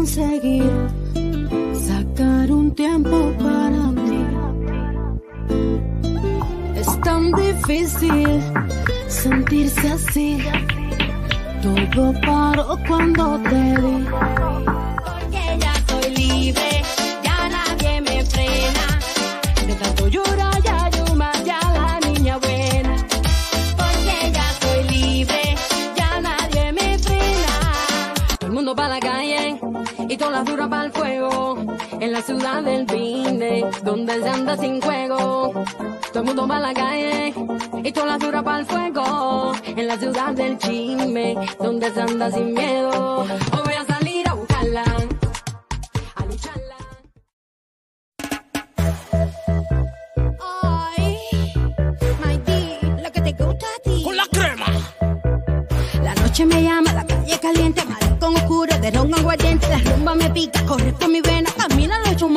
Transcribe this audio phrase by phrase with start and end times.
[0.00, 0.64] conseguir
[1.88, 4.22] sacar un tiempo para mí.
[6.74, 8.40] Es tan difícil
[9.08, 10.38] sentirse así.
[11.62, 13.96] Todo paró cuando te vi.
[15.04, 16.70] Porque ya soy libre,
[17.22, 18.86] ya nadie me frena.
[19.66, 20.49] De tanto llorar.
[33.82, 35.52] donde se anda sin juego.
[36.12, 37.34] Todo el mundo va a la calle
[37.84, 39.52] y toda la fibra para el fuego.
[39.64, 43.20] En la ciudad del chisme, donde se anda sin miedo.
[43.22, 44.84] Hoy voy a salir a buscarla,
[46.16, 46.76] a lucharla.
[50.62, 51.18] Ay,
[52.24, 54.02] my D, lo que te gusta a ti.
[54.04, 54.66] Con la crema.
[56.02, 59.68] La noche me llama, la calle caliente, maricón oscuro, de ron aguardiente.
[59.68, 61.50] La rumba me pica, corre por mi vena,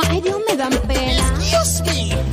[0.02, 1.22] ay Dios me dan pena.
[1.38, 2.33] Excuse me.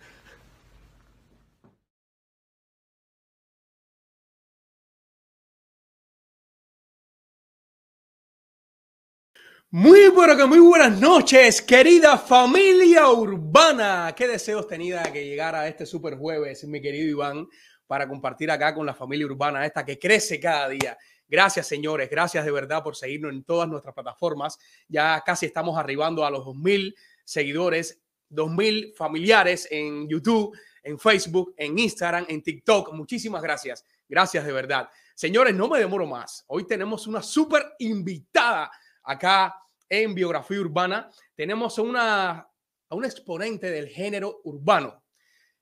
[9.73, 14.13] Muy buenas, muy buenas noches, querida familia urbana.
[14.13, 17.47] Qué deseos tenía que llegara este super jueves, mi querido Iván,
[17.87, 20.97] para compartir acá con la familia urbana esta que crece cada día.
[21.25, 24.59] Gracias, señores, gracias de verdad por seguirnos en todas nuestras plataformas.
[24.89, 27.97] Ya casi estamos arribando a los 2000 seguidores,
[28.27, 30.53] 2000 familiares en YouTube,
[30.83, 32.91] en Facebook, en Instagram, en TikTok.
[32.91, 33.85] Muchísimas gracias.
[34.09, 34.89] Gracias de verdad.
[35.15, 36.43] Señores, no me demoro más.
[36.47, 38.69] Hoy tenemos una super invitada
[39.03, 39.55] acá
[39.89, 41.09] en Biografía Urbana.
[41.35, 45.03] Tenemos a una, a un exponente del género urbano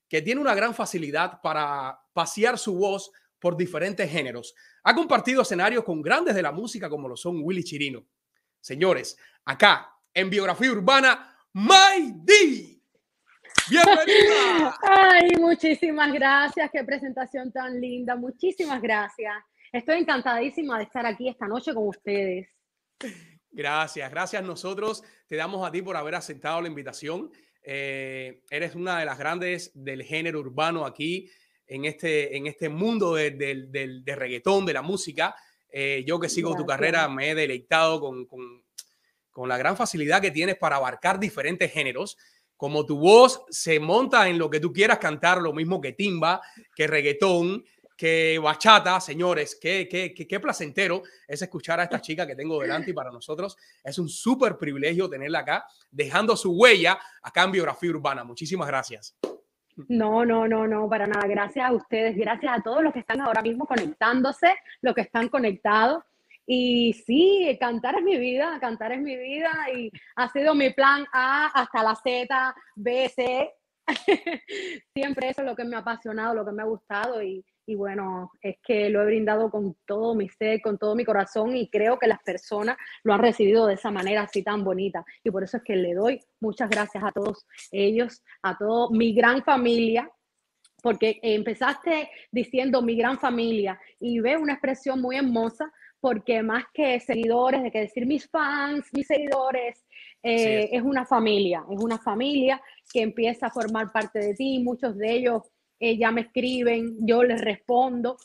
[0.08, 4.56] que tiene una gran facilidad para pasear su voz por diferentes géneros.
[4.84, 8.06] Ha compartido escenarios con grandes de la música como lo son Willy Chirino.
[8.60, 12.82] Señores, acá en Biografía Urbana, My D.
[13.70, 14.78] Bienvenida.
[14.82, 16.70] Ay, muchísimas gracias.
[16.72, 18.16] Qué presentación tan linda.
[18.16, 19.34] Muchísimas gracias.
[19.72, 22.50] Estoy encantadísima de estar aquí esta noche con ustedes.
[23.52, 24.44] Gracias, gracias.
[24.44, 27.32] Nosotros te damos a ti por haber aceptado la invitación.
[27.64, 31.30] Eh, eres una de las grandes del género urbano aquí
[31.68, 35.36] en este, en este mundo de, del- del- de reggaetón, de la música.
[35.72, 38.64] Eh, yo que sigo tu carrera me he deleitado con, con-
[39.32, 42.18] con la gran facilidad que tienes para abarcar diferentes géneros.
[42.58, 46.42] Como tu voz se monta en lo que tú quieras cantar, lo mismo que timba,
[46.76, 47.64] que reggaetón,
[48.00, 52.62] que bachata, señores, qué, qué, qué, qué placentero es escuchar a esta chica que tengo
[52.62, 57.52] delante y para nosotros es un súper privilegio tenerla acá, dejando su huella acá en
[57.52, 58.24] Biografía Urbana.
[58.24, 59.18] Muchísimas gracias.
[59.90, 61.28] No, no, no, no, para nada.
[61.28, 65.28] Gracias a ustedes, gracias a todos los que están ahora mismo conectándose, los que están
[65.28, 66.02] conectados.
[66.46, 71.06] Y sí, cantar es mi vida, cantar es mi vida y ha sido mi plan
[71.12, 73.52] A hasta la Z, B, C.
[74.94, 77.76] Siempre eso es lo que me ha apasionado, lo que me ha gustado y, y
[77.76, 81.70] bueno, es que lo he brindado con todo mi ser, con todo mi corazón y
[81.70, 85.06] creo que las personas lo han recibido de esa manera así tan bonita.
[85.24, 89.14] Y por eso es que le doy muchas gracias a todos ellos, a toda mi
[89.14, 90.10] gran familia,
[90.82, 97.00] porque empezaste diciendo mi gran familia y veo una expresión muy hermosa porque más que
[97.00, 99.86] seguidores, de que decir mis fans, mis seguidores,
[100.24, 100.80] eh, es.
[100.80, 102.60] es una familia, es una familia
[102.92, 105.44] que empieza a formar parte de ti, muchos de ellos
[105.80, 108.18] eh, ya me escriben, yo les respondo,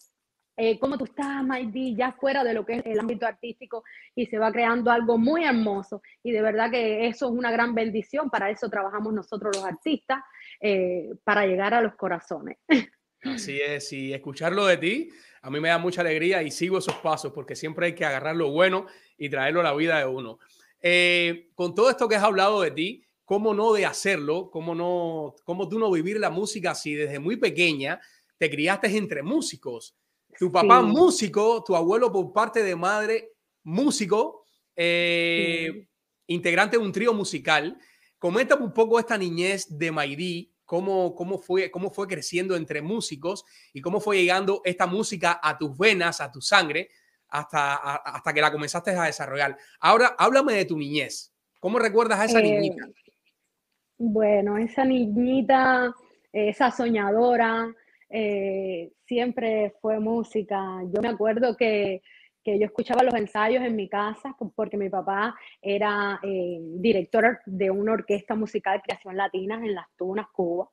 [0.57, 1.97] eh, ¿cómo tú estás, Maidí?
[1.97, 3.85] Ya fuera de lo que es el ámbito artístico
[4.15, 7.75] y se va creando algo muy hermoso y de verdad que eso es una gran
[7.75, 10.21] bendición, para eso trabajamos nosotros los artistas,
[10.61, 12.59] eh, para llegar a los corazones.
[13.23, 15.11] Así es, y escucharlo de ti
[15.45, 18.35] a mí me da mucha alegría y sigo esos pasos porque siempre hay que agarrar
[18.35, 18.87] lo bueno
[19.19, 20.39] y traerlo a la vida de uno.
[20.81, 24.51] Eh, con todo esto que has hablado de ti, ¿cómo no de hacerlo?
[24.51, 28.01] ¿Cómo, no, ¿Cómo tú no vivir la música así desde muy pequeña?
[28.39, 29.97] Te criaste entre músicos.
[30.39, 30.87] Tu papá Sí.
[30.87, 33.31] músico, tu abuelo por parte de madre
[33.63, 34.45] músico,
[34.77, 35.89] eh, Sí.
[36.27, 37.79] integrante de un trío musical.
[38.19, 43.45] Coméntame un poco esta niñez de Maidí, cómo, cómo, fue, cómo fue creciendo entre músicos
[43.73, 46.89] y cómo fue llegando esta música a tus venas, a tu sangre,
[47.29, 49.57] hasta, a- hasta que la comenzaste a desarrollar.
[49.81, 51.33] Ahora, háblame de tu niñez.
[51.61, 52.87] ¿Cómo recuerdas a esa Eh, niñita?
[53.99, 55.95] Bueno, esa niñita,
[56.33, 57.73] esa soñadora,
[58.11, 60.83] eh, siempre fue música.
[60.93, 62.03] Yo me acuerdo que,
[62.43, 67.71] que yo escuchaba los ensayos en mi casa porque mi papá era eh, director de
[67.71, 70.69] una orquesta musical Creación Latinas en Las Tunas, Cuba.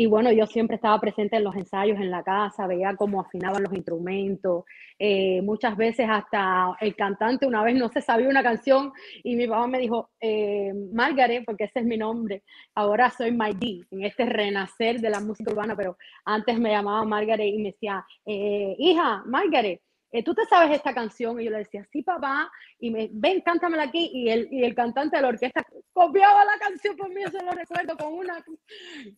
[0.00, 3.64] Y bueno, yo siempre estaba presente en los ensayos en la casa, veía cómo afinaban
[3.64, 4.64] los instrumentos.
[4.98, 8.92] eh, muchas veces hasta el cantante una vez no se sabía una canción
[9.24, 12.44] y mi papá me dijo, eh, Margaret, porque ese es mi nombre,
[12.76, 17.48] ahora soy Maidí, en este renacer de la música urbana, pero antes me llamaba Margaret
[17.52, 19.80] y me decía, eh, hija, Margaret,
[20.24, 21.40] ¿tú te sabes esta canción?
[21.40, 24.74] Y yo le decía, sí, papá, y me, ven, cántamela aquí, y el, y el
[24.74, 28.44] cantante de la orquesta copiaba la canción por mí, eso lo recuerdo con, una,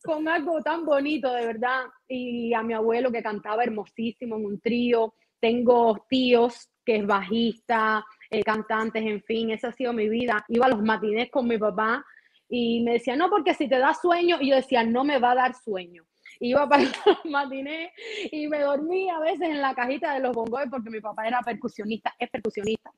[0.02, 4.60] con algo tan bonito, de verdad, y a mi abuelo que cantaba hermosísimo en un
[4.60, 10.44] trío, tengo tíos que es bajista, eh, cantantes, en fin, esa ha sido mi vida.
[10.48, 12.04] Iba a los matinés con mi papá
[12.48, 15.32] y me decía, no, porque si te da sueño, y yo decía, no me va
[15.32, 16.04] a dar sueño.
[16.40, 17.92] Iba para los matinés
[18.32, 21.40] y me dormía a veces en la cajita de los bongos porque mi papá era
[21.42, 22.90] percusionista, es percusionista.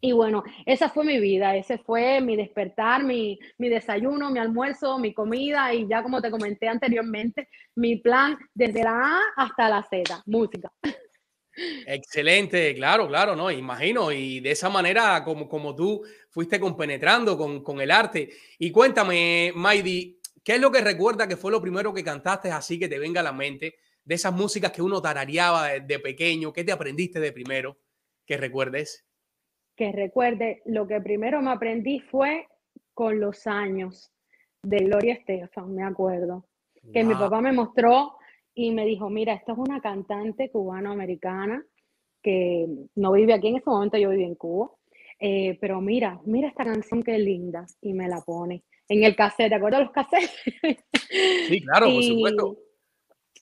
[0.00, 4.98] Y bueno, esa fue mi vida, ese fue mi despertar, mi, mi desayuno, mi almuerzo,
[4.98, 9.82] mi comida y ya como te comenté anteriormente, mi plan desde la A hasta la
[9.82, 10.72] Z, música.
[11.54, 14.10] Excelente, claro, claro, no, imagino.
[14.10, 18.30] Y de esa manera, como, como tú fuiste compenetrando con, con el arte.
[18.58, 22.78] Y cuéntame, Maidi, ¿qué es lo que recuerda que fue lo primero que cantaste así
[22.78, 26.52] que te venga a la mente de esas músicas que uno tarareaba de, de pequeño?
[26.52, 27.78] ¿Qué te aprendiste de primero
[28.26, 29.06] que recuerdes?
[29.76, 32.46] Que recuerde, lo que primero me aprendí fue
[32.94, 34.12] con los años
[34.62, 36.46] de Gloria Estefan, me acuerdo.
[36.92, 38.16] Que mi papá me mostró
[38.54, 41.64] y me dijo, mira, esto es una cantante cubano-americana
[42.20, 44.70] que no vive aquí en ese momento, yo vivo en Cuba.
[45.18, 49.48] Eh, pero mira, mira esta canción que linda, y me la pone en el cassette,
[49.48, 50.30] ¿te acuerdas de los cassettes?
[51.48, 52.56] Sí, claro, por supuesto.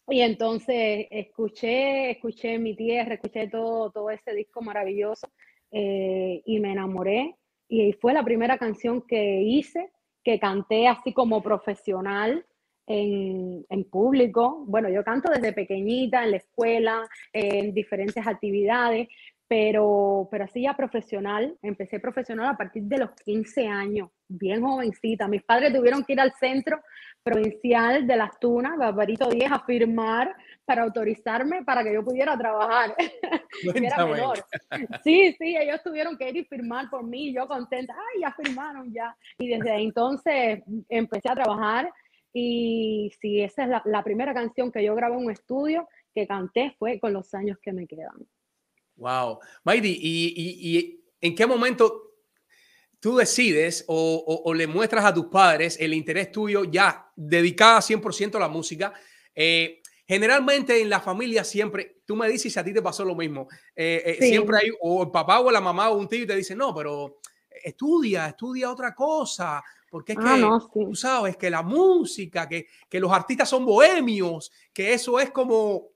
[0.09, 5.29] Y entonces escuché, escuché Mi Tierra, escuché todo, todo ese disco maravilloso
[5.71, 7.37] eh, y me enamoré.
[7.69, 9.93] Y fue la primera canción que hice,
[10.25, 12.45] que canté así como profesional
[12.89, 14.65] en, en público.
[14.67, 19.07] Bueno, yo canto desde pequeñita, en la escuela, en diferentes actividades,
[19.51, 21.59] pero, pero así ya profesional.
[21.61, 25.27] Empecé profesional a partir de los 15 años, bien jovencita.
[25.27, 26.81] Mis padres tuvieron que ir al centro
[27.21, 32.95] provincial de Las Tunas, Barbarito 10, a firmar para autorizarme para que yo pudiera trabajar.
[33.75, 34.39] Era menor.
[35.03, 38.93] Sí, sí, ellos tuvieron que ir y firmar por mí, yo contenta, ay, ya firmaron
[38.93, 39.17] ya.
[39.37, 41.93] Y desde entonces empecé a trabajar
[42.33, 46.29] y sí, esa es la, la primera canción que yo grabé en un estudio que
[46.29, 48.29] canté fue con los años que me quedan.
[49.01, 49.41] Wow.
[49.65, 52.03] Maidi, ¿y, y- y en qué momento
[53.01, 57.81] tú decides o, o- o le muestras a tus padres el interés tuyo ya dedicada
[57.81, 58.93] 100% a la música?
[59.35, 63.15] Eh, generalmente en la familia siempre, tú me dices si a ti te pasó lo
[63.15, 64.29] mismo, eh, eh, Sí.
[64.29, 66.75] siempre hay o el papá o la mamá o un tío y te dice, no,
[66.75, 67.21] pero
[67.65, 70.67] estudia, estudia otra cosa, porque es Ah, que no, sí.
[70.73, 75.89] tú sabes que la música, que, que los artistas son bohemios, que eso es como...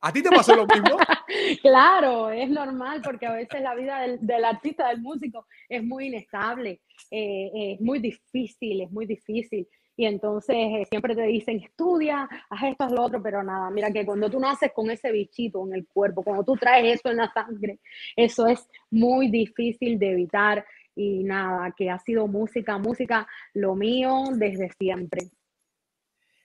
[0.00, 0.96] ¿A ti te pasó lo mismo?
[1.60, 6.06] Claro, es normal porque a veces la vida del, del artista, del músico, es muy
[6.06, 9.68] inestable, eh, es muy difícil, es muy difícil.
[9.98, 13.90] Y entonces eh, siempre te dicen, estudia, haz esto, haz lo otro, pero nada, mira
[13.90, 17.16] que cuando tú naces con ese bichito en el cuerpo, cuando tú traes eso en
[17.16, 17.80] la sangre,
[18.14, 20.64] eso es muy difícil de evitar.
[20.94, 25.30] Y nada, que ha sido música, música, lo mío desde siempre.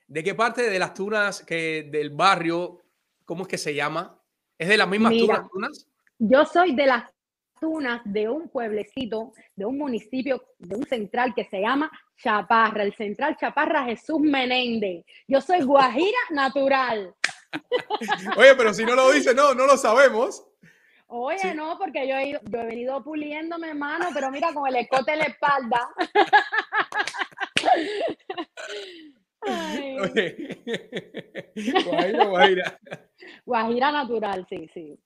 [0.06, 2.83] ¿De qué parte de las tunas que del barrio,
[3.24, 4.20] cómo es que se llama?
[4.58, 5.46] ¿Es de las mismas Mira.
[5.50, 5.86] tunas?
[6.18, 7.10] Yo soy de las
[7.60, 12.94] tunas de un pueblecito, de un municipio, de un central que se llama Chaparra, el
[12.94, 15.04] central Chaparra Jesús Menéndez.
[15.26, 17.14] Yo soy guajira natural.
[18.36, 20.44] Oye, pero si no lo dice, no, no lo sabemos.
[21.06, 21.54] Oye, Sí.
[21.54, 25.12] no, porque yo he, ido- yo he venido puliéndome, hermano, pero mira, con el escote
[25.12, 25.88] en la espalda.
[29.46, 31.52] Oye.
[31.84, 32.78] Guajira, guajira.
[33.46, 34.98] guajira natural, sí, sí.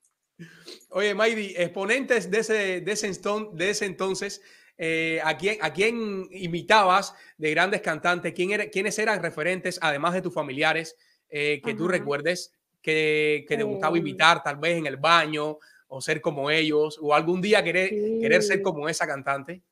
[0.91, 4.41] Oye, Maidi, exponentes de ese, de ese, enton- de ese entonces,
[4.77, 8.33] eh, ¿a, quién, ¿a quién imitabas de grandes cantantes?
[8.33, 10.97] ¿Quién era, ¿Quiénes eran referentes, además de tus familiares,
[11.29, 14.01] eh, que tú recuerdes que, que te gustaba Eh.
[14.01, 17.91] imitar, tal vez en el baño, o ser como ellos, o algún día querer,
[18.21, 19.63] querer ser como esa cantante?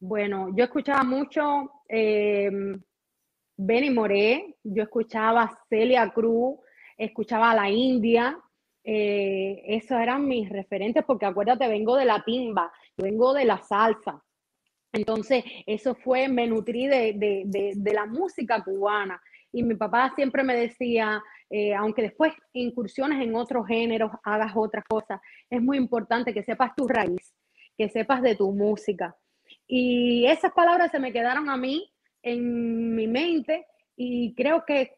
[0.00, 2.50] Bueno, yo escuchaba mucho eh,
[3.56, 6.58] Benny Moré, yo escuchaba Celia Cruz,
[6.96, 8.38] escuchaba a la India,
[8.84, 14.22] eh, esos eran mis referentes porque acuérdate, vengo de la timba, vengo de la salsa.
[14.92, 19.20] Entonces, eso fue, me nutrí de, de- de- de la música cubana.
[19.52, 24.84] Y mi papá siempre me decía, eh, aunque después incursiones en otros géneros, hagas otras
[24.88, 25.20] cosas,
[25.50, 27.34] es muy importante que sepas tu raíz,
[27.76, 29.16] que sepas de tu música.
[29.66, 31.90] Y esas palabras se me quedaron a mí
[32.26, 33.66] en mi mente
[33.96, 34.96] y creo que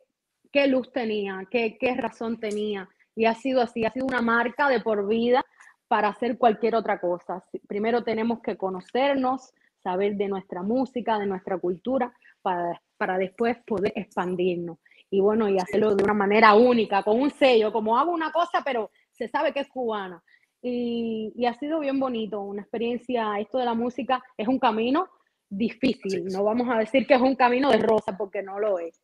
[0.50, 2.88] qué luz tenía, qué, qué razón tenía.
[3.14, 5.44] Y ha sido así, ha sido una marca de por vida
[5.88, 7.44] para hacer cualquier otra cosa.
[7.66, 13.92] Primero tenemos que conocernos, saber de nuestra música, de nuestra cultura, para, para después poder
[13.94, 14.78] expandirnos.
[15.10, 18.62] Y bueno, y hacerlo de una manera única, con un sello, como hago una cosa,
[18.64, 20.22] pero se sabe que es cubana.
[20.62, 25.08] Y, y ha sido bien bonito, una experiencia, esto de la música es un camino
[25.48, 29.00] difícil, no vamos a decir que es un camino de rosa porque no lo es,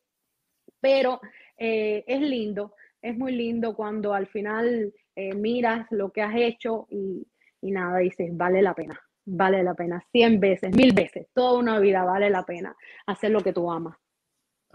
[0.79, 1.19] pero
[1.57, 6.87] eh, es lindo, es muy lindo cuando al final eh, miras lo que has hecho
[6.89, 7.27] y,
[7.61, 11.79] y nada, dices, vale la pena, vale la pena, cien veces, mil veces, toda una
[11.79, 12.75] vida vale la pena
[13.07, 13.97] hacer lo que tú amas.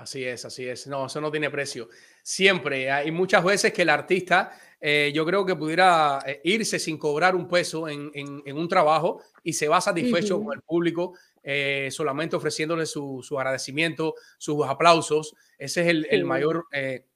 [0.01, 0.87] Así es, así es.
[0.87, 1.89] No, eso no tiene precio.
[2.23, 4.51] Siempre hay muchas veces que el artista,
[4.81, 8.69] eh, yo creo que pudiera eh, irse sin cobrar un peso en, en- en un
[8.69, 14.67] trabajo y se va satisfecho con el público, eh, solamente ofreciéndole su, su agradecimiento, sus
[14.67, 15.35] aplausos.
[15.59, 17.07] Ese es el, el mayor eh,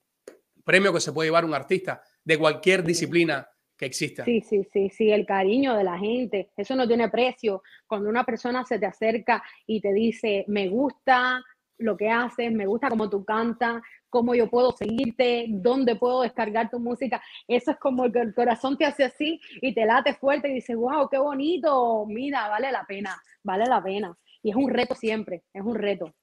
[0.64, 4.24] premio que se puede llevar un artista de cualquier disciplina que exista.
[4.24, 7.62] Sí, sí, sí, sí, el cariño de la gente, eso no tiene precio.
[7.86, 11.42] Cuando una persona se te acerca y te dice, me gusta
[11.78, 13.82] lo que haces, me gusta cómo tú cantas,
[14.14, 18.78] cómo yo puedo seguirte, dónde puedo descargar tu música, eso es como que el corazón
[18.78, 22.84] te hace así y te late fuerte y dices, wow, qué bonito, mira, vale la
[22.86, 24.16] pena, vale la pena.
[24.40, 26.14] Y es un reto siempre, es un reto.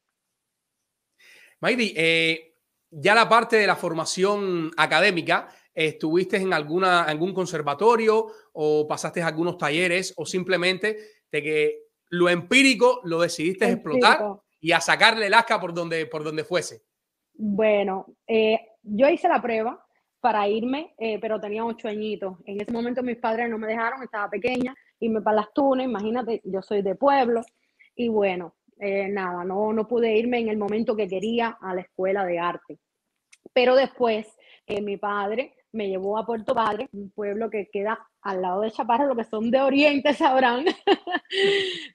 [1.59, 2.55] Maidi, eh,
[2.89, 9.57] ya la parte de la formación académica, ¿estuviste en alguna, algún conservatorio o pasaste algunos
[9.57, 10.97] talleres o simplemente
[11.29, 14.21] de que lo empírico lo decidiste explotar
[14.61, 16.83] y a sacarle el asca por donde, por donde fuese?
[17.43, 19.83] Bueno, eh, yo hice la prueba
[20.19, 22.37] para irme, eh, pero tenía ocho añitos.
[22.45, 26.39] En ese momento mis padres no me dejaron, estaba pequeña, irme para las tunas, imagínate,
[26.43, 27.41] yo soy de pueblo.
[27.95, 31.81] Y bueno, eh, nada, no, no pude irme en el momento que quería a la
[31.81, 32.77] escuela de arte.
[33.51, 34.27] Pero después
[34.67, 38.71] eh, mi padre me llevó a Puerto Padre, un pueblo que queda al lado de
[38.71, 40.65] Chaparra, lo que son de Oriente sabrán.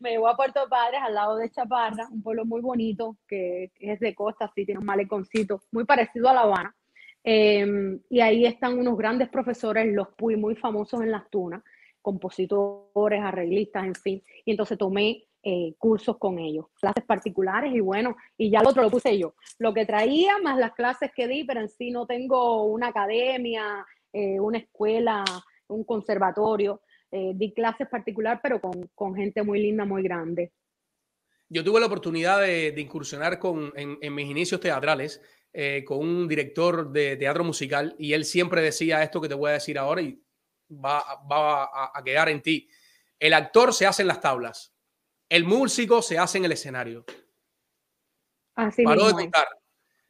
[0.00, 4.00] me llevó a Puerto Padre, al lado de Chaparra, un pueblo muy bonito, que es
[4.00, 6.76] de costa, sí, tiene un maleconcito, muy parecido a La Habana.
[7.22, 11.62] Em, y ahí están unos grandes profesores, los Puy, muy famosos en las tunas,
[12.00, 14.22] compositores, arreglistas, en fin.
[14.44, 18.82] Y entonces tomé eh, cursos con ellos, clases particulares y bueno, y ya lo otro
[18.82, 19.34] lo puse yo.
[19.60, 23.86] Lo que traía más las clases que di, pero en sí no tengo una academia,
[24.12, 25.24] eh, una escuela,
[25.68, 26.82] un conservatorio.
[27.12, 30.50] Eh, di clases particular, pero con, con gente muy linda, muy grande.
[31.48, 35.22] Yo tuve la oportunidad de, incursionar con, en, mis inicios teatrales
[35.52, 39.50] eh, con un director de teatro musical y él siempre decía esto que te voy
[39.50, 40.20] a decir ahora y
[40.72, 42.68] va, va a quedar en ti.
[43.20, 44.75] El actor se hace en las tablas,
[45.28, 47.04] el músico se hace en el escenario.
[48.54, 49.48] Así Paró mismo contar.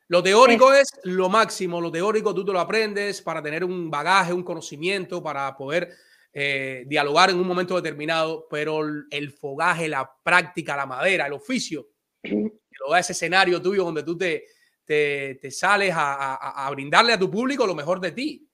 [0.09, 4.33] Lo teórico es lo máximo, lo teórico tú te lo aprendes para tener un bagaje,
[4.33, 5.93] un conocimiento, para poder
[6.33, 11.89] eh, dialogar en un momento determinado, pero el, fogaje, la práctica, la madera, el oficio,
[12.23, 12.31] que
[12.79, 14.47] lo da ese escenario tuyo donde tú te,
[14.85, 18.49] te, te sales a, a- a brindarle a tu público lo mejor de ti.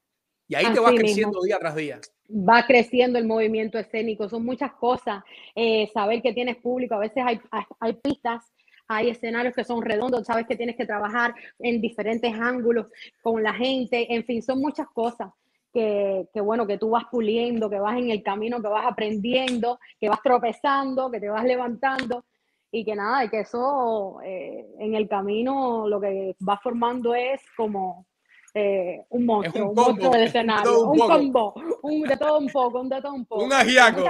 [0.49, 1.05] Y ahí te vas mismo.
[1.07, 2.01] creciendo día tras día.
[2.29, 5.23] Va creciendo el movimiento escénico, son muchas cosas,
[5.55, 7.41] eh, saber que tienes público, a veces hay,
[7.81, 8.53] hay, pistas,
[8.89, 12.87] hay escenarios que son redondos, sabes que tienes que trabajar en diferentes ángulos
[13.23, 15.31] con la gente, en fin, son muchas cosas
[15.73, 19.79] que, que bueno, que tú vas puliendo, que vas en el camino, que vas aprendiendo,
[19.99, 22.25] que vas tropezando, que te vas levantando
[22.71, 27.43] y que nada, y que eso eh, en el camino lo que va formando es
[27.57, 28.07] como
[28.55, 32.49] eh, un monstruo, un, monstruo del es de escenario, un combo, un de todo un
[32.49, 33.45] poco, un de todo un poco.
[33.45, 34.05] Un ajiaco.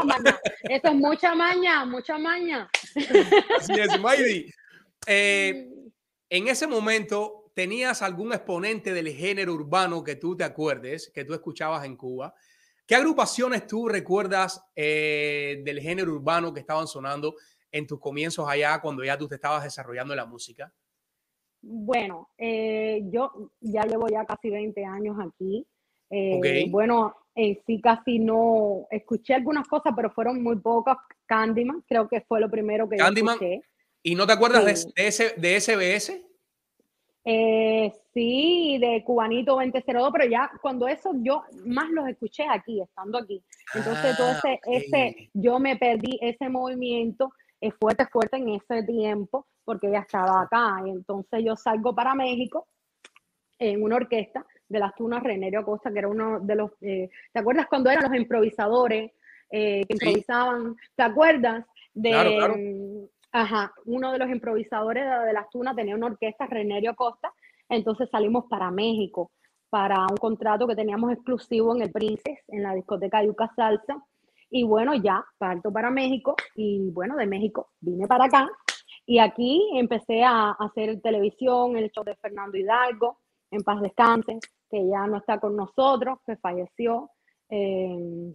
[0.65, 2.69] Eso es mucha maña, mucha maña.
[3.59, 4.53] Así es, Maydi.
[5.07, 5.69] Eh,
[6.29, 11.35] en ese momento, ¿tenías algún exponente del género urbano que tú te acuerdes, que tú
[11.35, 12.35] escuchabas en Cuba?
[12.85, 17.37] ¿Qué agrupaciones tú recuerdas eh, del género urbano que estaban sonando
[17.71, 20.73] en tus comienzos allá cuando ya tú te estabas desarrollando la música?
[21.63, 25.65] Bueno, eh, yo ya llevo ya casi 20 años aquí.
[26.11, 26.67] Eh.
[26.69, 30.99] Bueno, en sí casi no escuché algunas cosas, pero fueron muy pocas.
[31.27, 33.35] Candyman, creo que fue lo primero que yo Candyman.
[33.35, 33.63] escuché.
[34.03, 34.89] ¿Y no te acuerdas de, Sí.
[34.97, 36.23] de ese, de SBS?
[37.25, 43.19] Eh, sí, de Cubanito 2002, pero ya cuando eso yo más los escuché aquí, estando
[43.19, 43.41] aquí.
[43.75, 48.83] Entonces, todo Ah, ese, ese, yo me perdí ese movimiento eh, fuerte, fuerte en ese
[48.83, 50.83] tiempo, porque ya estaba acá.
[50.85, 52.67] Y entonces yo salgo para México
[53.59, 57.39] en una orquesta de las Tunas Renerio Acosta, que era uno de los, eh, ¿te
[57.41, 59.13] acuerdas cuando eran los improvisadores
[59.51, 60.07] eh, que Sí.
[60.07, 60.77] improvisaban?
[60.97, 61.65] ¿Te acuerdas?
[61.95, 62.55] De, Claro, claro.
[62.59, 67.33] mm, Ajá, uno de los improvisadores de, de las Tunas tenía una orquesta, Renerio Acosta,
[67.69, 69.31] entonces salimos para México,
[69.71, 74.05] para un contrato que teníamos exclusivo en el Princes, en la discoteca Yuca Salsa,
[74.53, 78.49] y bueno, ya parto para México, y bueno, de México vine para acá,
[79.07, 83.19] y aquí empecé a hacer televisión, el show de Fernando Hidalgo,
[83.51, 84.39] en paz descanse,
[84.71, 87.11] que ya no está con nosotros, que falleció.
[87.49, 88.35] eh,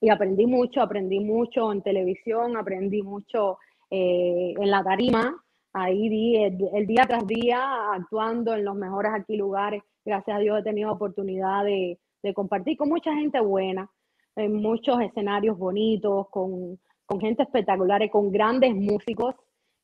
[0.00, 3.58] y aprendí mucho, aprendí mucho en televisión, aprendí mucho
[3.90, 5.42] eh, en la tarima.
[5.72, 9.82] Ahí di el, el día tras día actuando en los mejores aquí lugares.
[10.04, 13.90] Gracias a Dios he tenido oportunidad de, de compartir con mucha gente buena,
[14.36, 19.34] en muchos escenarios bonitos, con, con gente espectacular, con grandes músicos,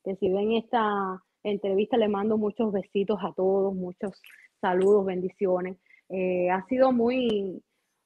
[0.05, 4.21] que si ven esta entrevista le mando muchos besitos a todos, muchos
[4.61, 5.77] saludos, bendiciones.
[6.09, 7.63] Eh, ha sido muy,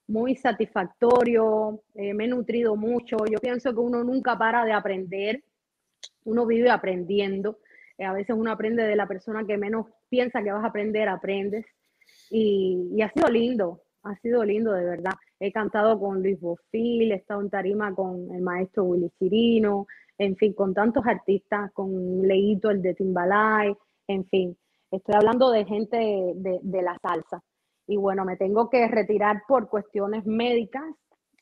[0.06, 3.16] muy satisfactorio, eh, me he nutrido mucho.
[3.30, 5.42] Yo pienso que uno nunca para de aprender,
[6.24, 7.58] uno vive aprendiendo.
[7.98, 11.08] Eh, a veces uno aprende de la persona que menos piensa que vas a aprender,
[11.08, 11.66] aprendes.
[12.30, 15.14] Y, y ha sido lindo, ha sido lindo de verdad.
[15.40, 19.86] He cantado con Luis Bofil, he estado en tarima con el maestro Willy Chirino,
[20.18, 24.56] en fin, con tantos artistas, con Leito, el de Timbalay, en fin.
[24.90, 27.42] Estoy hablando de gente de, de la salsa.
[27.86, 30.84] Y bueno, me tengo que retirar por cuestiones médicas.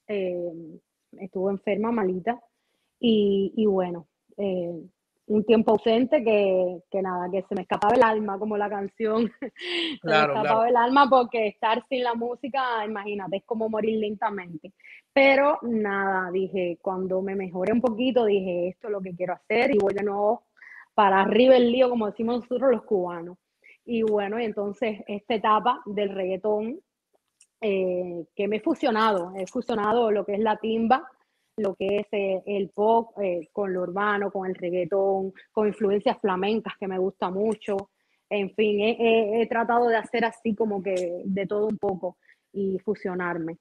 [0.08, 0.80] Eh,
[1.12, 2.40] estuve enferma, malita.
[2.98, 4.82] Y, y bueno, eh,
[5.26, 9.30] un tiempo ausente que, que nada, que se me escapaba el alma, como la canción.
[9.40, 10.64] se Claro, me escapaba claro.
[10.64, 14.72] el alma porque estar sin la música, imagínate, es como morir lentamente.
[15.12, 19.74] Pero nada, dije, cuando me mejoré un poquito, dije, esto es lo que quiero hacer
[19.74, 20.44] y voy de nuevo
[20.94, 23.38] para arriba el lío, como decimos nosotros los cubanos.
[23.84, 26.80] Y bueno, y entonces esta etapa del reggaetón,
[27.60, 31.08] eh, que me he fusionado, he fusionado lo que es la timba,
[31.56, 36.18] lo que es eh, el pop eh, con lo urbano, con el reggaetón, con influencias
[36.20, 37.90] flamencas que me gusta mucho.
[38.28, 42.18] En fin, he, he- he tratado de hacer así como que de todo un poco
[42.52, 43.58] y fusionarme.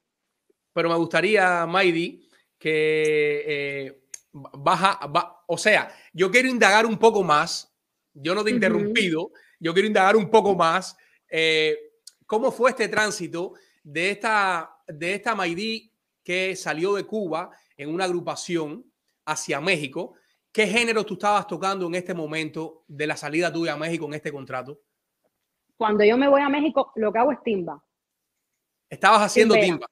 [0.73, 2.27] Pero me gustaría, Maidi,
[2.57, 3.43] que
[3.85, 7.69] eh, baja, va- o sea, yo quiero indagar un poco más.
[8.15, 10.97] Yo no te he interrumpido, yo quiero indagar un poco más.
[11.29, 11.77] eh,
[12.25, 13.53] ¿Cómo fue este tránsito
[13.83, 15.91] de esta, de esta Maidi
[16.23, 18.85] que salió de Cuba en una agrupación
[19.25, 20.13] hacia México?
[20.51, 24.13] ¿Qué género tú estabas tocando en este momento de la salida tuya a México en
[24.13, 24.79] este contrato?
[25.75, 27.83] Cuando yo me voy a México, lo que hago es timba.
[28.89, 29.87] Estabas haciendo timba.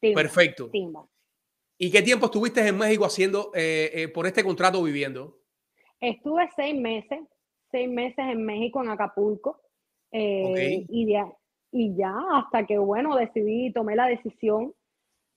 [0.00, 0.68] timba, Perfecto.
[0.70, 1.06] timba.
[1.78, 5.38] ¿Y qué tiempo estuviste en México haciendo eh, eh, por este contrato viviendo?
[6.00, 7.20] Estuve seis meses,
[7.70, 9.62] seis meses en México, en Acapulco,
[10.12, 11.32] eh, y, de-
[11.72, 14.74] y ya hasta que, bueno, decidí, tomé la decisión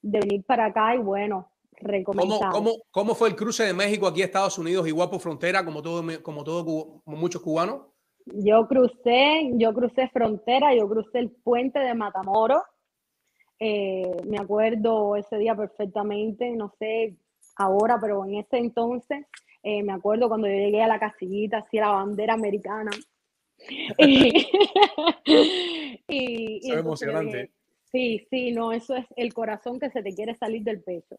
[0.01, 2.51] de venir para acá y, bueno, ¿Cómo, recomenzar.
[2.51, 5.81] cómo, cómo fue el cruce de México aquí a Estados Unidos, igual por frontera, como
[5.81, 7.83] todo, como todo como muchos cubanos?
[8.25, 12.61] Yo crucé, yo crucé frontera, yo crucé el puente de Matamoros.
[13.59, 17.15] Eh, me acuerdo ese día perfectamente, no sé
[17.55, 19.25] ahora, pero en ese entonces
[19.63, 22.91] eh, me acuerdo cuando yo llegué a la casillita, así la bandera americana.
[23.97, 24.47] Y,
[26.07, 27.51] y- y emocionante.
[27.91, 31.15] Sí, sí, no, eso es el corazón que se te quiere salir del pecho.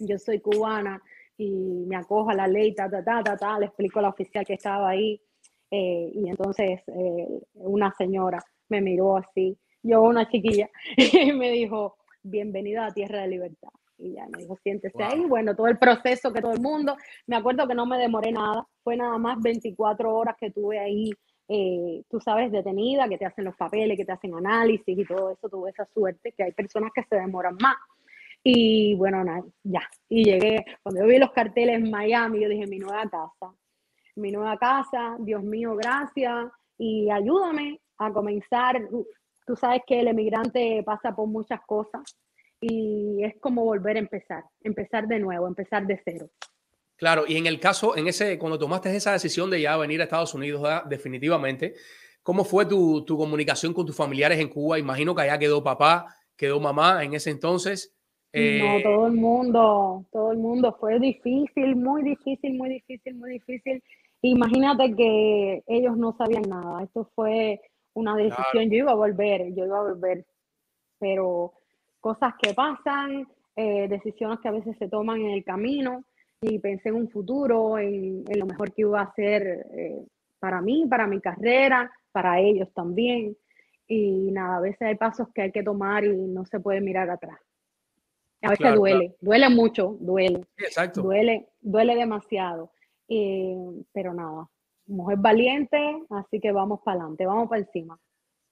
[0.00, 1.02] Yo soy cubana
[1.38, 1.50] y
[1.86, 4.44] me acojo a la ley, ta, ta, ta, ta, ta, le explico a la oficial
[4.44, 5.20] que estaba ahí.
[5.70, 11.96] eh, y entonces eh, una señora me miró así, yo una chiquilla, y me dijo,
[12.22, 13.70] bienvenida a tierra de libertad.
[13.98, 15.04] Y ya me dijo, siéntese Wow.
[15.04, 15.24] ahí.
[15.26, 16.96] Bueno, todo el proceso que todo el mundo,
[17.26, 21.10] me acuerdo que no me demoré nada, fue nada más 24 horas que tuve ahí,
[21.52, 25.30] eh, tú sabes, detenida, que te hacen los papeles, que te hacen análisis y todo
[25.30, 27.76] eso, tuve esa suerte, que hay personas que se demoran más.
[28.44, 29.82] Y bueno, nada, ya.
[30.08, 33.52] Y llegué, cuando yo vi los carteles en Miami, yo dije, mi nueva casa,
[34.14, 38.80] mi nueva casa, Dios mío, gracias, y ayúdame a comenzar.
[39.44, 42.02] Tú sabes que el emigrante pasa por muchas cosas
[42.60, 46.28] y es como volver a empezar, empezar de nuevo, empezar de cero.
[47.00, 50.04] Claro, y en el caso, en ese, cuando tomaste esa decisión de ya venir a
[50.04, 50.84] Estados Unidos, ¿verdad?
[50.84, 51.72] definitivamente,
[52.22, 54.78] ¿cómo fue tu, tu comunicación con tus familiares en Cuba?
[54.78, 57.96] Imagino que allá quedó papá, quedó mamá en ese entonces.
[58.34, 63.32] Eh, No, todo el mundo, todo el mundo fue difícil, muy difícil, muy difícil, muy
[63.32, 63.82] difícil.
[64.20, 66.82] Imagínate que ellos no sabían nada.
[66.82, 67.62] Esto fue
[67.94, 68.68] una decisión.
[68.68, 70.26] Yo iba a volver, yo iba a volver,
[70.98, 71.54] pero
[71.98, 76.04] cosas que pasan, eh, decisiones que a veces se toman en el camino
[76.40, 80.02] y pensé en un futuro, en, en lo mejor que iba a hacer eh,
[80.38, 83.36] para mí, para mi carrera, para ellos también.
[83.86, 87.10] Y nada, a veces hay pasos que hay que tomar y no se puede mirar
[87.10, 87.38] atrás.
[88.42, 91.02] A veces Claro, duele, duele mucho, duele, exacto.
[91.02, 92.72] duele, duele demasiado.
[93.08, 93.56] Eh,
[93.92, 94.48] pero nada,
[94.86, 97.98] mujer valiente, así que vamos para adelante, vamos para encima.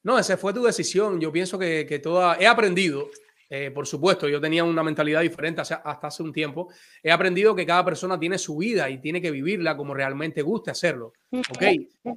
[0.03, 1.21] No, esa fue tu decisión.
[1.21, 2.37] Yo pienso que, que toda.
[2.39, 3.09] He aprendido,
[3.51, 6.69] eh, por supuesto, yo tenía una mentalidad diferente hasta hace un tiempo.
[7.03, 10.71] He aprendido que cada persona tiene su vida y tiene que vivirla como realmente guste
[10.71, 11.13] hacerlo.
[11.33, 11.63] Ok,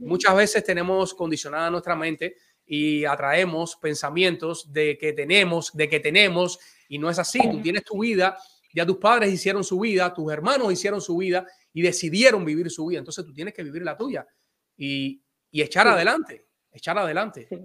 [0.01, 6.59] muchas veces tenemos condicionada nuestra mente y atraemos pensamientos de que tenemos, de que tenemos,
[6.89, 7.39] y no es así.
[7.49, 8.37] Tú tienes tu vida,
[8.73, 12.85] ya tus padres hicieron su vida, tus hermanos hicieron su vida y decidieron vivir su
[12.87, 12.99] vida.
[12.99, 14.25] Entonces tú tienes que vivir la tuya
[14.77, 15.93] y, y echar Sí.
[15.93, 17.47] adelante, echar adelante.
[17.49, 17.57] Sí,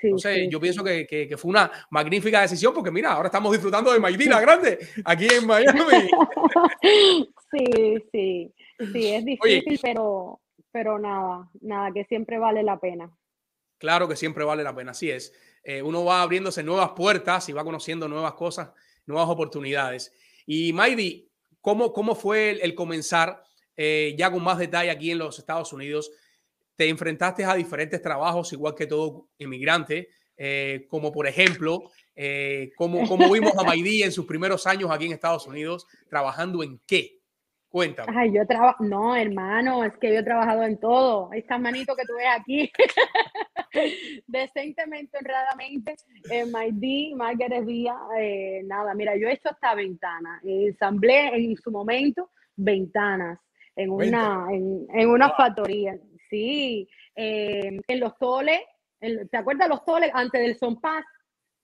[0.00, 3.26] sí, Entonces, sí, yo pienso que, que- que fue una magnífica decisión porque mira, ahora
[3.28, 5.78] estamos disfrutando de Maidí la Grande aquí en Miami.
[7.52, 7.64] Sí,
[8.12, 8.54] sí,
[8.92, 9.54] sí, es Oye.
[9.56, 13.10] difícil, pero, pero nada, nada, que siempre vale la pena.
[13.78, 15.32] Claro que siempre vale la pena, así es.
[15.64, 18.70] Eh, uno va abriéndose nuevas puertas y va conociendo nuevas cosas,
[19.06, 20.12] nuevas oportunidades.
[20.46, 21.28] Y Maidi,
[21.60, 23.42] ¿cómo, cómo fue el, el comenzar
[23.76, 26.12] eh, ya con más detalle aquí en los Estados Unidos?
[26.80, 31.82] Te enfrentaste a diferentes trabajos, igual que todo inmigrante, eh, como por ejemplo,
[32.16, 36.62] eh, ¿cómo, cómo vimos a Maidi en sus primeros años aquí en Estados Unidos trabajando
[36.62, 37.18] en qué?
[37.68, 38.10] Cuéntame.
[38.16, 41.30] Ay, yo trabajo, no, hermano, es que yo he trabajado en todo.
[41.34, 42.72] Estas manitos que tú ves aquí,
[44.26, 45.96] decentemente, honradamente,
[46.30, 51.70] en MyD, Margaret Vía, eh, nada, mira, yo he hecho hasta ventanas, ensamblé en su
[51.70, 53.38] momento ventanas,
[53.76, 55.98] en una, en, en una factoría.
[56.30, 58.60] Sí, eh, en los toles,
[59.00, 61.04] en- ¿te acuerdas los toles antes del son paz?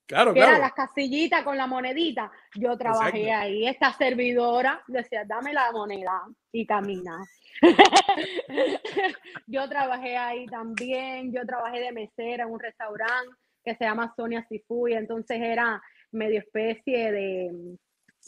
[0.07, 0.65] Claro, que eran claro.
[0.65, 2.31] las casillitas con la monedita.
[2.55, 3.43] Yo trabajé Exacto.
[3.43, 3.67] ahí.
[3.67, 7.17] Esta servidora decía, dame la moneda y camina.
[9.47, 11.33] yo trabajé ahí también.
[11.33, 15.83] Yo trabajé de mesera en un restaurante que se llama Sonia Sifu y entonces era
[16.13, 17.51] medio especie de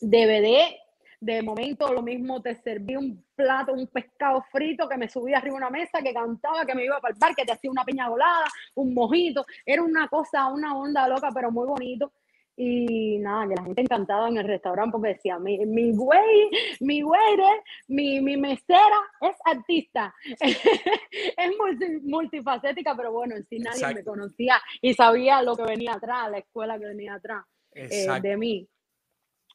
[0.00, 0.74] DVD.
[1.20, 5.54] De momento lo mismo te serví un plato, un pescado frito que me subía arriba
[5.54, 7.84] de una mesa, que cantaba, que me iba para el bar, que te hacía una
[7.84, 8.44] piña volada,
[8.76, 9.44] un mojito.
[9.66, 12.12] Era una cosa, una onda loca, pero muy bonito.
[12.60, 16.50] Y nada, que la gente encantada en el restaurante porque decía, mi, mi güey,
[16.80, 20.12] mi waiter, mi, mi mesera es artista.
[20.40, 25.92] es multi- multifacética, pero bueno, en sí nadie me conocía y sabía lo que venía
[25.94, 28.68] atrás, la escuela que venía atrás eh, de mí.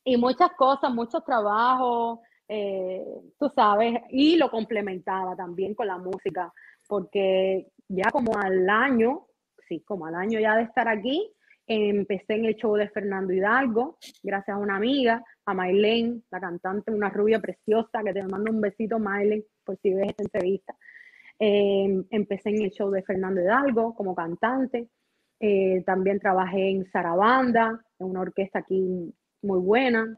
[0.04, 3.06] Y muchas cosas, muchos trabajos, eh,
[3.40, 6.52] tú sabes, y lo complementaba también con la música,
[6.88, 9.28] porque ya como al año,
[9.68, 11.32] sí, como al año ya de estar aquí,
[11.66, 16.92] empecé en el show de Fernando Hidalgo, gracias a una amiga, a Maylene, la cantante,
[16.92, 20.76] una rubia preciosa, que te mando un besito, Maylene, por si ves esta entrevista.
[21.40, 24.90] Eh, empecé en el show de Fernando Hidalgo como cantante.
[25.40, 30.18] Eh, también trabajé en Sarabanda, en una orquesta aquí muy buena,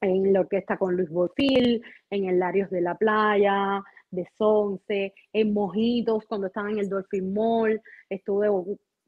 [0.00, 5.52] en la orquesta con Luis Botil, en el Larios de la Playa, de Sonce, en
[5.52, 8.48] Mojitos, cuando estaba en el Dolphin Mall, estuve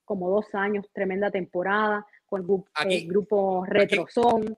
[0.05, 4.57] como dos años, tremenda temporada, con el, gru- Aquí- el grupo Retrozón.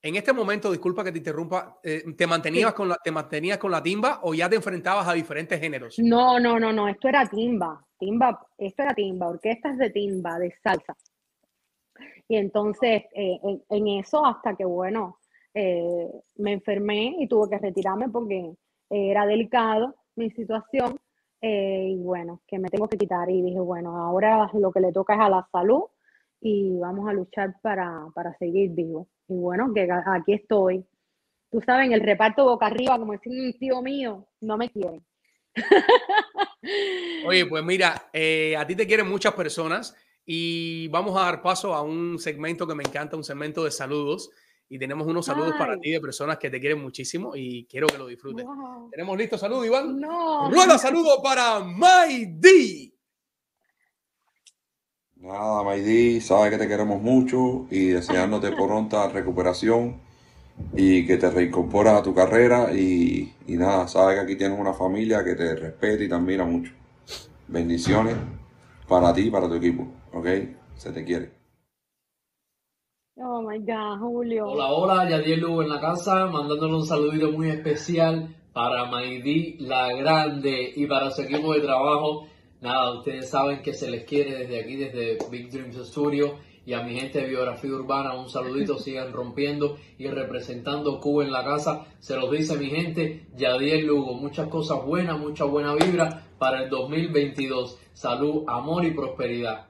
[0.00, 3.70] En este momento, disculpa que te interrumpa, eh, ¿te, mantenías con la, ¿te mantenías con
[3.72, 5.98] la timba o ya te enfrentabas a diferentes géneros?
[5.98, 10.54] No, no, no, no, esto era timba, timba, esto era timba, orquestas de timba, de
[10.62, 10.96] salsa.
[12.28, 15.18] Y entonces, eh, en, eso, hasta que, bueno,
[15.54, 18.52] eh, me enfermé y tuve que retirarme porque
[18.90, 20.98] era delicado mi situación.
[21.40, 23.30] eh, y bueno, que me tengo que quitar.
[23.30, 25.84] Y dije, bueno, ahora lo que le toca es a la salud
[26.40, 29.08] y vamos a luchar para, para seguir vivo.
[29.28, 30.84] Y bueno, que aquí estoy.
[31.50, 35.02] Tú sabes, en el reparto boca arriba, como decía un tío mío, no me quieren.
[37.26, 39.96] Oye, pues mira, a ti te quieren muchas personas
[40.30, 44.28] y vamos a dar paso a un segmento que me encanta, un segmento de saludos.
[44.68, 47.96] Y tenemos unos saludos para ti de personas que te quieren muchísimo y quiero que
[47.96, 48.44] lo disfrutes.
[48.44, 48.90] Wow.
[48.90, 49.98] ¿Tenemos listo saludo, Iván?
[49.98, 50.50] No.
[50.50, 52.92] Rueda saludo para My D.
[55.16, 59.98] Nada, Maidí, sabes que te queremos mucho y deseándote pronta recuperación
[60.76, 64.74] y que te reincorporas a tu carrera y, y nada, sabes que aquí tienes una
[64.74, 66.72] familia que te respeta y te admira mucho.
[67.46, 68.14] Bendiciones
[68.88, 70.26] para ti y para tu equipo, ¿ok?
[70.74, 71.32] Se te quiere.
[73.16, 74.46] Oh my God, Julio.
[74.46, 79.92] Hola, hola, Yadiel Lugo en la casa, mandándole un saludito muy especial para Maidí la
[79.92, 82.28] Grande y para su equipo de trabajo.
[82.60, 86.36] Nada, ustedes saben que se les quiere desde aquí, desde Big Dreams Studio.
[86.64, 91.32] Y a mi gente de Biografía Urbana, un saludito, sigan rompiendo y representando Cuba en
[91.32, 91.86] la casa.
[91.98, 94.14] Se los dice mi gente, Yadiel Lugo.
[94.14, 97.78] Muchas cosas buenas, mucha buena vibra para el 2022.
[97.94, 99.67] Salud, amor y prosperidad.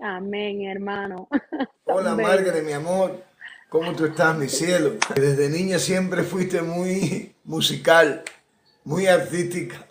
[0.00, 1.28] Amén, hermano.
[1.84, 2.14] Hola.
[2.14, 3.22] Margaret, mi amor.
[3.68, 4.94] ¿Cómo tú estás, mi cielo?
[5.14, 8.24] Desde niña siempre fuiste muy musical,
[8.82, 9.86] muy artística.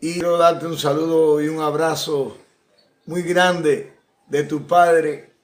[0.00, 2.38] Y quiero darte un saludo y un abrazo
[3.04, 3.92] muy grande
[4.28, 5.34] de tu padre,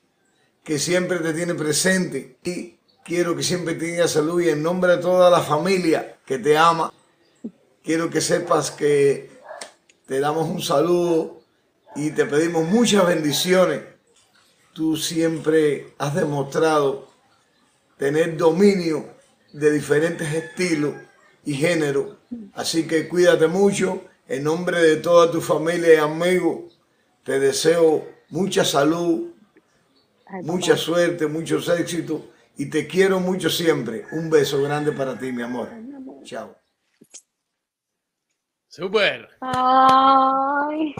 [0.64, 2.38] que siempre te tiene presente.
[2.42, 6.56] Y quiero que siempre tengas salud y en nombre de toda la familia que te
[6.56, 6.90] ama,
[7.84, 9.30] quiero que sepas que
[10.06, 11.35] te damos un saludo
[11.96, 13.82] y te pedimos muchas bendiciones
[14.76, 17.08] tú siempre has demostrado
[17.96, 19.06] tener dominio
[19.54, 20.94] de diferentes estilos
[21.46, 22.18] y géneros.
[22.52, 24.04] Así que cuídate mucho.
[24.28, 26.78] En nombre de toda tu familia y amigos,
[27.24, 29.30] te deseo mucha salud,
[30.42, 32.20] mucha suerte, muchos éxitos
[32.58, 34.04] y te quiero mucho siempre.
[34.12, 35.70] Un beso grande para ti, mi amor.
[36.22, 36.54] Chao.
[38.68, 39.30] Super.
[39.40, 40.94] Ay.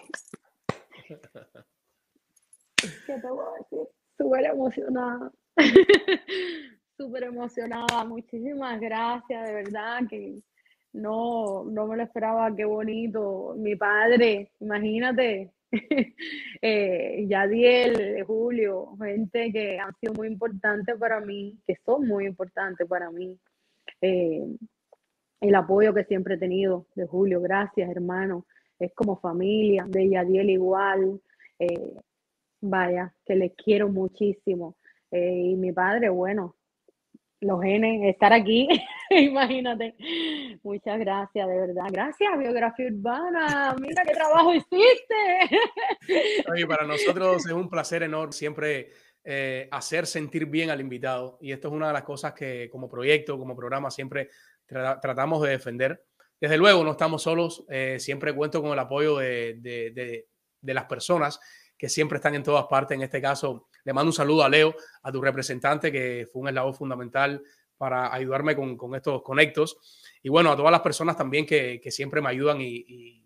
[2.77, 3.89] ¿Qué te voy a decir?
[4.19, 5.33] Súper emocionada.
[6.97, 8.05] Súper emocionada.
[8.05, 10.41] Muchísimas gracias, de verdad que
[10.93, 12.55] no, no me lo esperaba.
[12.55, 13.55] Qué bonito.
[13.57, 15.53] Mi padre, imagínate.
[16.63, 22.87] eh, Yadiel, Julio, gente que han sido muy importantes para mí, que son muy importantes
[22.87, 23.39] para mí.
[24.01, 24.47] Eh,
[25.41, 28.47] el apoyo que siempre he tenido de Julio, gracias hermano,
[28.79, 31.21] es como familia, de Yadiel igual,
[31.59, 31.95] eh,
[32.71, 34.77] vaya, que les quiero muchísimo.
[35.11, 36.57] Eh, y mi padre, bueno,
[37.41, 38.67] los genes, estar aquí,
[39.11, 39.95] imagínate.
[40.63, 41.85] Muchas gracias, de verdad.
[41.91, 43.77] Gracias, Biografía Urbana.
[43.81, 45.61] Mira qué trabajo hiciste.
[46.53, 48.91] Oye, para nosotros es un placer enorme siempre
[49.23, 51.39] eh, hacer sentir bien al invitado.
[51.41, 54.31] Y esto es una de las cosas que como proyecto, como programa, siempre
[54.69, 56.03] tra- tratamos de defender.
[56.41, 57.65] Desde luego, no estamos solos.
[57.71, 60.25] eh, siempre cuento con el apoyo de-
[60.61, 61.39] de las personas
[61.77, 62.95] que siempre están en todas partes.
[62.97, 66.49] En este caso, le mando un saludo a Leo, a tu representante, que fue un
[66.49, 67.43] eslabón fundamental
[67.77, 69.79] para ayudarme con, con estos conectos.
[70.23, 73.23] Y bueno, a todas las personas también que, que siempre me ayudan y, y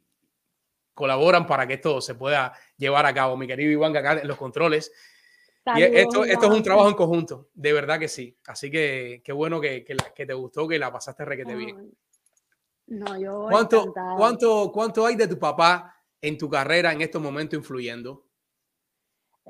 [0.94, 3.36] colaboran para que esto se pueda llevar a cabo.
[3.36, 4.92] Mi querido Iván, acá en los controles.
[4.92, 8.36] Y Saludos, esto, esto es un trabajo en conjunto, de verdad que sí.
[8.46, 11.92] Así que qué bueno que, que, la- que te gustó, que la pasaste requete bien.
[12.88, 14.16] No, yo ¿Cuánto, encantada.
[14.16, 18.24] cuánto, ¿Cuánto hay de tu papá en tu carrera en estos momentos influyendo?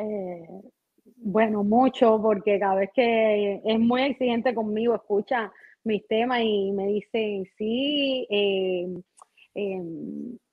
[0.00, 0.46] Eh,
[1.16, 5.52] bueno, mucho, porque cada vez que es muy exigente conmigo, escucha
[5.84, 8.86] mis temas y me dice, sí, eh,
[9.54, 9.82] eh,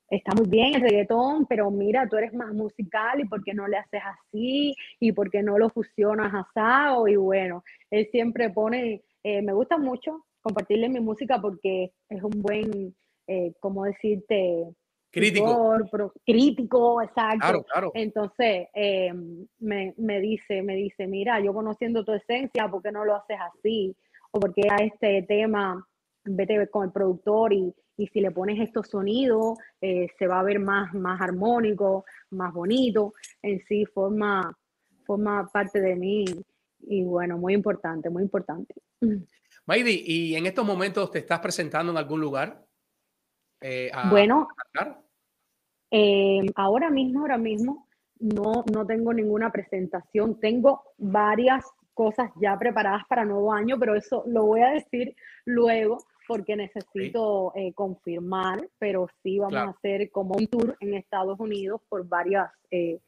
[0.10, 3.68] está muy bien el reggaetón, pero mira, tú eres más musical y por qué no
[3.68, 9.04] le haces así y por qué no lo fusionas asado y bueno, él siempre pone,
[9.24, 12.96] eh, me gusta mucho compartirle mi música porque es un buen,
[13.28, 14.66] eh, ¿cómo decirte?
[15.12, 15.78] Crítico.
[15.90, 17.40] pro- crítico, exacto.
[17.40, 17.92] Claro, claro.
[17.96, 19.14] Entonces, eh,
[19.60, 23.38] me, me dice, me dice, mira, yo conociendo tu esencia, ¿por qué no lo haces
[23.56, 23.96] así?
[24.32, 25.88] O porque a este tema,
[26.26, 30.44] vete con el productor y, y si le pones estos sonidos, eh, se va a
[30.44, 33.14] ver más, más armónico, más bonito.
[33.42, 34.56] En sí, forma,
[35.06, 36.26] forma parte de mí.
[36.82, 38.76] Y bueno, muy importante, muy importante.
[39.66, 42.67] Maidi, ¿y en estos momentos te estás presentando en algún lugar?
[43.62, 44.48] Eh, a- Bueno,
[44.80, 45.00] a?
[45.92, 47.88] Eh, ahora mismo, ahora mismo,
[48.20, 50.40] no, no tengo ninguna presentación.
[50.40, 55.16] Tengo varias cosas ya preparadas para nuevo año, pero eso lo voy a decir
[55.46, 59.70] luego porque necesito eh, confirmar, pero sí vamos Claro.
[59.70, 63.00] a hacer como un tour en Estados Unidos por varias, eh,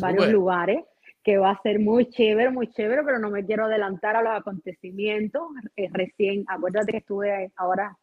[0.00, 0.84] varios lugares
[1.24, 4.32] que va a ser muy chévere, muy chévere, pero no me quiero adelantar a los
[4.38, 5.42] acontecimientos.
[5.76, 7.98] Eh, recién, acuérdate que estuve ahora,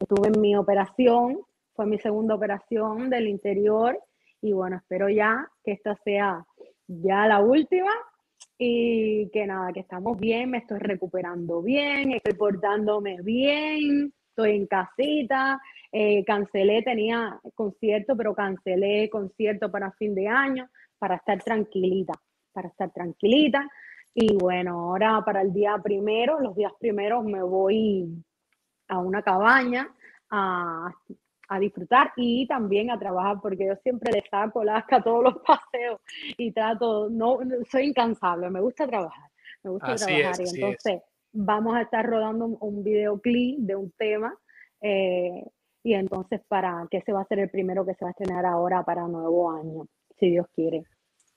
[0.00, 1.40] estuve en mi operación,
[1.74, 3.98] fue mi segunda operación del interior
[4.40, 6.44] y bueno, espero ya que esta sea
[6.86, 7.90] ya la última
[8.58, 14.66] y que nada, que estamos bien, me estoy recuperando bien, estoy portándome bien, estoy en
[14.66, 15.60] casita,
[15.92, 22.14] eh, cancelé, tenía concierto, pero cancelé concierto para fin de año para estar tranquilita,
[22.52, 23.68] para estar tranquilita.
[24.14, 28.22] Y bueno, ahora para el día primero, los días primeros me voy
[28.90, 29.88] a una cabaña
[30.30, 30.90] a,
[31.48, 35.34] a disfrutar y también a trabajar, porque yo siempre le saco lasca a todos los
[35.46, 36.00] paseos
[36.36, 39.30] y trato, no, no- soy incansable, me gusta trabajar,
[39.64, 40.32] me gusta Así trabajar.
[40.32, 40.54] es, y es.
[40.54, 44.34] entonces vamos a estar rodando un, un videoclip de un tema
[44.80, 45.44] eh,
[45.82, 48.44] y entonces para que se va a ser el primero que se va a estrenar
[48.46, 49.86] ahora para nuevo año,
[50.18, 50.84] si Dios quiere.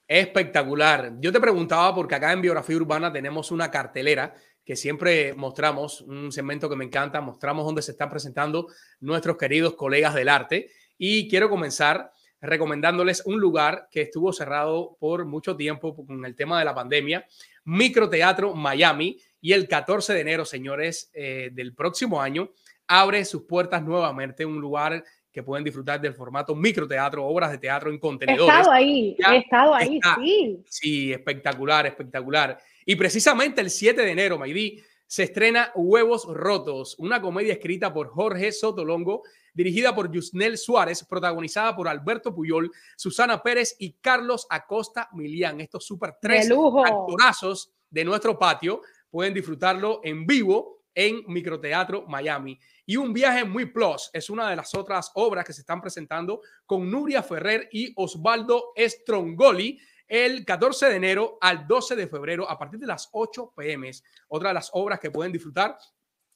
[0.07, 1.13] Espectacular.
[1.19, 4.33] Yo te preguntaba porque acá en Biografía Urbana tenemos una cartelera
[4.65, 8.67] que siempre mostramos, un segmento que me encanta, mostramos dónde se están presentando
[8.99, 10.69] nuestros queridos colegas del arte.
[10.97, 12.11] Y quiero comenzar
[12.41, 17.25] recomendándoles un lugar que estuvo cerrado por mucho tiempo con el tema de la pandemia,
[17.63, 19.17] Microteatro Miami.
[19.39, 22.51] Y el 14 de enero, señores, eh, del próximo año,
[22.87, 27.89] abre sus puertas nuevamente, un lugar que pueden disfrutar del formato microteatro, obras de teatro
[27.89, 28.55] en He contenedores.
[28.55, 30.15] estado ahí, he estado ahí, está.
[30.21, 30.63] sí.
[30.69, 32.59] Sí, espectacular, espectacular.
[32.85, 38.09] Y precisamente el 7 de enero, Maidí, se estrena Huevos Rotos, una comedia escrita por
[38.09, 45.09] Jorge Sotolongo, dirigida por Yusnel Suárez, protagonizada por Alberto Puyol, Susana Pérez y Carlos Acosta
[45.13, 45.61] Milián.
[45.61, 52.59] Estos super tres actorazos de nuestro patio pueden disfrutarlo en vivo en Microteatro Miami.
[52.85, 56.41] Y un viaje muy plus es una de las otras obras que se están presentando
[56.65, 62.57] con Nuria Ferrer y Osvaldo Strongoli el 14 de enero al 12 de febrero a
[62.57, 63.89] partir de las 8 pm.
[64.27, 65.77] Otra de las obras que pueden disfrutar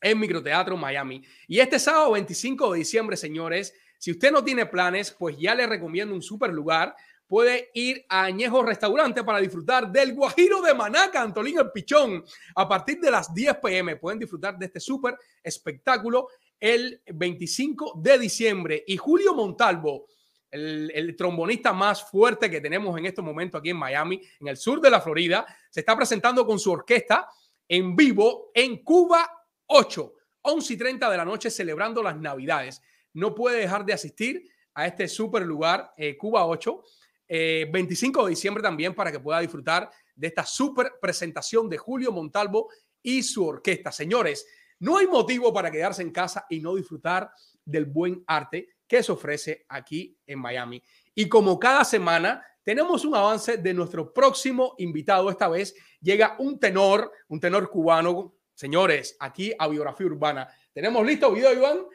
[0.02, 1.24] en Microteatro Miami.
[1.48, 5.66] Y este sábado 25 de diciembre, señores, si usted no tiene planes, pues ya le
[5.66, 6.96] recomiendo un super lugar.
[7.28, 12.24] Puede ir a Añejo Restaurante para disfrutar del Guajiro de Manaca, Antolín el Pichón.
[12.56, 18.18] A partir de las 10 pm pueden disfrutar de este súper espectáculo el 25 de
[18.18, 18.84] diciembre.
[18.88, 20.08] Y Julio Montalvo,
[20.50, 24.80] el, trombonista más fuerte que tenemos en estos momentos aquí en Miami, en el sur
[24.80, 27.28] de la Florida, se está presentando con su orquesta
[27.68, 29.30] en vivo en Cuba
[29.66, 30.14] 8,
[30.44, 32.82] 11 y 30 de la noche, celebrando las Navidades.
[33.14, 36.84] No puede dejar de asistir a este super lugar, eh, Cuba 8,
[37.28, 42.12] eh, 25 de diciembre también, para que pueda disfrutar de esta super presentación de Julio
[42.12, 42.70] Montalvo
[43.02, 43.92] y su orquesta.
[43.92, 44.46] Señores,
[44.80, 47.32] no hay motivo para quedarse en casa y no disfrutar
[47.66, 50.82] del buen arte que se ofrece aquí en Miami.
[51.14, 55.30] Y como cada semana, tenemos un avance de nuestro próximo invitado.
[55.30, 58.36] Esta vez llega un tenor, un tenor cubano.
[58.54, 60.48] Señores, aquí a Biografía Urbana.
[60.74, 61.86] ¿Tenemos listo video, Iván?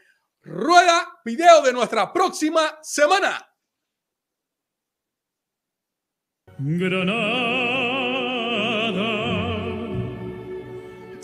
[0.42, 3.51] Rueda video de nuestra próxima semana.
[6.64, 7.02] Granada,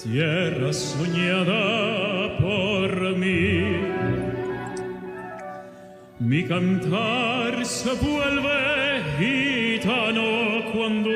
[0.03, 3.77] tierra soñada por mí.
[6.19, 11.11] Mi cantar se vuelve gitano cuando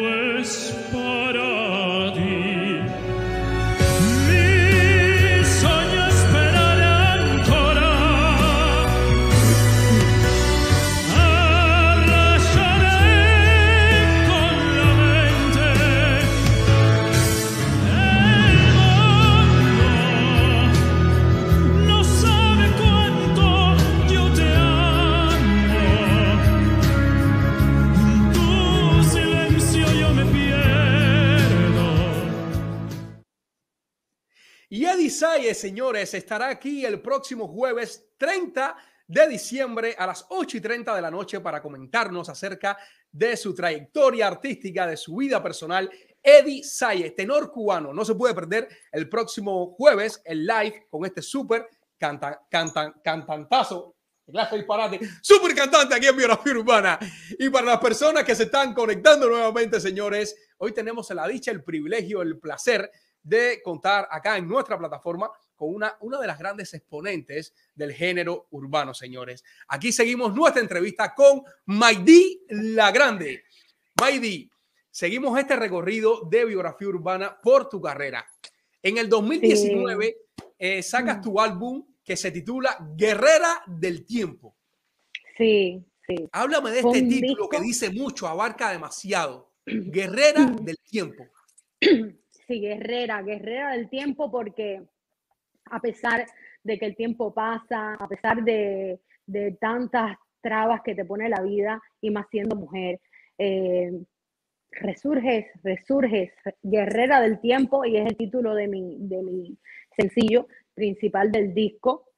[35.42, 38.76] Señores, estará aquí el próximo jueves 30
[39.08, 42.78] de diciembre a las 8 y 30 de la noche para comentarnos acerca
[43.10, 45.90] de su trayectoria artística, de su vida personal.
[46.22, 47.92] Eddie Saye, tenor cubano.
[47.92, 51.68] No se puede perder el próximo jueves el live con este súper
[51.98, 53.96] canta, cantan, cantantazo.
[54.24, 56.98] Clase disparate, súper cantante aquí en Biografía Urbana.
[57.36, 61.64] Y para las personas que se están conectando nuevamente, señores, hoy tenemos la dicha, el
[61.64, 62.88] privilegio, el placer
[63.22, 68.48] de contar acá en nuestra plataforma con una, una de las grandes exponentes del género
[68.50, 69.44] urbano, señores.
[69.68, 73.44] Aquí seguimos nuestra entrevista con Maidí La Grande.
[74.00, 74.50] Maidí,
[74.90, 78.26] seguimos este recorrido de biografía urbana por tu carrera.
[78.82, 80.16] En el 2019
[80.58, 84.56] eh, sacas tu álbum que se titula Guerrera del Tiempo.
[85.36, 86.28] Sí, sí.
[86.32, 89.52] Háblame de este título que dice mucho, abarca demasiado.
[89.66, 91.28] Guerrera del Tiempo.
[92.60, 94.82] Guerrera, guerrera del tiempo, porque
[95.66, 96.26] a pesar
[96.62, 101.42] de que el tiempo pasa, a pesar de, de tantas trabas que te pone la
[101.42, 103.00] vida, y más siendo mujer,
[103.38, 103.92] eh,
[104.70, 106.32] resurges, resurges,
[106.62, 109.58] guerrera del tiempo, y es el título de mi, de mi
[109.96, 112.08] sencillo principal del disco,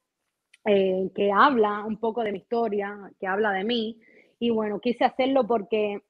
[0.65, 3.99] eh, que habla un poco de mi historia, que habla de mí.
[4.39, 6.01] Y bueno, quise hacerlo porque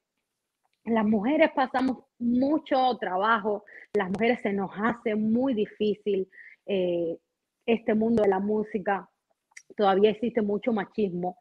[0.86, 6.30] las mujeres pasamos mucho trabajo, las mujeres se nos hace muy difícil
[6.66, 7.18] eh,
[7.66, 9.10] este mundo de la música,
[9.76, 11.38] todavía existe mucho machismo.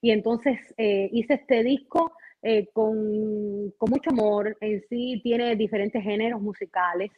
[0.00, 6.02] Y entonces eh, hice este disco eh, con, con mucho amor, en sí tiene diferentes
[6.02, 7.10] géneros musicales.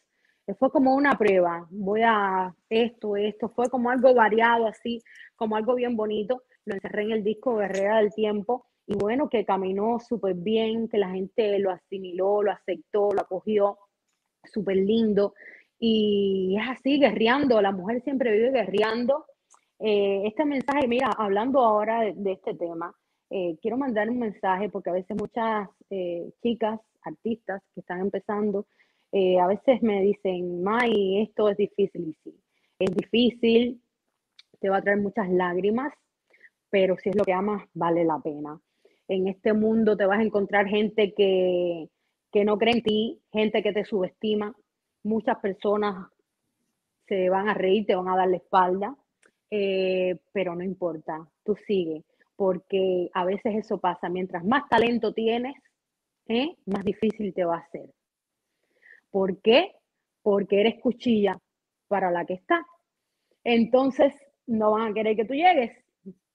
[0.59, 5.03] Fue como una prueba, voy a esto, esto, fue como algo variado así,
[5.37, 6.43] como algo bien bonito.
[6.65, 10.97] Lo encerré en el disco Guerrera del Tiempo y bueno, que caminó súper bien, que
[10.97, 13.79] la gente lo asimiló, lo aceptó, lo acogió,
[14.45, 15.35] súper lindo.
[15.79, 19.27] Y es así, guerreando, la mujer siempre vive guerreando.
[19.79, 22.95] Eh, este mensaje, mira, hablando ahora de, este tema,
[23.29, 28.67] eh, quiero mandar un mensaje porque a veces muchas eh, chicas, artistas que están empezando,
[29.13, 32.09] a veces me dicen, May, esto es difícil.
[32.09, 32.41] Y sí,
[32.79, 33.83] es difícil,
[34.61, 35.93] te va a traer muchas lágrimas,
[36.71, 38.59] pero si es lo que amas, vale la pena.
[39.09, 41.89] En este mundo te vas a encontrar gente que,
[42.31, 44.55] que no cree en ti, gente que te subestima.
[45.03, 46.09] Muchas personas
[47.07, 48.97] se van a reír, te van a dar la espalda,
[49.51, 52.05] eh, pero no importa, tú sigue,
[52.37, 54.09] porque a veces eso pasa.
[54.11, 55.57] Mientras más talento tienes,
[56.27, 56.57] ¿eh?
[56.67, 57.91] más difícil te va a hacer.
[59.11, 59.73] ¿Por qué?
[60.23, 61.39] Porque eres cuchilla
[61.89, 62.65] para la que está.
[63.43, 64.13] Entonces,
[64.47, 65.73] no van a querer que tú llegues.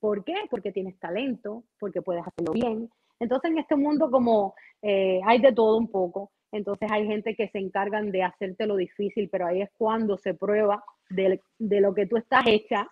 [0.03, 0.35] ¿Por qué?
[0.49, 2.89] Porque tienes talento, porque puedes hacerlo bien.
[3.21, 7.47] Entonces, en este mundo como eh, hay de todo un poco, entonces hay gente que
[7.47, 11.93] se encargan de hacerte lo difícil, pero ahí es cuando se prueba de, de lo
[11.93, 12.85] que tú estás hecha.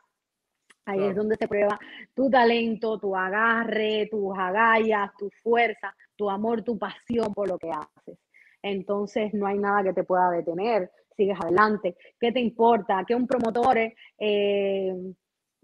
[0.85, 1.77] Ahí es donde se prueba
[2.13, 7.71] tu talento, tu agarre, tus agallas, tu fuerza, tu amor, tu pasión por lo que
[7.71, 8.19] haces.
[8.61, 11.97] Entonces no hay nada que te pueda detener, sigues adelante.
[12.17, 13.03] ¿Qué te importa?
[13.05, 13.77] Que un promotor
[14.17, 15.13] eh,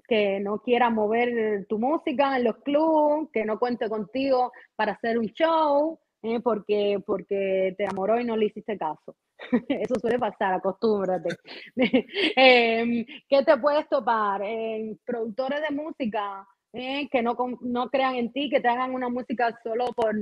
[0.08, 5.18] que no quiera mover tu música en los clubes, que no cuente contigo para hacer
[5.20, 9.16] un show, eh, porque, porque te amoró y no le hiciste caso.
[9.70, 11.30] Eso suele pasar, acostúmbrate.
[12.36, 14.42] Em, ¿Qué te puedes topar?
[15.06, 19.58] Productores de música eh, que no, no crean en ti, que te hagan una música
[19.64, 20.16] solo por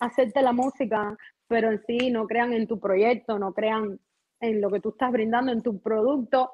[0.00, 1.16] hacerte la música,
[1.48, 3.98] pero en sí no crean en tu proyecto, no crean
[4.40, 6.50] en lo que tú estás brindando en tu producto,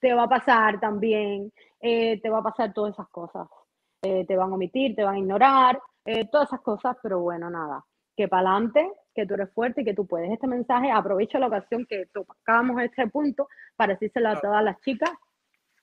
[0.00, 3.48] te va a pasar también, eh, te va a pasar todas esas cosas.
[4.02, 7.50] Eh, te van a omitir, te van a ignorar, eh, todas esas cosas, pero bueno,
[7.50, 7.84] nada,
[8.16, 10.30] que para adelante, que tú eres fuerte y que tú puedes.
[10.30, 15.10] Este mensaje, aprovecho la ocasión que tocamos este punto para decírselo a todas las chicas,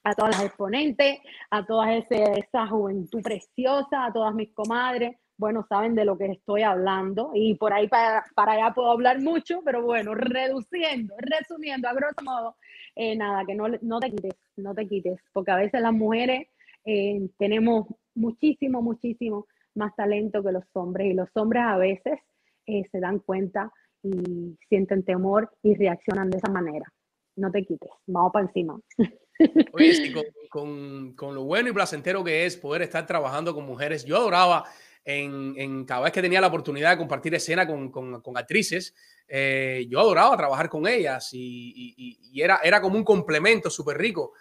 [0.04, 1.20] a todas las exponentes,
[1.52, 5.18] a toda esa juventud preciosa, a todas mis comadres.
[5.38, 9.20] Bueno, saben de lo que estoy hablando y por ahí para, para allá puedo hablar
[9.22, 12.56] mucho, pero bueno, reduciendo, resumiendo, a grosso modo,
[12.96, 16.48] eh, nada, que no, no te quites, no te quites, porque a veces las mujeres
[16.86, 17.86] eh, tenemos
[18.16, 22.20] muchísimo, muchísimo más talento que los hombres y los hombres a veces
[22.66, 23.72] eh, se dan cuenta
[24.02, 26.92] y sienten temor y reaccionan de esa manera.
[27.36, 28.80] No te quites, vamos para encima.
[30.50, 34.04] Con- con lo bueno y placentero que es poder estar trabajando con mujeres.
[34.04, 34.64] Yo adoraba
[35.10, 38.94] en, en cada vez que tenía la oportunidad de compartir escena con, con- con actrices,
[39.26, 43.98] eh, yo adoraba trabajar con ellas y, y- y- era, era como un complemento súper
[43.98, 44.34] rico.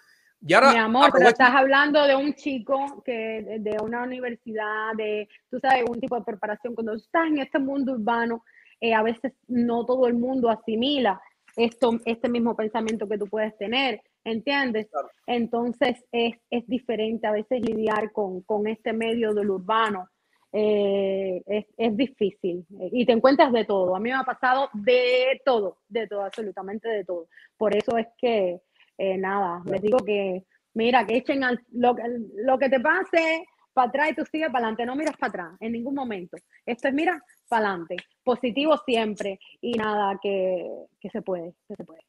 [0.45, 5.29] Y ahora Mi amor, pero estás hablando de un chico que de- una universidad, de,
[5.49, 6.75] tú sabes, un tipo de preparación.
[6.75, 8.43] Cuando estás en este mundo urbano,
[8.81, 11.21] eh, a veces no todo el mundo asimila
[11.55, 14.89] esto, este mismo pensamiento que tú puedes tener, ¿entiendes?
[15.29, 20.09] Entonces es, es diferente a veces lidiar con, con este medio del urbano.
[20.53, 23.95] Eh, es, es difícil y te encuentras de todo.
[23.97, 27.29] A mí me ha pasado de todo, de todo, absolutamente de todo.
[27.57, 28.61] Por eso es que,
[28.99, 30.45] eh, nada, les digo que,
[30.75, 32.03] mira, que echen al- lo, que-
[32.37, 35.57] lo que te pase para atrás y tú sigues para adelante, no miras para atrás
[35.61, 36.37] en ningún momento.
[36.65, 40.67] Esto es, mira, para adelante, positivo siempre y nada, que,
[40.99, 42.01] que se puede, que se puede.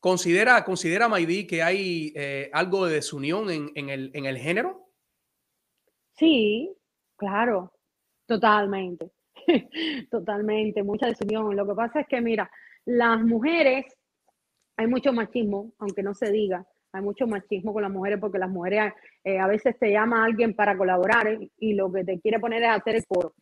[0.00, 4.88] ¿Considera, considera Maidí que hay eh, algo de desunión en, en el, en el género?
[6.16, 6.74] Sí,
[7.16, 7.72] claro,
[8.26, 9.10] totalmente,
[10.10, 11.54] totalmente, mucha desunión.
[11.56, 12.50] Lo que pasa es que, mira,
[12.84, 13.86] las mujeres,
[14.76, 18.50] hay mucho machismo, aunque no se diga, hay mucho machismo con las mujeres porque las
[18.50, 18.92] mujeres
[19.24, 22.62] eh, a veces te llama alguien para colaborar eh, y lo que te quiere poner
[22.62, 23.34] es hacer el coro.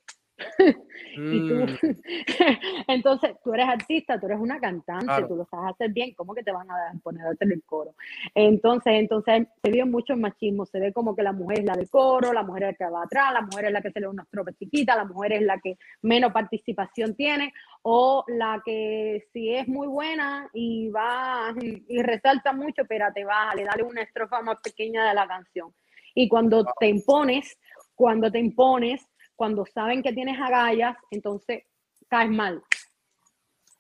[1.15, 1.67] Y tú, Mm,
[2.89, 5.29] entonces, tú eres artista, tú eres una cantante, Claro.
[5.29, 7.95] tú lo sabes hacer bien, ¿cómo que te van a poner a hacer el coro?
[8.35, 11.75] Entonces, entonces se ve mucho el machismo, se ve como que la mujer es la
[11.75, 14.01] del coro, la mujer es la que va atrás, la mujer es la que se
[14.01, 18.63] le da unas tropas chiquitas, la mujer es la que menos participación tiene, o la
[18.65, 23.83] que si es muy buena y va y resalta mucho, pero te baja, le dale
[23.83, 25.73] una estrofa más pequeña de la canción.
[26.15, 27.59] Y cuando te impones,
[27.95, 29.07] cuando te impones,
[29.37, 31.65] cuando saben que tienes agallas, entonces
[32.09, 32.63] caes mal.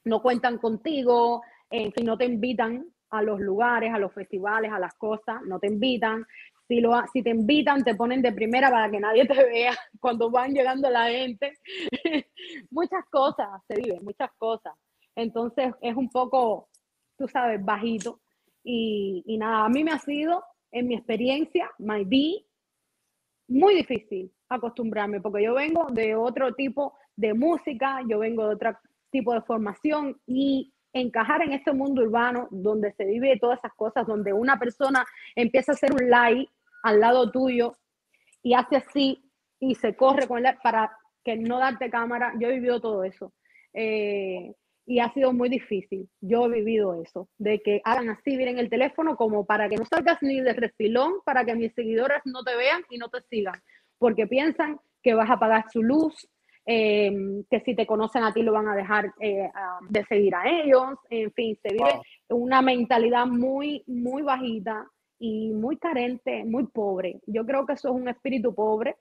[0.05, 4.79] No cuentan contigo, en fin, no te invitan a los lugares, a los festivales, a
[4.79, 6.27] las cosas, no te invitan.
[6.67, 10.31] Si, lo, si te invitan, te ponen de primera para que nadie te vea cuando
[10.31, 11.53] van llegando la gente.
[12.71, 14.75] muchas cosas se viven, muchas cosas.
[15.15, 16.69] Entonces es un poco,
[17.19, 18.21] tú sabes, bajito.
[18.65, 22.47] Y, y nada, a mí me ha sido, en mi experiencia, my be,
[23.49, 28.79] muy difícil acostumbrarme, porque yo vengo de otro tipo de música, yo vengo de otro
[29.11, 34.07] tipo de formación y encajar en este mundo urbano donde se vive todas esas cosas,
[34.07, 36.49] donde una persona empieza a hacer un live
[36.83, 37.77] al lado tuyo
[38.43, 39.31] y hace así
[39.61, 42.33] y se corre con la, para que no darte cámara.
[42.39, 43.33] Yo he vivido todo eso.
[43.73, 44.53] Eh,
[44.85, 46.09] y ha sido muy difícil.
[46.21, 49.85] Yo he vivido eso, de que hagan así, miren el teléfono como para que no
[49.85, 53.61] salgas ni de refilón, para que mis seguidores no te vean y no te sigan,
[54.03, 56.29] porque piensan que vas a pagar su luz,
[56.67, 57.13] eh,
[57.49, 60.43] que si te conocen a ti lo van a dejar eh, a- de seguir a
[60.49, 64.87] ellos, en fin, se vive una mentalidad muy, muy bajita
[65.21, 67.21] y muy carente, muy pobre.
[67.27, 68.97] Yo creo que eso es un espíritu pobre,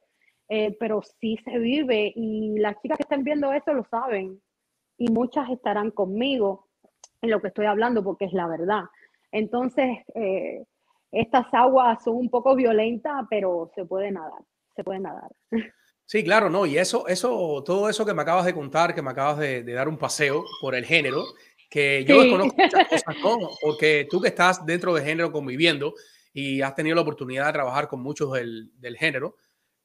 [0.49, 4.39] eh, pero sí se vive y las chicas que están viendo esto lo saben
[4.97, 6.67] y muchas estarán conmigo
[7.23, 8.83] en lo que estoy hablando porque es la verdad.
[9.31, 10.63] Entonces, eh,
[11.11, 14.41] estas aguas son un poco violentas, pero se puede nadar,
[14.75, 15.29] se puede nadar.
[16.05, 19.11] Sí, claro, no, y eso, eso, todo eso que me acabas de contar, que me
[19.11, 21.23] acabas de, de dar un paseo por el género,
[21.69, 22.21] que yo Sí.
[22.23, 23.49] desconozco muchas cosas, ¿no?
[23.61, 25.93] Porque tú que estás dentro del género conviviendo
[26.33, 29.37] y has tenido la oportunidad de trabajar con muchos del, del género,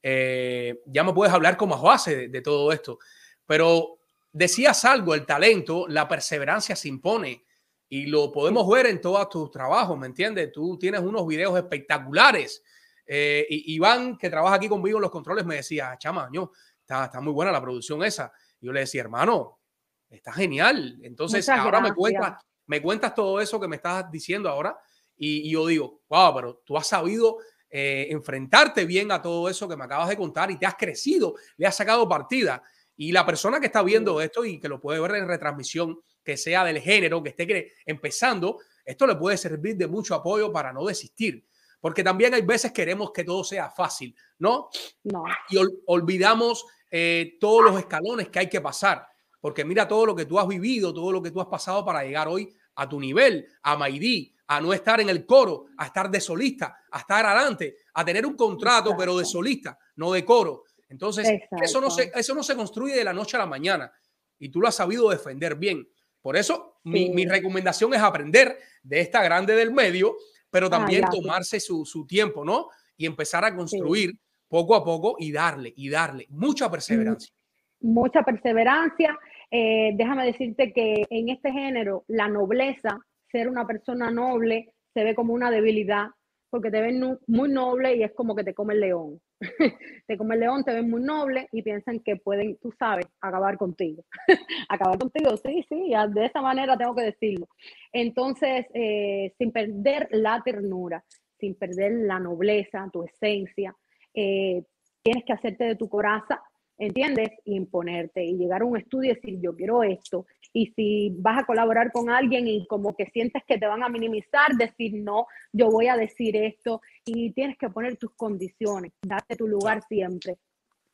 [0.02, 2.98] eh, ya me puedes hablar como base de, de todo esto.
[3.46, 3.98] Pero
[4.32, 7.44] decías algo, el talento, la perseverancia se impone
[7.88, 10.50] y lo podemos ver en todos tus trabajos, ¿me entiendes?
[10.52, 12.64] Tú tienes unos videos espectaculares.
[13.06, 16.50] Eh, y Iván, que trabaja aquí conmigo en los controles, me decía, chama, ño,
[16.80, 18.32] está, está muy buena la producción esa.
[18.60, 19.60] Y yo le decía, hermano,
[20.08, 20.98] está genial.
[21.02, 24.76] Entonces, Muchas ahora me cuentas, me cuentas todo eso que me estás diciendo ahora.
[25.16, 27.38] Y, y yo digo, wow, pero tú has sabido
[27.68, 31.34] eh, enfrentarte bien a todo eso que me acabas de contar y te has crecido,
[31.56, 32.62] le has sacado partida.
[32.96, 36.36] Y la persona que está viendo esto y que lo puede ver en retransmisión, que
[36.36, 40.86] sea del género, que esté empezando, esto le puede servir de mucho apoyo para no
[40.86, 41.44] desistir.
[41.86, 44.70] Porque también hay veces queremos que todo sea fácil, ¿no?
[45.04, 49.06] No, y ol- olvidamos eh, todos los escalones que hay que pasar.
[49.40, 52.02] Porque mira todo lo que tú has vivido, todo lo que tú has pasado para
[52.02, 56.10] llegar hoy a tu nivel, a Maidí, a no estar en el coro, a estar
[56.10, 60.64] de solista, a estar adelante, a tener un contrato, pero de solista, no de coro.
[60.88, 61.28] Entonces,
[61.62, 63.92] eso no, se, eso no se construye de la noche a la mañana.
[64.40, 65.88] Y tú lo has sabido defender bien.
[66.20, 70.16] Por eso, mi, mi recomendación es aprender de esta grande del medio,
[70.50, 71.22] pero también gracias.
[71.22, 72.68] tomarse su, su tiempo, ¿no?
[72.96, 74.12] Y empezar a construir
[74.48, 76.26] poco a poco y darle, y darle.
[76.30, 77.32] Mucha perseverancia.
[77.80, 79.18] mucha perseverancia.
[79.50, 82.98] Eh, déjame decirte que en este género, la nobleza,
[83.30, 86.08] ser una persona noble, se ve como una debilidad,
[86.50, 89.20] porque te ven muy noble y es como que te come el león.
[90.06, 93.58] te come el león, te ven muy noble y piensan que pueden, tú sabes, acabar
[93.58, 94.04] contigo.
[94.68, 97.48] acabar contigo, sí, sí, ya de esa manera tengo que decirlo.
[97.92, 101.04] Entonces, eh, sin perder la ternura,
[101.38, 103.74] sin perder la nobleza, tu esencia,
[104.14, 104.62] eh,
[105.02, 106.42] tienes que hacerte de tu coraza,
[106.78, 107.30] ¿entiendes?
[107.44, 110.26] Y imponerte y llegar a un estudio y decir, yo quiero esto.
[110.58, 113.90] Y si vas a colaborar con alguien y como que sientes que te van a
[113.90, 116.80] minimizar, decir, no, yo voy a decir esto.
[117.04, 120.38] Y tienes que poner tus condiciones, darte tu lugar siempre.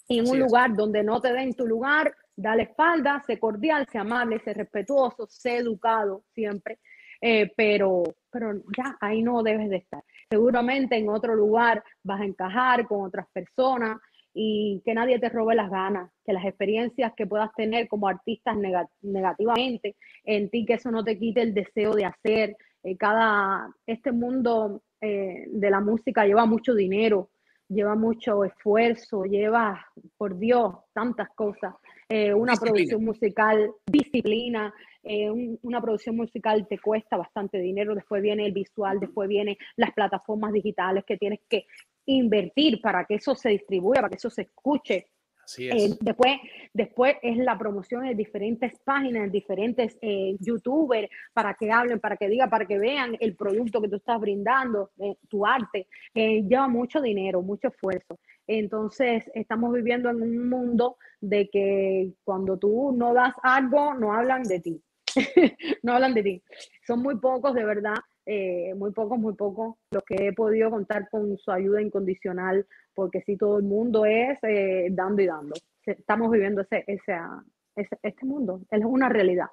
[0.08, 0.42] Y en Así un es.
[0.42, 5.28] lugar donde no te den tu lugar, dale espalda, sé cordial, sé amable, sé respetuoso,
[5.28, 6.80] sé educado siempre.
[7.20, 8.02] Eh, pero,
[8.32, 10.02] pero ya ahí no debes de estar.
[10.28, 13.96] Seguramente en otro lugar vas a encajar con otras personas
[14.35, 18.57] y que nadie te robe las ganas, que las experiencias que puedas tener como artistas
[18.57, 22.57] nega- negativamente en ti, que eso no te quite el deseo de hacer.
[22.83, 27.30] Eh, cada, este mundo eh, de la música lleva mucho dinero,
[27.68, 29.85] lleva mucho esfuerzo, lleva,
[30.16, 31.74] por Dios, tantas cosas.
[32.09, 32.72] Eh, una Disciplina.
[32.74, 38.53] producción musical, disciplina, eh, un- una producción musical te cuesta bastante dinero, después viene el
[38.53, 41.64] visual, después vienen las plataformas digitales que tienes que
[42.07, 45.07] invertir para que eso se distribuya, para que eso se escuche.
[45.44, 45.98] Así Eh, es.
[45.98, 46.36] después,
[46.72, 52.16] después es la promoción en diferentes páginas, en diferentes eh, youtubers, para que hablen, para
[52.16, 55.88] que digan, para que vean el producto que tú estás brindando, eh, tu arte.
[56.14, 58.18] Eh, lleva mucho dinero, mucho esfuerzo.
[58.46, 64.44] Entonces, estamos viviendo en un mundo de que cuando tú no das algo, no hablan
[64.44, 64.82] de ti.
[65.82, 66.42] no hablan de ti.
[66.86, 67.96] Son muy pocos, de verdad,
[68.27, 73.23] eh, muy pocos, muy pocos los que he podido contar con su ayuda incondicional, porque
[73.27, 75.55] si todo el mundo es eh, dando y dando.
[75.85, 77.45] Estamos viviendo ese, esa-
[77.75, 79.47] ese- este mundo, es una realidad.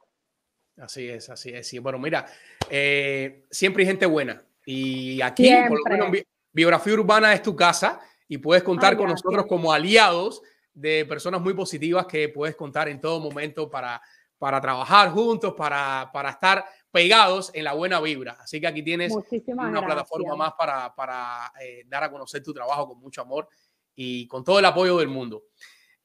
[0.78, 1.68] Así es, así es.
[1.68, 1.80] Sí.
[1.80, 2.26] Bueno, mira,
[2.70, 4.42] eh, siempre hay gente buena.
[4.66, 5.94] Y aquí, por lo Siempre.
[5.94, 9.26] menos, Bi- Biografía Urbana es tu casa y puedes contar Ay, con gracias.
[9.26, 10.42] nosotros como aliados
[10.74, 14.02] de personas muy positivas que puedes contar en todo momento para,
[14.38, 18.38] para trabajar juntos, para, para estar pegados en la buena vibra.
[18.40, 19.86] Así que aquí tienes Muchísimas una gracias.
[19.86, 23.48] plataforma más para, para eh, dar a conocer tu trabajo con mucho amor
[23.96, 25.44] y con todo el apoyo del mundo.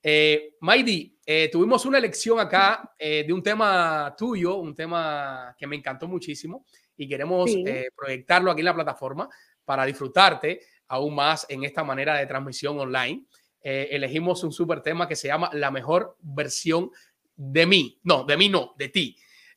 [0.03, 5.67] Eh, Maidi, eh, tuvimos una elección acá eh, de un tema tuyo, un tema que
[5.67, 6.67] me encantó muchísimo
[6.97, 7.65] y queremos Sí.
[7.67, 9.29] eh, proyectarlo aquí en la plataforma
[9.65, 13.25] para disfrutarte aún más en esta manera de transmisión online.
[13.63, 16.91] Eh, elegimos un super tema que se llama La mejor versión
[17.35, 17.99] de mí.
[18.03, 19.17] No, de mí no, de ti.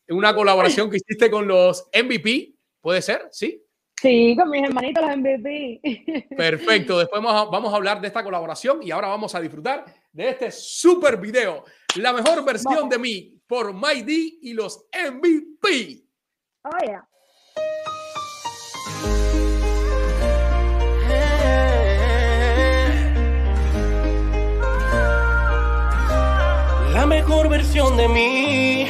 [0.10, 3.28] Una colaboración que hiciste con los MVP, ¿puede ser?
[3.32, 3.62] ¿Sí?
[4.00, 5.82] Sí, con mis hermanitos los MVP.
[6.38, 7.00] Perfecto.
[7.00, 10.30] Después vamos a, vamos a hablar de esta colaboración y ahora vamos a disfrutar de
[10.30, 11.66] este super video.
[11.96, 12.90] La mejor versión Vamos.
[12.90, 16.04] de mí por My D y los MVP.
[16.64, 17.08] Oh, yeah.
[26.94, 28.88] La mejor versión de mí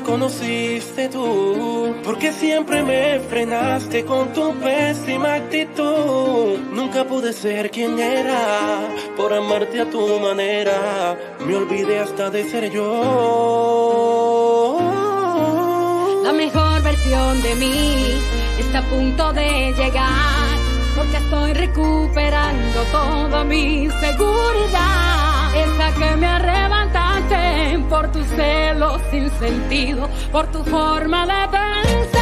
[0.00, 6.58] conociste tú, porque siempre me frenaste con tu pésima actitud.
[6.72, 11.16] Nunca pude ser quien era por amarte a tu manera.
[11.46, 12.92] Me olvidé hasta de ser yo.
[16.24, 17.94] La mejor versión de mí
[18.58, 20.58] está a punto de llegar,
[20.96, 25.21] porque estoy recuperando toda mi seguridad.
[25.54, 32.21] Esa que me arrebataste por tus celos sin sentido, por tu forma de pensar.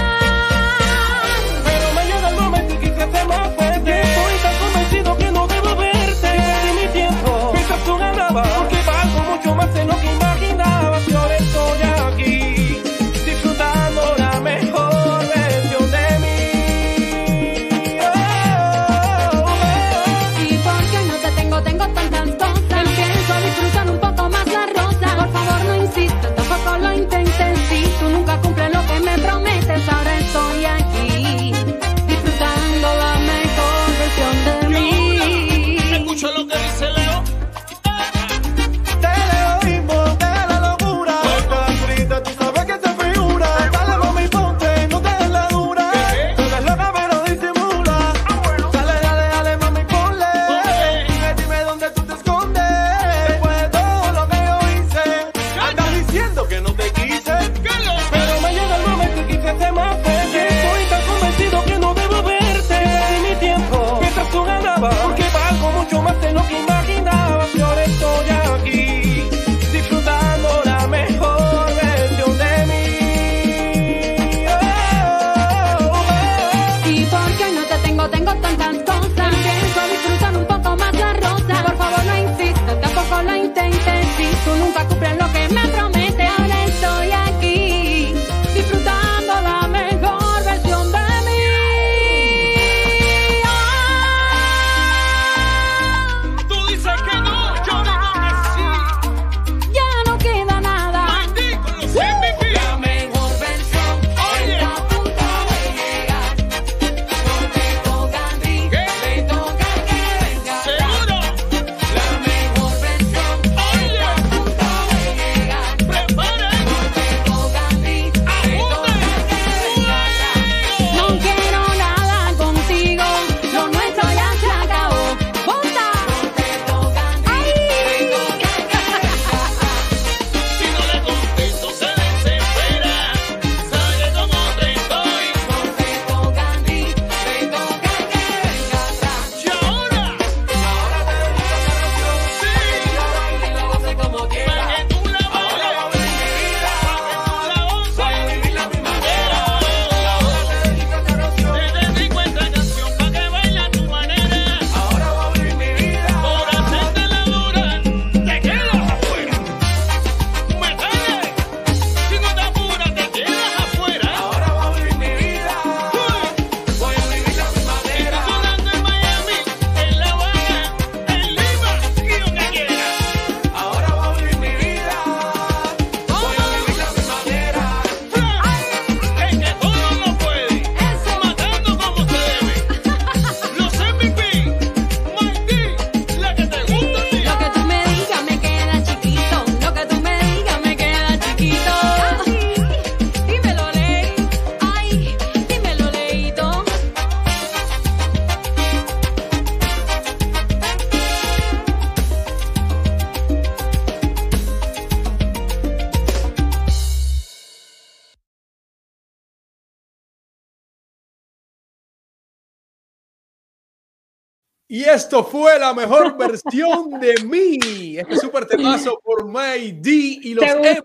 [215.01, 217.97] Esto fue la mejor versión de mí.
[217.97, 220.45] Este súper temazo por May D y los.
[220.45, 220.83] MVP.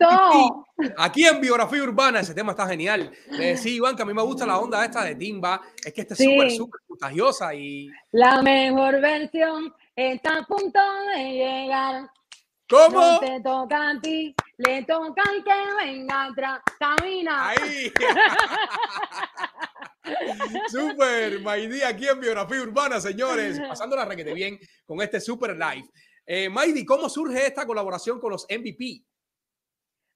[0.97, 3.11] Aquí en Biografía Urbana, ese tema está genial.
[3.39, 5.61] Eh, sí, Iván, que a mí me gusta la onda esta de Timba.
[5.84, 6.26] Es que este es Sí.
[6.26, 7.89] súper, súper contagiosa y...
[8.11, 10.80] La mejor versión está a punto
[11.16, 12.09] de llegar.
[12.70, 12.99] ¿Cómo?
[12.99, 16.61] No te toca a ti, le toca al que venga atrás.
[16.80, 17.49] Camina.
[17.49, 17.91] Ahí.
[20.68, 23.60] Super, Maidi, aquí en Biografía Urbana, señores.
[23.68, 25.88] Pasando la requete bien con este super live.
[26.26, 29.03] Eh, Maidi, ¿cómo surge esta colaboración con los MVP?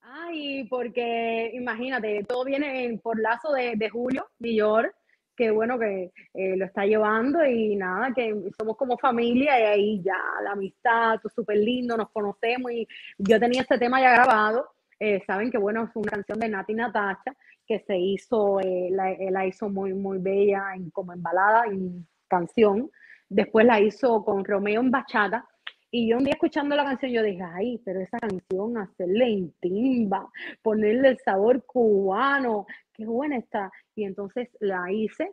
[0.01, 4.93] Ay, porque imagínate, todo viene en- por lazo de, de Julio Villor,
[5.35, 10.01] que bueno que eh, lo está llevando y nada, que somos como familia y ahí
[10.03, 12.87] ya la amistad, súper lindo, nos conocemos y
[13.17, 14.67] yo tenía este tema ya grabado.
[14.99, 17.33] eh, saben que bueno, es una canción de Nati Natacha
[17.69, 21.65] que se hizo, eh, la, eh, la hizo muy, muy bella en, como en balada,
[21.67, 22.89] en canción.
[23.29, 25.47] Después la hizo con Romeo en bachata.
[25.91, 29.53] Y yo un día escuchando la canción, yo dije, ay, pero esa canción, hacerle en
[29.59, 30.27] timba,
[30.63, 33.71] ponerle el sabor cubano, qué buena está.
[33.95, 35.31] Y entonces la hice,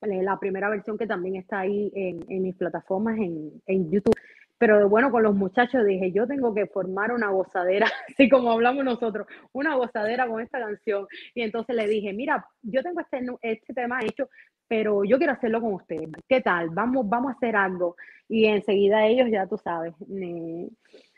[0.00, 4.16] eh, la primera versión que también está ahí en, en mis plataformas en, en YouTube.
[4.62, 8.84] Pero bueno, con los muchachos dije, yo tengo que formar una gozadera, así como hablamos
[8.84, 11.08] nosotros, una gozadera con esta canción.
[11.34, 14.28] Y entonces le dije, mira, yo tengo este, este tema hecho,
[14.68, 16.10] pero yo quiero hacerlo con ustedes.
[16.28, 16.70] ¿Qué tal?
[16.70, 17.96] Vamos, vamos a hacer algo.
[18.28, 20.68] Y enseguida ellos, ya tú sabes, ni,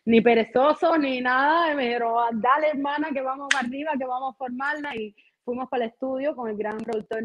[0.06, 4.38] ni perezosos ni nada, me dijeron, "Ah, dale hermana, que vamos arriba, que vamos a
[4.38, 4.96] formarla.
[4.96, 5.14] Y
[5.44, 7.22] fuimos para el estudio con el gran productor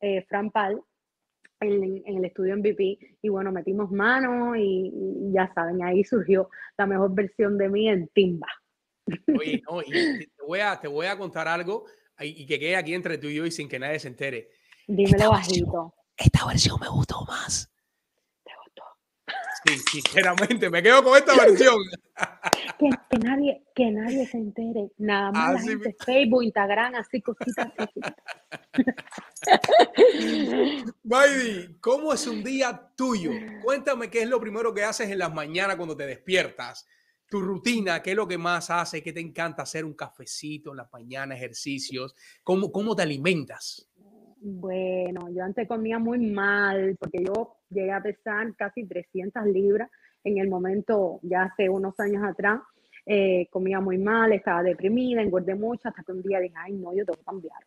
[0.00, 0.80] eh, Pal
[1.60, 6.50] en, en el estudio MVP y bueno, metimos mano y, y ya saben, ahí surgió
[6.76, 8.48] la mejor versión de mí en timba.
[9.38, 11.84] Oye, no, y te voy a, te voy a contar algo
[12.20, 14.50] y y que quede aquí entre tú y yo y sin que nadie se entere.
[14.86, 15.94] Dímelo bajito.
[16.16, 17.70] Esta versión me gustó más.
[19.64, 21.76] Sí, sinceramente, me quedo con esta versión.
[22.78, 24.90] Que, que nadie, que nadie se entere.
[24.98, 27.72] Nada más la gente, Facebook, Instagram, así cositas.
[31.02, 33.30] Baby, ¿cómo es un día tuyo?
[33.62, 36.86] Cuéntame qué es lo primero que haces en las mañanas cuando te despiertas.
[37.28, 40.76] Tu rutina, qué es lo que más haces, qué te encanta hacer un cafecito en
[40.76, 43.85] las mañanas, ejercicios, cómo, cómo te alimentas.
[44.48, 49.90] Bueno, yo antes comía muy mal porque yo llegué a pesar casi 300 libras
[50.22, 52.60] en el momento, ya hace unos años atrás.
[53.06, 56.92] eh, comía muy mal, estaba deprimida, engordé mucho, hasta que un día dije, ay, no,
[56.94, 57.58] yo tengo que cambiar.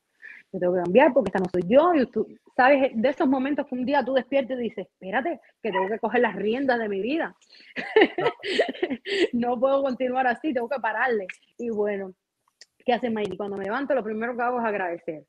[0.53, 1.93] Yo tengo que cambiar porque esta no soy yo.
[1.93, 5.71] Y tú, sabes, de esos momentos que un día tú despiertas y dices, espérate, que
[5.71, 7.36] tengo que coger las riendas de mi vida.
[9.34, 11.27] no puedo continuar así, tengo que pararle.
[11.57, 12.13] Y bueno,
[12.86, 13.36] ¿qué hace Mayri?
[13.38, 15.25] Cuando me levanto, lo primero que hago es agradecer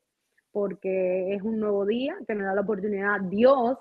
[0.51, 3.77] porque es un nuevo día que me da la oportunidad Dios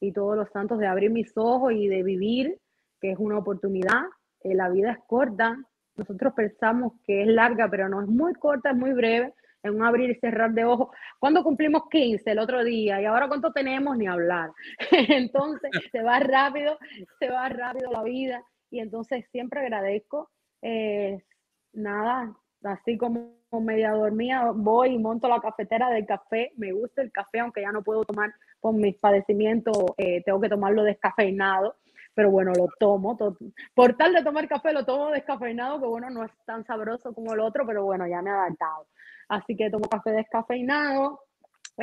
[0.00, 2.58] y todos los santos de abrir mis ojos y de vivir,
[3.00, 4.02] que es una oportunidad.
[4.42, 5.56] Eh, la vida es corta,
[5.96, 9.82] nosotros pensamos que es larga, pero no es muy corta, es muy breve, en un
[9.82, 10.88] abrir y cerrar de ojos.
[11.18, 13.00] ¿Cuándo cumplimos 15 el otro día?
[13.00, 13.96] ¿Y ahora cuánto tenemos?
[13.96, 14.50] Ni hablar.
[14.90, 16.78] entonces, se va rápido,
[17.18, 18.42] se va rápido la vida.
[18.70, 20.30] Y entonces siempre agradezco.
[20.62, 21.18] eh,
[21.72, 26.52] nada, así como media dormida, voy y monto la cafetera del café.
[26.56, 30.48] Me gusta el café, aunque ya no puedo tomar con mis padecimientos, eh, tengo que
[30.48, 31.76] tomarlo descafeinado.
[32.14, 33.16] Pero bueno, lo tomo.
[33.16, 33.36] to-
[33.74, 37.32] por tal de tomar café, lo tomo descafeinado, que bueno, no es tan sabroso como
[37.34, 38.86] el otro, pero bueno, ya me he adaptado.
[39.28, 41.20] Así que tomo café descafeinado.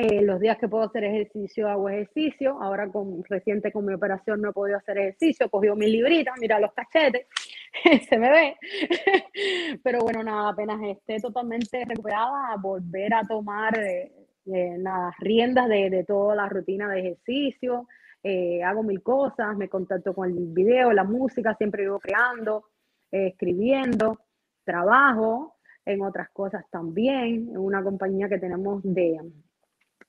[0.00, 2.56] Eh, los días que puedo hacer ejercicio, hago ejercicio.
[2.62, 5.50] Ahora, con, reciente con mi operación, no he podido hacer ejercicio.
[5.50, 7.26] Cogió mi librita, mira los cachetes,
[8.08, 8.56] se me ve.
[9.82, 14.12] Pero bueno, nada, apenas esté totalmente recuperada, a volver a tomar eh,
[14.46, 17.88] eh, las riendas de, de toda la rutina de ejercicio.
[18.22, 22.66] Eh, hago mil cosas, me contacto con el video, la música, siempre vivo creando,
[23.10, 24.20] escribiendo,
[24.62, 29.18] trabajo en otras cosas también, en una compañía que tenemos de,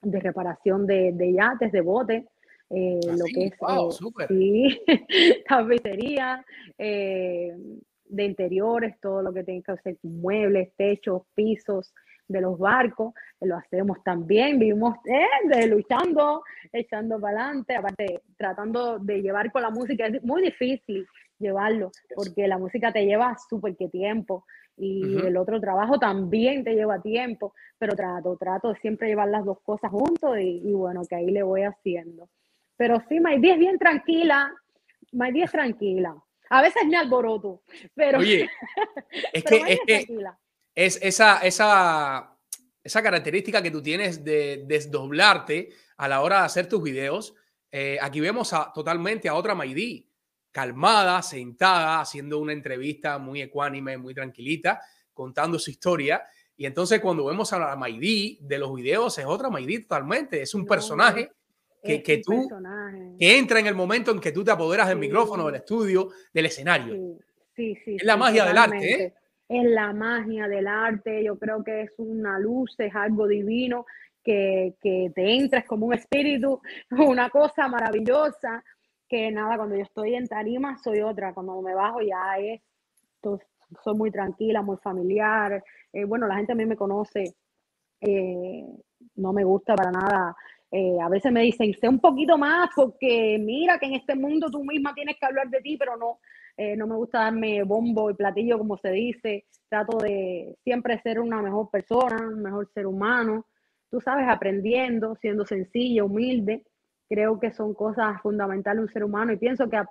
[0.01, 2.25] de reparación de, de yates, de botes,
[2.69, 3.33] eh, lo sí?
[3.33, 4.81] que es Wow, eh, sí,
[5.47, 6.45] tapicería,
[6.77, 7.55] eh,
[8.05, 11.93] de interiores, todo lo que tiene que hacer con muebles, techos, pisos
[12.27, 19.21] de los barcos, lo hacemos también, vivimos de luchando, echando para adelante, aparte tratando de
[19.21, 21.07] llevar con la música, es muy difícil
[21.39, 24.45] llevarlo, porque la música te lleva súper que tiempo
[24.79, 29.45] y el otro trabajo también te lleva tiempo, pero trato, trato de siempre llevar las
[29.45, 32.29] dos cosas juntos y, y bueno, que ahí le voy haciendo.
[32.77, 34.53] Pero sí, Maidí es bien tranquila,
[35.11, 36.15] Maidí es tranquila.
[36.49, 37.61] A veces me alboroto,
[37.93, 38.49] pero, Oye,
[39.33, 40.39] es pero que, Maidí es es que tranquila.
[40.75, 42.37] es esa, esa,
[42.83, 47.35] esa característica que tú tienes de desdoblarte a la hora de hacer tus videos,
[47.71, 50.08] eh, aquí vemos a, totalmente a otra Maidí,
[50.51, 54.81] calmada, sentada, haciendo una entrevista muy ecuánime, muy tranquilita,
[55.13, 56.23] contando su historia.
[56.57, 60.53] Y entonces cuando vemos a la Maidí de los videos, es otra Maidí totalmente, es
[60.53, 61.31] un personaje
[61.81, 63.15] que, Es que un tú, personaje.
[63.17, 66.47] que entra en el momento en que tú te apoderas del micrófono, del estudio, del
[66.47, 67.17] escenario.
[67.55, 67.95] Sí, sí.
[67.95, 69.13] Es la sí, magia del arte, ¿eh?
[69.47, 73.85] Es la magia del arte, yo creo que es una luz, es algo divino
[74.23, 78.63] que, que te entra, es como un espíritu, una cosa maravillosa,
[79.09, 82.61] que nada, cuando yo estoy en tarima soy otra, cuando me bajo ya es,
[83.21, 83.39] to-
[83.83, 87.35] soy muy tranquila, muy familiar, eh, bueno, la gente a mí me conoce,
[88.01, 88.63] eh,
[89.15, 90.35] no me gusta para nada.
[90.71, 94.49] eh, a veces me dicen, sé un poquito más porque mira que en este mundo
[94.51, 96.19] tú misma tienes que hablar de ti, pero no,
[96.77, 99.45] no me gusta darme bombo y platillo como se dice.
[99.69, 103.45] Trato de siempre ser una mejor persona, un mejor ser humano.
[103.89, 106.63] Tú sabes, aprendiendo, siendo sencilla, humilde.
[107.09, 109.81] Creo que son cosas fundamentales un ser humano y pienso que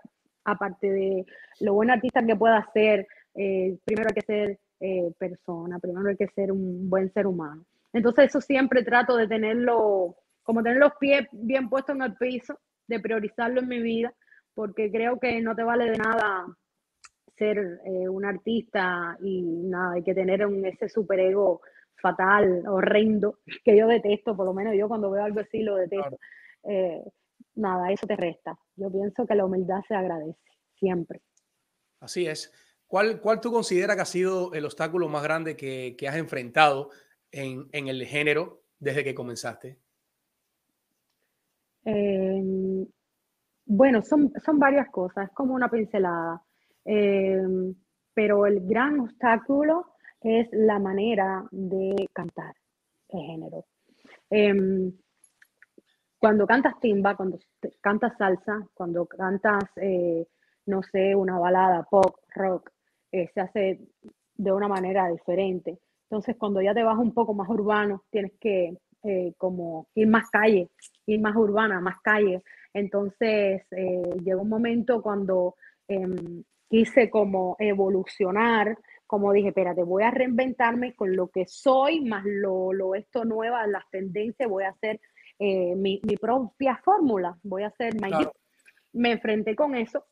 [0.45, 1.27] aparte de
[1.61, 6.16] lo buen artista que pueda ser, eh, primero hay que ser eh, persona, primero hay
[6.16, 7.64] que ser un buen ser humano.
[7.93, 12.59] Entonces eso siempre trato de tenerlo, como tener los pies bien puestos en el piso,
[12.87, 14.12] de priorizarlo en mi vida,
[14.55, 16.47] porque creo que no te vale de nada
[17.37, 21.61] ser eh, un artista y nada, hay que tener un, ese superego
[22.01, 26.19] fatal, horrendo, que yo detesto, por lo menos yo cuando veo algo así lo detesto.
[26.64, 27.02] Eh,
[27.54, 28.59] nada, eso te resta.
[28.76, 30.38] Yo pienso que la humildad se agradece,
[30.78, 31.20] siempre.
[32.00, 32.52] Así es.
[32.86, 36.90] ¿Cuál, cuál tú consideras que ha sido el obstáculo más grande que, que has enfrentado
[37.30, 39.78] en, en el género desde que comenzaste?
[41.84, 42.86] Eh,
[43.66, 46.42] bueno, son, son varias cosas, es como una pincelada.
[46.84, 47.42] Eh,
[48.14, 52.54] pero el gran obstáculo es la manera de cantar
[53.11, 53.66] el género.
[54.30, 54.92] Em,
[56.19, 57.39] cuando cantas timba, cuando
[57.81, 60.27] cantas salsa, cuando cantas, eh,
[60.66, 62.71] no sé, una balada, pop, rock,
[63.12, 63.81] eh, se hace
[64.35, 65.79] de una manera diferente.
[66.11, 70.29] Entonces, cuando ya te vas un poco más urbano, tienes que eh, como ir más
[70.31, 70.71] calle,
[71.07, 72.43] ir más urbana, más calle.
[72.75, 73.62] Entonces,
[74.25, 75.55] llegó un momento cuando
[75.87, 82.25] em, quise como evolucionar, como dije, espérate, voy a reinventarme con lo que soy, más
[82.27, 85.01] lo, lo esto nueva, las tendencias, voy a hacer
[85.39, 88.32] eh, mi, mi propia fórmula, voy a hacer my Claro.
[88.93, 90.05] Me enfrenté con eso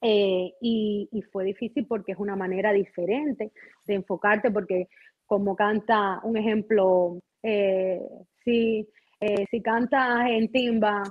[0.00, 3.52] eh, y, y fue difícil porque es una manera diferente
[3.86, 4.88] de enfocarte, porque
[5.26, 8.00] como canta, un ejemplo, eh,
[8.44, 8.86] si,
[9.20, 11.02] eh, si cantas en timba,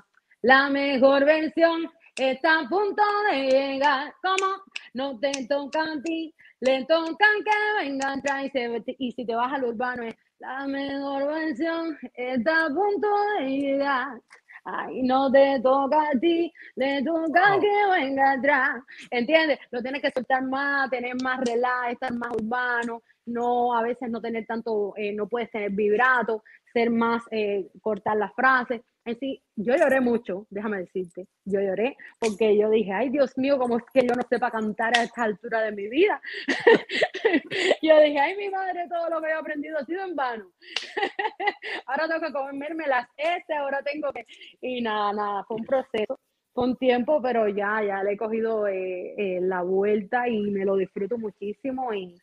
[0.43, 4.47] la mejor versión está a punto de llegar, como
[4.93, 9.51] no te toca a ti, le tocan que vengan y, se- y si te vas
[9.53, 13.07] al urbano es la mejor versión está a punto
[13.39, 14.19] de llegar.
[14.65, 18.83] Ay, no te toca a ti, le toca que venga atrás.
[19.09, 19.59] ¿Entiendes?
[19.71, 24.19] Lo tienes que soltar más, tener más relax, estar más urbano, no, a veces no
[24.21, 28.81] tener tanto, eh, no puedes tener vibrato, ser más, eh, cortar las frases.
[29.05, 33.57] En sí, yo lloré mucho, déjame decirte, yo lloré porque yo dije, ay Dios mío,
[33.57, 36.21] ¿cómo es que yo no sepa cantar a esta altura de mi vida?
[37.81, 40.49] yo dije, ay mi madre, todo lo que he aprendido ha sido en vano.
[41.85, 44.25] ahora tengo que comerme las S, ahora tengo que...
[44.61, 46.17] Y nada, nada, fue un proceso,
[46.53, 50.77] un tiempo, pero ya, ya le he cogido eh, eh, la vuelta y me lo
[50.77, 52.15] disfruto muchísimo y,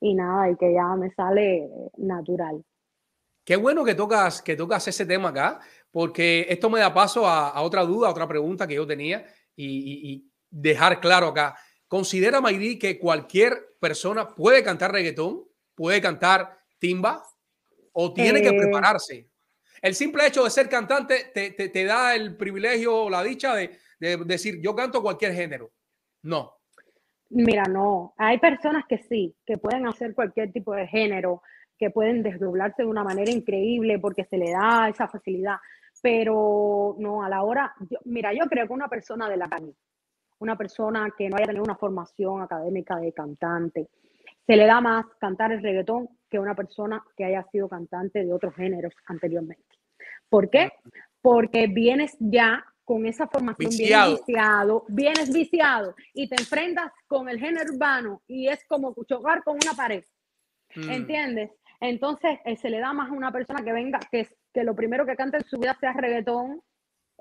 [0.00, 2.62] y nada, y que ya me sale natural.
[3.48, 5.58] Qué bueno que tocas, que tocas ese tema acá,
[5.90, 9.24] porque esto me da paso a, a otra duda, a otra pregunta que yo tenía
[9.56, 11.56] y, y- y dejar claro acá.
[11.86, 17.22] ¿Considera Maidí que cualquier persona puede cantar reggaetón, puede cantar timba
[17.92, 19.28] o tiene que Eh, prepararse?
[19.80, 23.54] El simple hecho de ser cantante te, te- te da el privilegio o la dicha
[23.54, 25.70] de, de decir yo canto cualquier género.
[26.22, 26.54] No.
[27.30, 31.42] Mira, no, hay personas que sí, que pueden hacer cualquier tipo de género,
[31.78, 35.56] que pueden desdoblarse de una manera increíble porque se le da esa facilidad,
[36.02, 39.74] pero no, a la hora, yo- mira, yo creo que una persona de la calle,
[40.38, 43.88] una persona que no haya tenido una formación académica de cantante,
[44.46, 48.32] se le da más cantar el reggaetón que una persona que haya sido cantante de
[48.32, 49.64] otros géneros anteriormente.
[50.28, 50.72] ¿Por qué?
[51.20, 54.06] Porque vienes ya con esa formación Viciado.
[54.08, 59.42] bien viciado, vienes viciado y te enfrentas con el género urbano y es como chocar
[59.42, 60.04] con una pared.
[60.74, 60.90] Mm.
[60.90, 61.50] ¿Entiendes?
[61.80, 64.26] Entonces eh, se le da más a una persona que venga, que,
[64.58, 66.60] que lo primero que cante en su vida sea reggaetón,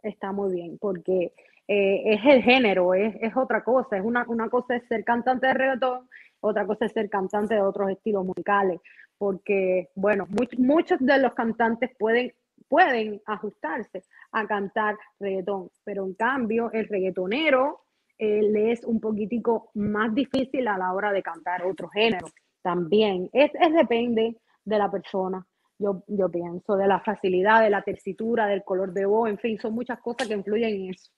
[0.02, 1.34] está muy bien, porque
[1.68, 3.98] eh, es el género, es, es otra cosa.
[3.98, 6.10] Es una, una cosa es ser cantante de reggaetón,
[6.40, 8.80] otra cosa es ser cantante de otros estilos musicales,
[9.20, 12.34] porque, bueno, much- muchos de los cantantes pueden
[12.70, 17.82] pueden ajustarse a cantar reggaetón, pero en cambio el reggaetonero
[18.18, 22.28] eh, le es un poquitico más difícil a la hora de cantar otro género
[22.64, 23.30] también.
[23.32, 25.46] Es, es depende de la persona,
[25.80, 29.60] yo, yo pienso, de la facilidad, de la tesitura, del color de voz, en fin,
[29.60, 31.12] son muchas cosas que influyen en eso.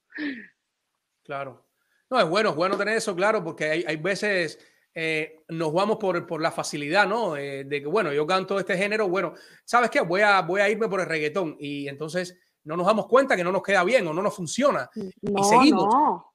[1.24, 1.66] Claro.
[2.10, 4.60] No, es bueno, es bueno tener eso claro, porque hay, hay veces
[4.94, 7.38] eh, nos vamos por, por la facilidad, ¿no?
[7.38, 9.34] Eh, de que, bueno, yo canto este género, bueno,
[9.64, 10.02] ¿sabes qué?
[10.02, 13.44] Voy a, voy a irme por el reggaetón y entonces no nos damos cuenta que
[13.44, 15.86] no nos queda bien o no nos funciona No, y seguimos.
[15.94, 16.26] no.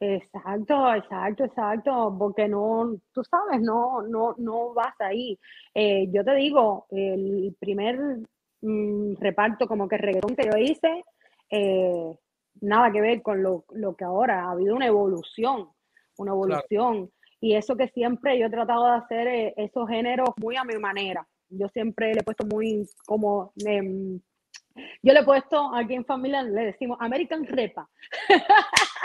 [0.00, 5.36] Exacto, exacto, exacto, porque no, tú sabes, no, no, no vas ahí.
[5.74, 7.98] Eh, yo te digo, el primer
[8.60, 11.04] mm, reparto como que reggaetón que yo hice,
[11.50, 12.14] eh,
[12.60, 15.68] nada que ver con lo, lo que ahora, ha habido una evolución,
[16.16, 17.10] una evolución.
[17.40, 20.76] Y eso que siempre yo he tratado de hacer eh, esos géneros muy a mi
[20.78, 21.26] manera.
[21.48, 24.20] Yo siempre le he puesto muy como, em,
[25.02, 27.88] yo le he puesto aquí en familia, le decimos American Repa.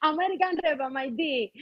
[0.00, 1.52] American Repa, my D,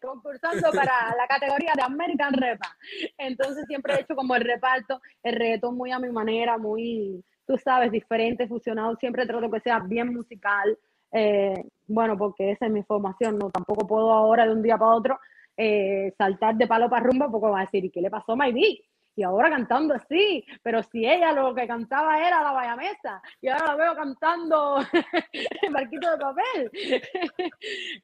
[0.00, 2.76] concursando para la categoría de American Repa.
[3.18, 7.56] Entonces siempre he hecho como el reparto, el reggaetón muy a mi manera, muy, tú
[7.58, 8.96] sabes, diferente, fusionado.
[8.96, 10.78] Siempre trato que sea bien musical.
[11.12, 14.90] eh, bueno, porque esa es mi formación, no tampoco puedo ahora de un día para
[14.92, 15.18] otro
[15.56, 18.36] eh, saltar de palo para rumba porque va a decir, ¿y qué le pasó a
[18.36, 18.82] Maydi?
[19.18, 23.68] Y ahora cantando así, pero si ella lo que cantaba era la bayamesa y ahora
[23.68, 24.76] la veo cantando
[25.62, 26.70] el barquito de papel.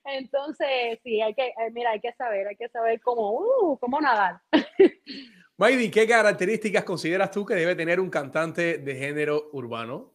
[0.06, 4.00] Entonces, sí, hay que, eh, mira, hay que saber, hay que saber cómo, uh, cómo
[4.00, 4.40] nadar.
[5.58, 10.14] Maydi, ¿qué características consideras tú que debe tener un cantante de género urbano?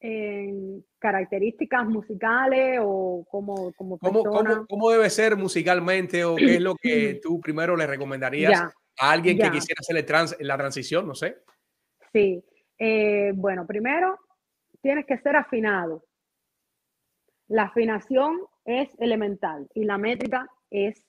[0.00, 6.60] En características musicales o como, como ¿Cómo, cómo, cómo debe ser musicalmente o qué es
[6.62, 10.56] lo que tú primero le recomendarías Ya, a alguien que quisiera hacer el trans- la
[10.56, 11.06] transición?
[11.06, 11.38] No sé.
[12.12, 12.42] Sí,
[12.78, 14.18] eh, bueno, primero
[14.82, 16.04] tienes que ser afinado.
[17.48, 21.04] La afinación es elemental y la métrica es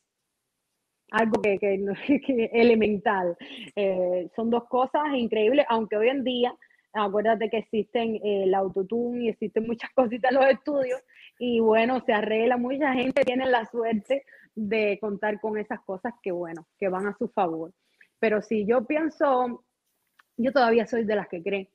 [1.11, 1.75] algo que, que
[2.53, 3.35] elemental.
[3.75, 6.53] Eh, son dos cosas increíbles, aunque hoy en día,
[6.93, 11.01] acuérdate que existen eh, el autotune y existen muchas cositas en los estudios
[11.39, 14.25] y bueno, se arregla, mucha gente tiene la suerte
[14.57, 17.71] de contar con esas cosas que bueno, que van a su favor.
[18.19, 19.63] Pero si yo pienso,
[20.35, 21.69] yo todavía soy de las que creen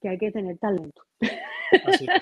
[0.00, 1.02] que hay que tener talento.
[1.84, 2.06] Así.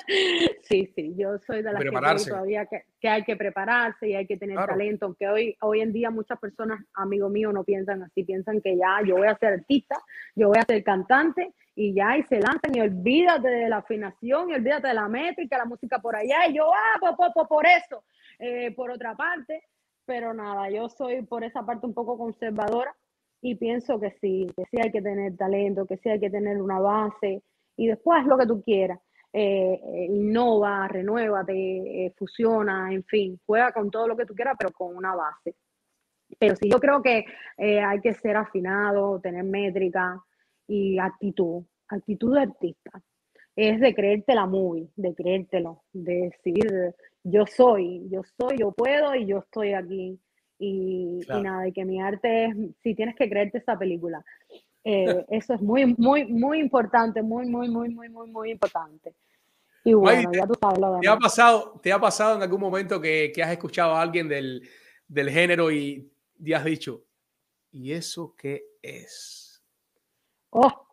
[0.62, 2.30] Sí, sí, yo soy de las que prepararse.
[2.30, 4.72] todavía que, que hay que prepararse y hay que tener Claro.
[4.72, 8.76] talento, aunque hoy, hoy en día muchas personas, amigos míos, no piensan así, piensan que
[8.76, 9.96] ya yo voy a ser artista,
[10.34, 14.50] yo voy a ser cantante y ya y se lanzan y olvídate de la afinación
[14.50, 17.46] y olvídate de la métrica, la música por allá y yo, ah, po, po, po,
[17.48, 18.04] por eso,
[18.38, 19.62] Eh, por otra parte,
[20.06, 22.94] pero nada, yo soy por esa parte un poco conservadora
[23.40, 26.60] y pienso que sí, que sí hay que tener talento, que sí hay que tener
[26.60, 27.42] una base
[27.76, 29.00] y después lo que tú quieras.
[29.32, 31.52] Eh, eh, innova, renuévate,
[32.06, 35.56] eh, fusiona, en fin, juega con todo lo que tú quieras, pero con una base.
[36.38, 37.24] Pero sí, yo creo que
[37.58, 40.22] eh, hay que ser afinado, tener métrica
[40.66, 43.02] y actitud, actitud de artista.
[43.56, 46.94] Es de creértela muy, de creértelo, de decir,
[47.24, 50.20] yo soy, yo soy, yo puedo y yo estoy aquí.
[50.58, 51.42] Y, y Claro.
[51.42, 54.24] nada, y que mi arte es, si tienes que creerte esa película.
[54.84, 59.14] Eh, eso es muy, muy, muy importante, muy, muy, muy, muy, muy, muy importante.
[59.82, 63.00] Y bueno, ya tú sabes lo ¿Te ha pasado, te ha pasado en algún momento
[63.00, 64.66] que, que has escuchado a alguien del,
[65.08, 67.04] del género y, y has dicho,
[67.70, 69.62] ¿y eso qué es?
[70.50, 70.86] Oh,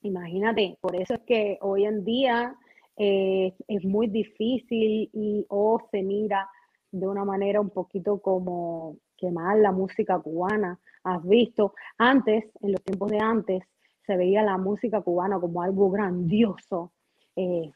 [0.00, 2.56] imagínate, por eso es que hoy en día
[2.96, 6.48] es muy difícil y o se mira
[6.90, 10.78] de una manera un poquito como que mal la música cubana.
[11.04, 13.62] Has visto, antes, en los tiempos de antes,
[14.06, 16.92] se veía la música cubana como algo grandioso.
[17.36, 17.70] eh,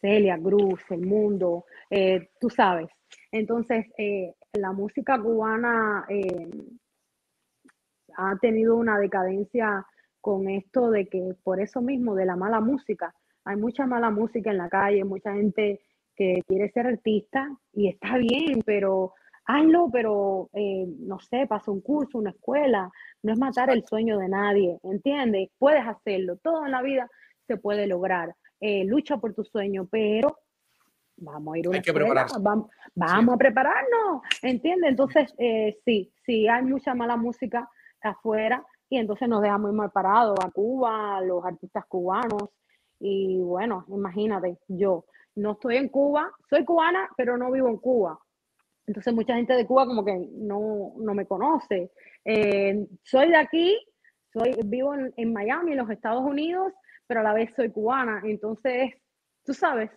[0.00, 2.88] Celia Cruz, El Mundo, eh, tú sabes.
[3.30, 6.50] Entonces, eh, la música cubana eh,
[8.16, 9.86] ha tenido una decadencia
[10.20, 13.14] con esto de que por eso mismo, de la mala música,
[13.44, 15.80] hay mucha mala música en la calle, mucha gente
[16.14, 19.14] que quiere ser artista y está bien, pero
[19.46, 22.90] hazlo, pero eh, no sé, pasa un curso, una escuela,
[23.22, 25.50] no es matar el sueño de nadie, ¿entiendes?
[25.58, 27.08] Puedes hacerlo, todo en la vida
[27.46, 28.34] se puede lograr.
[28.60, 30.38] Eh, lucha por tu sueño, pero
[31.16, 32.36] vamos a ir a una Hay que escuela, prepararse.
[32.36, 34.90] vam- vamos, a prepararnos, ¿entiendes?
[34.90, 37.68] Entonces, eh, sí, sí, hay mucha mala música
[38.00, 42.50] afuera y entonces nos deja muy mal parados a Cuba, a los artistas cubanos.
[43.04, 48.16] Y bueno, imagínate, yo no estoy en Cuba, soy cubana, pero no vivo en Cuba.
[48.86, 51.90] Entonces mucha gente de Cuba como que no, no me conoce.
[52.24, 53.76] Eh, soy de aquí,
[54.32, 56.72] soy, vivo en, Miami, en los Estados Unidos,
[57.08, 58.22] pero a la vez soy cubana.
[58.24, 58.92] Entonces,
[59.44, 59.90] tú sabes,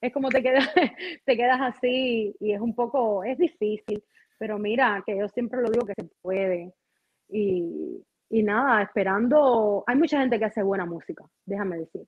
[0.00, 0.70] es como te quedas,
[1.26, 4.02] te quedas así y es un poco, es difícil,
[4.38, 6.72] pero mira, que yo siempre lo digo que se puede.
[7.28, 12.06] Y, y nada, esperando, hay mucha gente que hace buena música, déjame decir.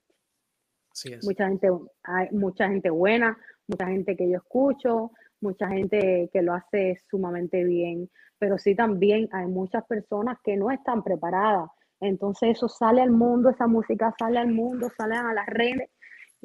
[0.90, 1.24] Así es.
[1.24, 1.68] Mucha gente,
[2.02, 7.64] hay mucha gente buena, mucha gente que yo escucho, mucha gente que lo hace sumamente
[7.64, 11.70] bien, pero sí también hay muchas personas que no están preparadas.
[12.00, 15.90] Entonces eso sale al mundo, esa música sale al mundo, sale a las redes,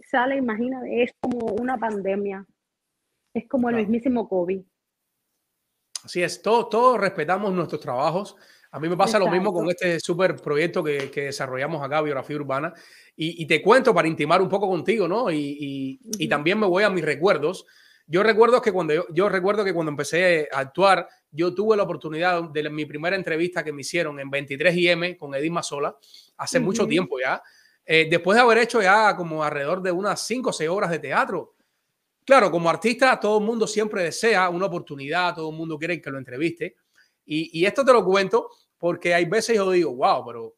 [0.09, 2.45] sale, imagínate, es como una pandemia,
[3.33, 4.61] es como el mismísimo COVID.
[6.03, 8.35] Así es, todos, todos respetamos nuestros trabajos.
[8.75, 9.85] A mí me pasa lo mismo con Exacto.
[9.87, 12.73] este súper proyecto que, que desarrollamos acá, Biografía Urbana.
[13.15, 15.31] Y, y te cuento para intimar un poco contigo, ¿no?
[15.31, 16.29] Y, y- y Ujú.
[16.29, 17.65] también me voy a mis recuerdos.
[18.05, 21.83] Yo recuerdo que cuando yo, yo recuerdo que cuando empecé a actuar, yo tuve la
[21.83, 25.95] oportunidad de la- mi primera entrevista que me hicieron en 23 IM con Edith Mazola
[26.35, 26.89] hace mucho Ujú.
[26.89, 27.41] tiempo ya.
[27.85, 30.99] eh, después de haber hecho ya como alrededor de unas 5 o 6 horas de
[30.99, 31.53] teatro.
[32.25, 36.09] Claro, como artista, todo el mundo siempre desea una oportunidad, todo el mundo quiere que
[36.09, 36.75] lo entreviste.
[37.27, 40.57] Y, y esto te lo cuento porque hay veces yo digo, wow, pero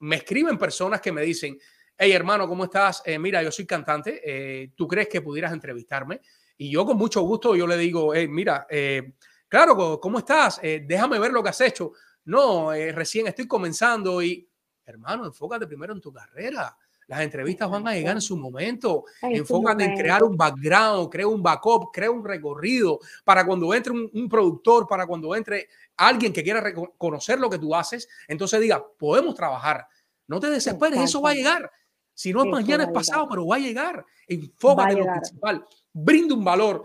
[0.00, 1.58] me escriben personas que me dicen,
[1.96, 3.02] hey hermano, ¿cómo estás?
[3.04, 6.20] Eh, mira, yo soy cantante, eh, ¿tú crees que pudieras entrevistarme?
[6.56, 9.14] Y yo con mucho gusto yo le digo, hey, mira, eh,
[9.48, 10.60] claro, ¿cómo estás?
[10.62, 11.92] Eh, déjame ver lo que has hecho.
[12.24, 14.48] No, recién estoy comenzando y,
[14.84, 16.76] hermano, enfócate primero en tu carrera.
[17.08, 19.04] Las entrevistas van a llegar en su momento.
[19.22, 23.74] En su Enfócate en crear un background, crea un backup, crea un recorrido para cuando
[23.74, 27.74] entre un, un productor, para cuando entre alguien que quiera reco- conocer lo que tú
[27.74, 29.86] haces, entonces diga, podemos trabajar.
[30.26, 31.70] No te desesperes, eso va a llegar.
[32.14, 34.04] Si no es mañana, es pasado, pero va a llegar.
[34.28, 35.66] Enfócate a en lo principal.
[35.92, 36.82] Brinda un valor.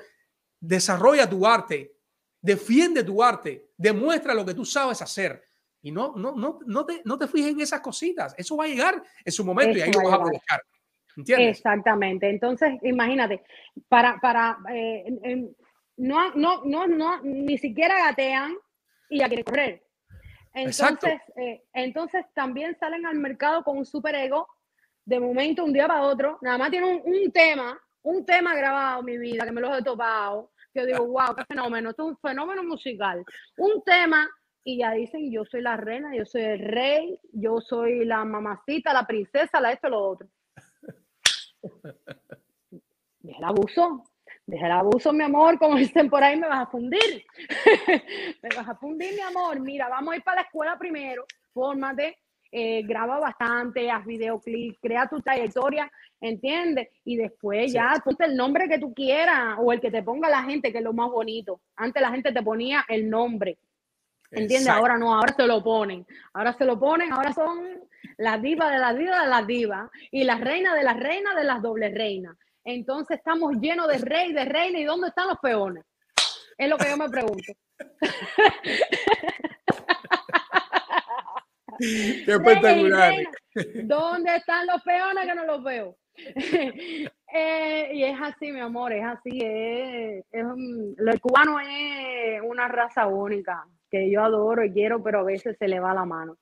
[0.59, 1.95] Desarrolla tu arte.
[2.41, 3.69] Defiende tu arte.
[3.77, 5.43] Demuestra lo que tú sabes hacer.
[5.81, 8.33] Y no, no, no, no, te, no te fijes en esas cositas.
[8.37, 10.61] Eso va a llegar en su momento y ahí Eso lo va vas a aprovechar.
[11.15, 11.57] ¿Entiendes?
[11.57, 12.29] Exactamente.
[12.29, 13.43] Entonces, imagínate,
[13.87, 15.55] para, para, eh, en- en-
[15.97, 18.55] no, no, no, no, ni siquiera gatean
[19.09, 19.83] y ya quieren correr.
[20.53, 24.47] Entonces, eh, entonces también salen al mercado con un superego
[25.05, 29.03] de momento, un día para otro, nada más tienen un, un tema, un tema grabado,
[29.03, 32.09] mi vida, que me los he topado, que yo digo, wow, qué fenómeno, esto es
[32.09, 33.23] un fenómeno musical.
[33.57, 34.29] Un tema
[34.67, 38.91] y ya dicen, yo soy la reina, yo soy el rey, yo soy la mamacita,
[38.91, 40.27] la princesa, la esto, lo otro.
[43.21, 44.03] Deja el abuso,
[44.45, 47.25] deja el abuso, mi amor, como dicen por ahí, me vas a fundir.
[48.43, 49.61] me vas a fundir, mi amor.
[49.61, 52.17] Mira, vamos a ir para la escuela primero, fórmate,
[52.51, 55.89] eh, graba bastante, haz videoclip, crea tu trayectoria,
[56.19, 56.89] ¿entiendes?
[57.05, 57.75] Y después Sí.
[57.77, 60.79] ya ponte el nombre que tú quieras o el que te ponga la gente, que
[60.79, 61.61] es lo más bonito.
[61.77, 63.57] Antes la gente te ponía el nombre.
[64.31, 64.61] ¿Entiendes?
[64.61, 64.81] Exacto.
[64.81, 66.05] Ahora no, ahora se lo ponen.
[66.33, 67.87] Ahora se lo ponen, ahora son
[68.17, 71.43] las divas de las divas de las divas y las reinas de las reinas de
[71.43, 72.35] las dobles reinas.
[72.63, 75.83] Entonces estamos llenos de rey, de reina, ¿y dónde están los peones?
[76.57, 77.53] Es lo que yo me pregunto.
[81.79, 83.13] Qué espectacular.
[83.83, 85.97] ¿Dónde están los peones que no los veo?
[87.29, 89.41] Eh, y es así, mi amor, es así.
[89.43, 90.45] Es, es
[90.97, 95.67] el cubano es una raza única que yo adoro y quiero, pero a veces se
[95.67, 96.37] le va la mano.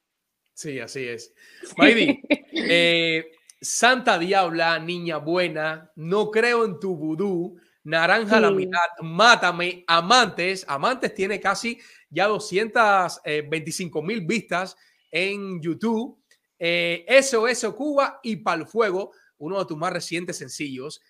[0.53, 1.33] Sí, así es.
[1.77, 2.21] Maidi,
[2.53, 3.31] eh,
[3.61, 11.13] Santa Diabla, niña buena, no creo en tu vudú, naranja la mitad, mátame, amantes, amantes
[11.13, 14.75] tiene casi ya 225 mil vistas
[15.11, 16.19] en YouTube,
[16.57, 21.01] eh, SOS Cuba y Pal Fuego, uno de tus más recientes sencillos.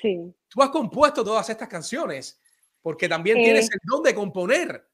[0.00, 0.32] Sí.
[0.48, 2.40] Tú has compuesto todas estas canciones
[2.80, 3.44] porque también Eh.
[3.44, 4.88] tienes el don de componer.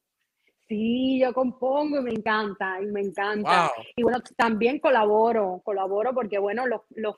[0.66, 3.70] Sí, yo compongo y me encanta, y me encanta.
[3.76, 3.84] Wow.
[3.96, 7.16] Y bueno, también colaboro, colaboro porque bueno, los, los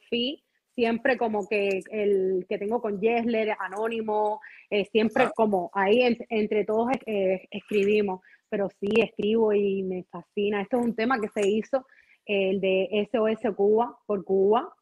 [0.75, 5.33] siempre como que el que tengo con Yesler, Anónimo, eh, siempre Ajá.
[5.35, 10.61] como ahí en- entre todos eh, escribimos, pero sí escribo y me fascina.
[10.61, 11.87] Esto es un tema que se hizo,
[12.27, 14.75] el de SOS Cuba, por Cuba.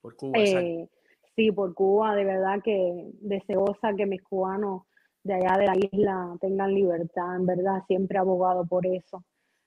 [0.00, 0.38] Por Cuba.
[0.38, 0.88] Eh,
[1.34, 4.84] sí, por Cuba, de verdad que deseosa que mis cubanos
[5.26, 9.24] de allá de la isla tengan libertad, en verdad, siempre abogado por eso.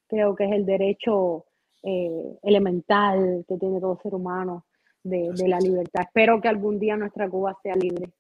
[0.08, 1.46] Creo que es el derecho
[1.84, 4.66] eh, elemental que tiene todo ser humano
[5.04, 6.04] de, la libertad.
[6.04, 8.12] Espero que algún día nuestra Cuba sea libre.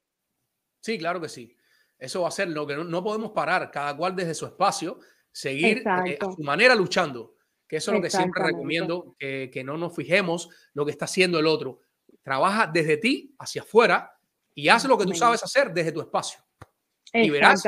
[0.82, 1.56] Sí, claro que sí.
[1.98, 5.00] Eso va a ser lo que no, no podemos parar, cada cual desde su espacio,
[5.32, 7.36] seguir eh, a su manera luchando.
[7.68, 11.06] Que eso es lo que siempre recomiendo, que, que no nos fijemos lo que está
[11.06, 11.82] haciendo el otro.
[12.24, 14.12] Trabaja desde ti hacia afuera
[14.56, 16.40] y haz lo que tú sabes hacer desde tu espacio.
[17.14, 17.64] Y verás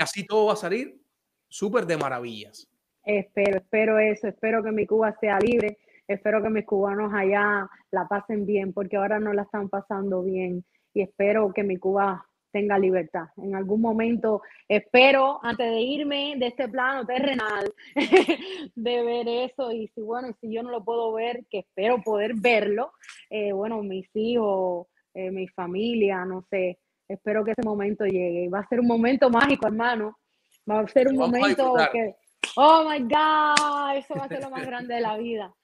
[0.00, 1.00] así todo va a salir
[1.48, 2.68] súper de maravillas.
[3.04, 8.06] Espero, espero eso, espero que mi Cuba sea libre, espero que mis cubanos allá la
[8.06, 12.78] pasen bien, porque ahora no la están pasando bien y espero que mi Cuba tenga
[12.78, 13.28] libertad.
[13.36, 17.72] En algún momento espero, antes de irme de este plano terrenal,
[18.74, 22.34] de ver eso y si bueno, si yo no lo puedo ver, que espero poder
[22.34, 22.92] verlo,
[23.30, 26.78] eh, bueno, mis hijos, eh, mi familia, no sé,
[27.08, 28.48] espero que ese momento llegue.
[28.48, 30.18] Va a ser un momento mágico, hermano.
[30.70, 32.16] Va a ser un vamos momento que,
[32.56, 35.54] oh my God, eso va a ser lo más grande de la vida.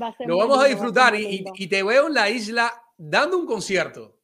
[0.00, 3.38] Va a ser Lo vamos a disfrutar y, y te veo en la isla dando
[3.38, 4.18] un concierto.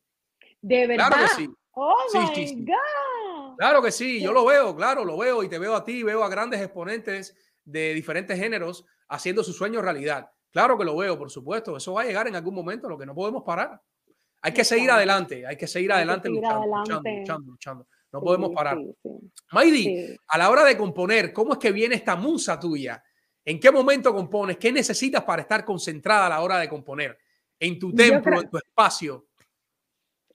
[0.61, 1.09] De verdad.
[1.09, 1.51] Claro que sí.
[1.73, 2.65] Oh Sí, my sí.
[2.65, 3.57] God.
[3.57, 6.23] Claro que sí, yo lo veo, claro, lo veo y te veo a ti, veo
[6.23, 10.31] a grandes exponentes de diferentes géneros haciendo su sueño realidad.
[10.51, 13.07] Claro que lo veo, por supuesto, eso va a llegar en algún momento, lo que
[13.07, 13.81] no podemos parar.
[14.43, 17.21] Hay que seguir adelante, hay que seguir que adelante seguir luchando, luchando, adelante.
[17.21, 17.87] luchando, luchando.
[18.13, 18.79] No Sí, podemos parar.
[18.79, 19.11] sí, sí.
[19.53, 23.03] Maidi, a la hora de componer, ¿cómo es que viene esta musa tuya?
[23.45, 24.57] ¿En qué momento compones?
[24.57, 27.19] ¿Qué necesitas para estar concentrada a la hora de componer?
[27.59, 29.27] ¿En tu templo, en tu espacio?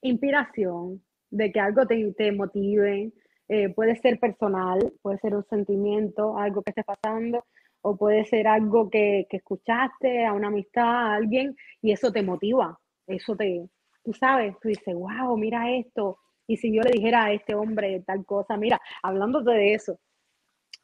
[0.02, 3.12] inspiración, de que algo te, te motive,
[3.48, 7.46] eh, puede ser personal, puede ser un sentimiento, algo que esté pasando,
[7.82, 12.22] o puede ser algo que, que escuchaste, a una amistad, a alguien, y eso te
[12.22, 13.70] motiva, eso te,
[14.04, 18.04] tú sabes, tú dices, wow, mira esto, y si yo le dijera a este hombre
[18.06, 20.00] tal cosa, mira, hablándote de eso,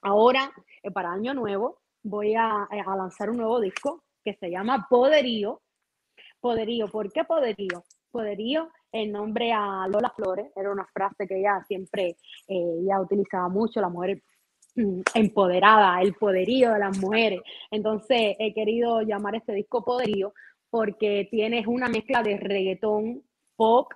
[0.01, 0.51] ahora,
[0.83, 5.61] eh, para Año Nuevo, voy a, a lanzar un nuevo disco que se llama Poderío,
[6.39, 7.83] Poderío, ¿por qué poderío?
[8.11, 12.17] Poderío en nombre a Lola Flores, era una frase que ella siempre
[12.47, 14.23] eh, utilizaba mucho, la mujer
[14.75, 17.41] mm, empoderada, el poderío de las mujeres.
[17.69, 20.33] Entonces he querido llamar este disco Poderío
[20.69, 23.23] porque tienes una mezcla de reggaetón,
[23.55, 23.91] pop,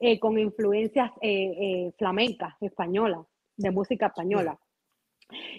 [0.00, 3.26] eh, con influencias eh, eh, flamencas, españolas,
[3.56, 4.56] de música española.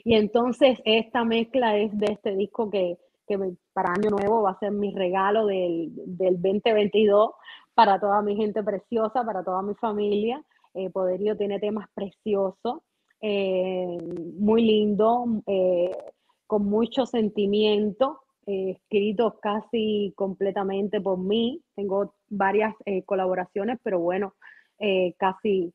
[0.06, 2.98] Y entonces esta mezcla es de este disco que,
[3.28, 3.38] que
[3.74, 7.32] para Año Nuevo va a ser mi regalo del, del 2022
[7.74, 10.42] para toda mi gente preciosa, para toda mi familia.
[10.94, 12.82] Poderío tiene temas preciosos,
[13.22, 15.26] muy lindo,
[16.48, 21.62] con mucho sentimiento, eh, escritos casi completamente por mí.
[21.76, 24.34] Tengo varias eh, colaboraciones, pero bueno,
[24.80, 25.72] eh, casi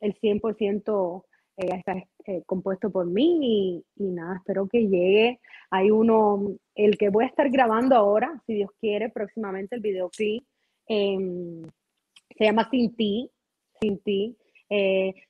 [0.00, 1.24] el 100%
[1.58, 2.02] eh, está
[2.46, 5.40] compuesto por mí y, nada, espero que llegue.
[5.70, 10.42] Hay uno, el que voy a estar grabando ahora, si Dios quiere, próximamente el videoclip,
[10.88, 11.64] em,
[12.38, 13.30] se llama Sin Ti,
[13.78, 14.34] Sin Ti.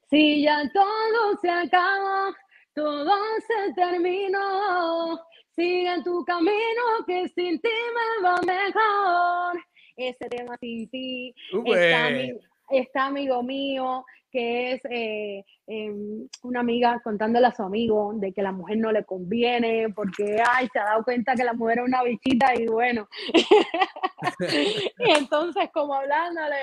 [0.08, 2.32] Si ya todo se acaba,
[2.74, 3.12] todo
[3.46, 5.18] se terminó,
[5.56, 9.60] sigue tu camino que sin ti me va mejor.
[9.96, 11.34] Ese tema Sin Ti
[11.64, 12.40] está, mi- Sube.
[12.70, 18.43] está amigo mío que es eh, em, una amiga contándole a su amigo de que
[18.43, 21.85] la mujer no le conviene porque ay, se ha dado cuenta que la mujer es
[21.85, 23.09] una bichita y bueno.
[23.32, 26.57] y entonces como hablándole,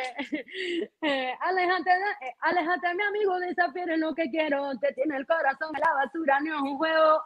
[1.01, 5.75] eh, aléjate, eh, aléjate de mi amigo, desafío lo que quiero, te tiene el corazón
[5.75, 7.21] en la basura, no es un juego.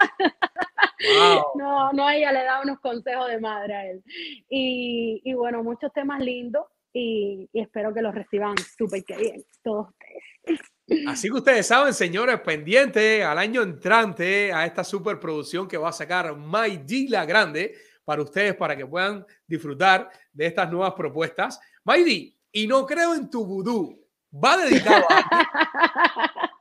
[1.17, 1.43] Wow.
[1.55, 4.03] No, no, ella le da unos consejos de madre a él.
[4.49, 9.43] Y, y bueno, muchos temas lindos y, y espero que los reciban súper que bien,
[9.63, 10.59] todos ustedes.
[11.05, 15.93] Así que ustedes saben, señores, pendiente al año entrante a esta superproducción que va a
[15.93, 21.59] sacar My D La Grande para ustedes, para que puedan disfrutar de estas nuevas propuestas.
[21.83, 24.01] D, y no creo en tu vudú.
[24.33, 26.51] Va dedicado a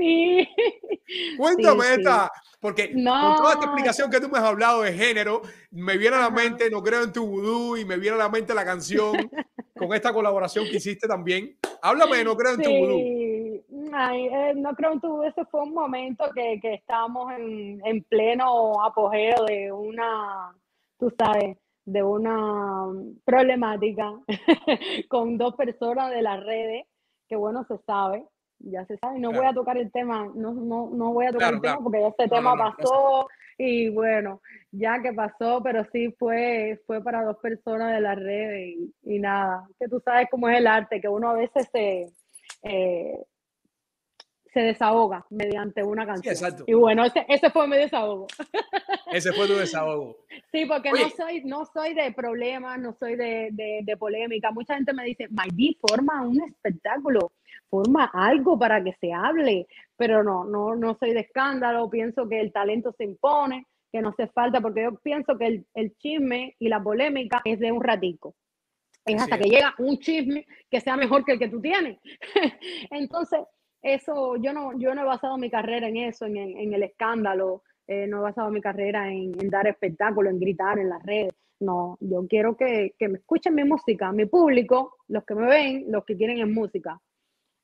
[0.00, 0.48] Sí.
[1.38, 2.00] Cuéntame Sí, sí.
[2.00, 3.02] esta, porque con
[3.36, 3.72] toda esta No.
[3.72, 7.02] explicación que tú me has hablado de género, me viene a la mente No creo
[7.04, 9.30] en tu vudú y me viene a la mente la canción
[9.76, 11.56] con esta colaboración que hiciste también.
[11.82, 12.98] Háblame de No creo en tu vudú.
[12.98, 17.80] Sí, ay, eh, no creo en tu ese fue un momento que, que estábamos en,
[17.84, 20.54] en pleno apogeo de una,
[20.98, 21.56] tú sabes,
[21.86, 22.86] de una
[23.24, 24.12] problemática
[25.08, 26.84] con dos personas de las redes,
[27.28, 28.26] que bueno, se sabe,
[28.60, 31.50] ya se sabe, no voy a tocar el tema, no, no, no voy a tocar
[31.50, 33.28] Claro, el tema porque ese No, tema no, ya pasó
[33.58, 38.76] y bueno, ya que pasó, pero sí fue, fue para dos personas de las redes
[38.76, 42.06] y, y nada, que tú sabes cómo es el arte, que uno a veces se,
[42.62, 43.18] eh,
[44.52, 46.32] se desahoga mediante una canción.
[46.32, 46.64] exacto.
[46.66, 48.26] Y bueno, ese, ese fue mi desahogo.
[49.12, 50.16] Ese fue tu desahogo.
[50.52, 51.02] Sí, porque Oye.
[51.04, 54.50] no soy, no soy de problemas, no soy de, de, de polémica.
[54.50, 57.30] Mucha gente me dice, Maydi, forma un espectáculo,
[57.70, 59.66] forma algo para que se hable,
[59.96, 64.10] pero no, no, no soy de escándalo, pienso que el talento se impone, que no
[64.10, 67.82] hace falta, porque yo pienso que el, el chisme y la polémica es de un
[67.82, 68.34] ratico.
[69.06, 69.42] Es Así hasta es.
[69.42, 71.98] que llega un chisme que sea mejor que el que tú tienes.
[72.90, 73.40] Entonces,
[73.82, 76.82] eso, yo no, yo no he basado mi carrera en eso, en, en- en el
[76.82, 77.62] escándalo.
[77.86, 81.32] eh, no he basado mi carrera en, en dar espectáculo, en gritar en las redes.
[81.60, 85.84] No, yo quiero que, que me escuchen mi música, mi público, los que me ven,
[85.88, 87.00] los que quieren es música.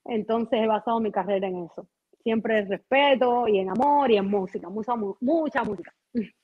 [0.08, 1.88] Entonces he basado mi carrera en eso.
[2.22, 5.94] Siempre en respeto y en amor y en música, mucha, mu- mucha música.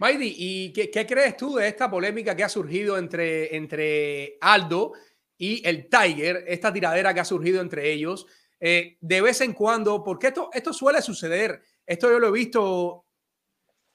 [0.00, 4.92] Maidi, ¿y qué, qué crees tú de esta polémica que ha surgido entre, entre Aldo
[5.38, 8.26] y el Tiger, esta tiradera que ha surgido entre ellos?
[8.58, 13.06] Eh, de vez en cuando, porque esto, esto suele suceder, esto yo lo he visto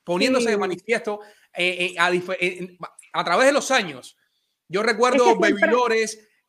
[0.04, 0.60] poniéndose de Sí.
[0.60, 1.20] manifiesto
[1.54, 2.10] eh, eh, a,
[3.20, 4.18] a través de los años.
[4.68, 5.60] Yo recuerdo Es que siempre-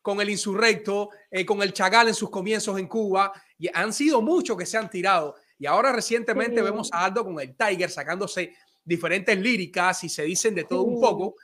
[0.07, 3.29] con el Insurrecto, eh, con el Chagal en sus comienzos en Cuba,
[3.59, 5.35] y han sido muchos que se han tirado.
[5.59, 6.61] Y ahora recientemente Sí.
[6.61, 8.53] vemos a Aldo con el Tiger sacándose
[8.85, 11.01] diferentes líricas y se dicen de todo un Sí.
[11.01, 11.35] poco.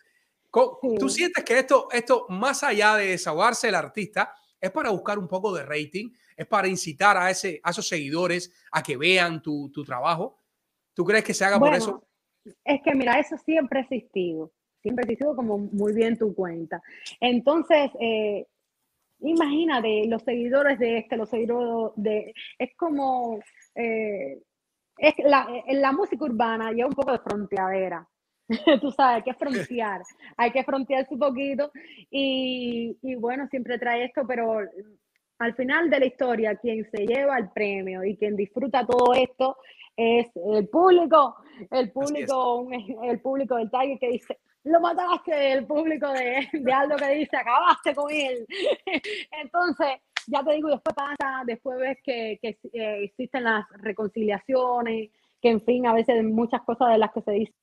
[0.49, 1.15] Co- ¿Tú Sí.
[1.17, 5.53] sientes que esto, esto, más allá de desahogarse el artista, es para buscar un poco
[5.53, 6.11] de rating?
[6.37, 10.37] ¿Es para incitar a, ese, a esos seguidores a que vean tu, tu trabajo?
[10.93, 11.91] ¿Tú crees que se haga por eso?
[12.45, 16.33] Bueno, es que mira, eso siempre ha existido, siempre ha existido como muy bien tu
[16.33, 16.81] cuenta.
[17.19, 18.47] Entonces, eh,
[19.23, 23.39] imagínate los seguidores de este, los seguidores de, es como,
[23.75, 24.39] eh,
[24.97, 28.07] es la, en la música urbana lleva un poco de fronteadera.
[28.81, 30.01] Tú sabes, hay que frontear,
[30.37, 31.71] hay que frontearse un poquito
[32.11, 34.59] y, y bueno, siempre trae esto, pero
[35.39, 39.57] al final de la historia, quien se lleva el premio y quien disfruta todo esto
[39.95, 41.35] es el público,
[41.71, 42.73] el público, un-
[43.05, 47.35] el público del Tiger que dice, lo mataste, el público de, de Aldo que dice,
[47.35, 48.45] acabaste con él.
[49.31, 49.87] Entonces,
[50.27, 55.11] ya te digo, después pasa, después ves que, que eh, existen las reconciliaciones,
[55.41, 57.53] que en fin, a veces muchas cosas de las que se dice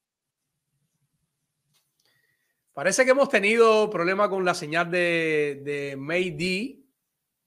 [2.72, 6.82] Parece que hemos tenido problema con la señal de, de Mayday.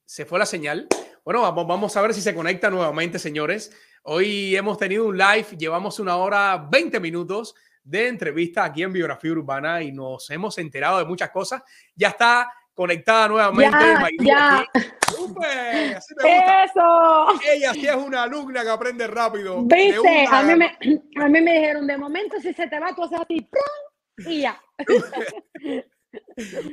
[0.05, 0.87] Se fue la señal.
[1.23, 3.71] Bueno, vamos, vamos a ver si se conecta nuevamente, señores.
[4.03, 9.31] Hoy hemos tenido un live, llevamos una hora 20 minutos de entrevista aquí en Biografía
[9.31, 11.61] Urbana y nos hemos enterado de muchas cosas.
[11.95, 13.77] Ya está conectada nuevamente.
[13.77, 14.59] Ya, Mayday ya.
[14.59, 14.69] aquí.
[15.15, 15.95] ¡Súper!
[15.97, 16.63] Así me gusta.
[16.63, 17.27] ¡Eso!
[17.53, 19.61] Ella sí es una alumna que aprende rápido.
[19.63, 20.39] Viste, una.
[20.39, 20.77] a mí, me,
[21.21, 24.31] a mí me dijeron, de momento si se te va, tú haces así, ¡prum!
[24.31, 24.61] y ya.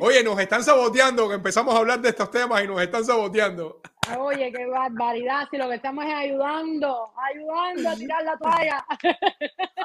[0.01, 3.81] Oye, nos están saboteando, que empezamos a hablar de estos temas y nos están saboteando.
[4.19, 8.87] Oye, qué barbaridad, si lo que estamos es ayudando, ayudando a tirar la toalla.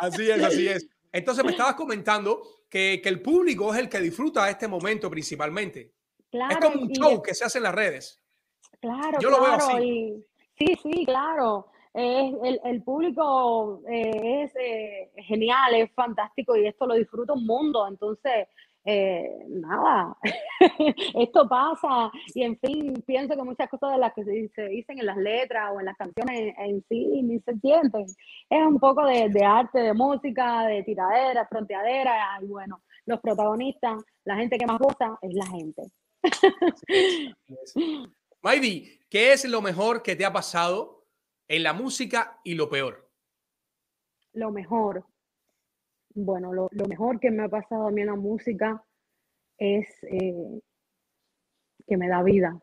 [0.02, 0.88] Así es, así es.
[1.16, 5.94] Entonces me estabas comentando que, que el público es el que disfruta este momento principalmente.
[6.30, 8.22] Claro, es como un show que se hace en las redes.
[8.82, 9.78] Claro, Yo lo veo claro.
[9.78, 9.88] así.
[9.88, 10.26] y-
[10.58, 11.68] sí, sí, claro.
[11.94, 17.88] El, el público eh, es eh, genial, es fantástico y esto lo disfruta un mundo.
[17.88, 18.50] Entonces,
[18.86, 20.16] eh, nada,
[21.16, 25.08] esto pasa y en fin, pienso que muchas cosas de las que se, dicen en
[25.08, 28.06] las letras o en las canciones en sí ni se sienten.
[28.50, 34.04] Es un poco de, de arte, de música, de tiradera, fronteadera y bueno, los protagonistas,
[34.24, 35.84] la gente que más goza es la gente.
[38.44, 41.08] Maydi, ¿qué es lo mejor que te ha pasado
[41.48, 43.10] en la música y lo peor?
[44.34, 45.06] Lo mejor,
[46.16, 48.84] bueno, lo, mejor que me ha pasado a mí en la música
[49.58, 50.62] es eh,
[51.86, 52.60] que me da vida,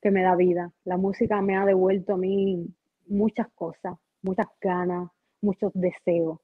[0.00, 0.72] que me da vida.
[0.84, 2.66] La música me ha devuelto a mí
[3.06, 5.10] muchas cosas, muchas ganas,
[5.42, 6.40] muchos deseos.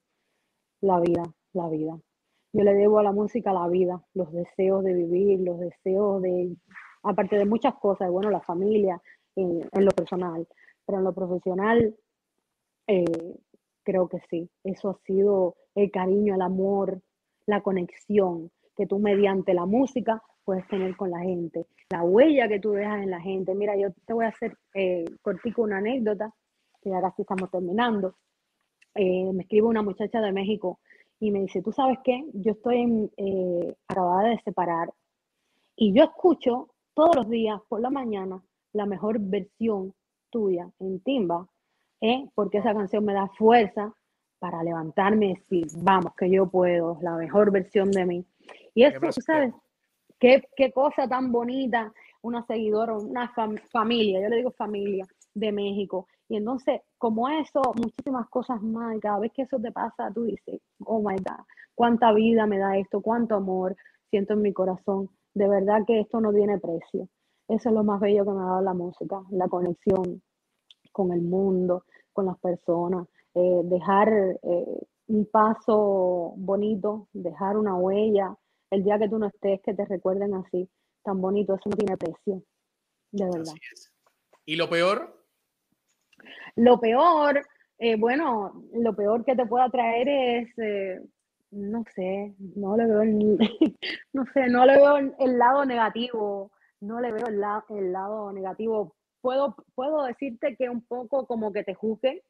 [0.83, 1.23] La vida,
[1.55, 1.99] la vida.
[2.53, 6.55] Yo le debo a la música la vida, los deseos de vivir, los deseos de,
[7.03, 9.01] aparte de muchas cosas, bueno, la familia,
[9.35, 10.47] en, en lo personal,
[10.85, 11.97] pero en lo profesional,
[12.87, 13.05] eh,
[13.87, 14.51] creo que sí.
[14.65, 17.01] Eso ha sido el cariño, el amor,
[17.47, 22.61] la conexión que tú mediante la música puedes tener con la gente, la huella que
[22.61, 23.55] tú dejas en la gente.
[23.55, 26.35] Mira, yo te voy a hacer eh, cortico una anécdota,
[26.83, 28.17] que ya casi estamos terminando.
[28.95, 30.81] Eh, me escribe una muchacha de México
[31.21, 32.25] y me dice, ¿tú sabes qué?
[32.35, 34.93] Yo estoy eh, acabada de separar
[35.77, 38.43] y yo escucho todos los días por la mañana
[38.73, 39.95] la mejor versión
[40.31, 41.49] tuya en timba,
[42.01, 42.28] ¿eh?
[42.35, 43.93] porque esa canción me da fuerza
[44.39, 48.27] para levantarme y decir, vamos, que yo puedo, la mejor versión de mí.
[48.74, 49.55] Y eso, tú sabes,
[50.18, 51.93] qué, qué cosa tan bonita,
[52.23, 56.06] una seguidora, una fam- familia, yo le digo familia de México.
[56.28, 60.24] Y entonces, como eso, muchísimas cosas más, y cada vez que eso te pasa, tú
[60.24, 61.44] dices, oh my God,
[61.74, 63.77] cuánta vida me da esto, cuánto amor
[64.10, 65.09] siento en mi corazón.
[65.35, 67.09] De verdad que esto no tiene precio.
[67.48, 70.20] Eso es lo más bello que me ha dado la música, la conexión
[70.97, 74.09] con el mundo, con las personas, eh, dejar
[74.43, 74.78] eh,
[75.09, 78.35] un paso bonito, dejar una huella.
[78.70, 80.66] El día que tú no estés, que te recuerden así,
[81.05, 82.43] tan bonito, eso no tiene precio,
[83.12, 83.52] de verdad.
[84.47, 85.23] ¿Y lo peor?
[86.56, 87.43] Lo peor,
[87.78, 90.98] Eh, bueno, lo peor que te pueda traer es, eh,
[91.51, 93.36] no sé, no le veo el,
[94.14, 96.51] no sé, no le veo el, el lado negativo,
[96.81, 98.94] no le veo el, la- el lado negativo.
[99.27, 102.20] Puedo, puedo decirte que un poco como que te juzguen,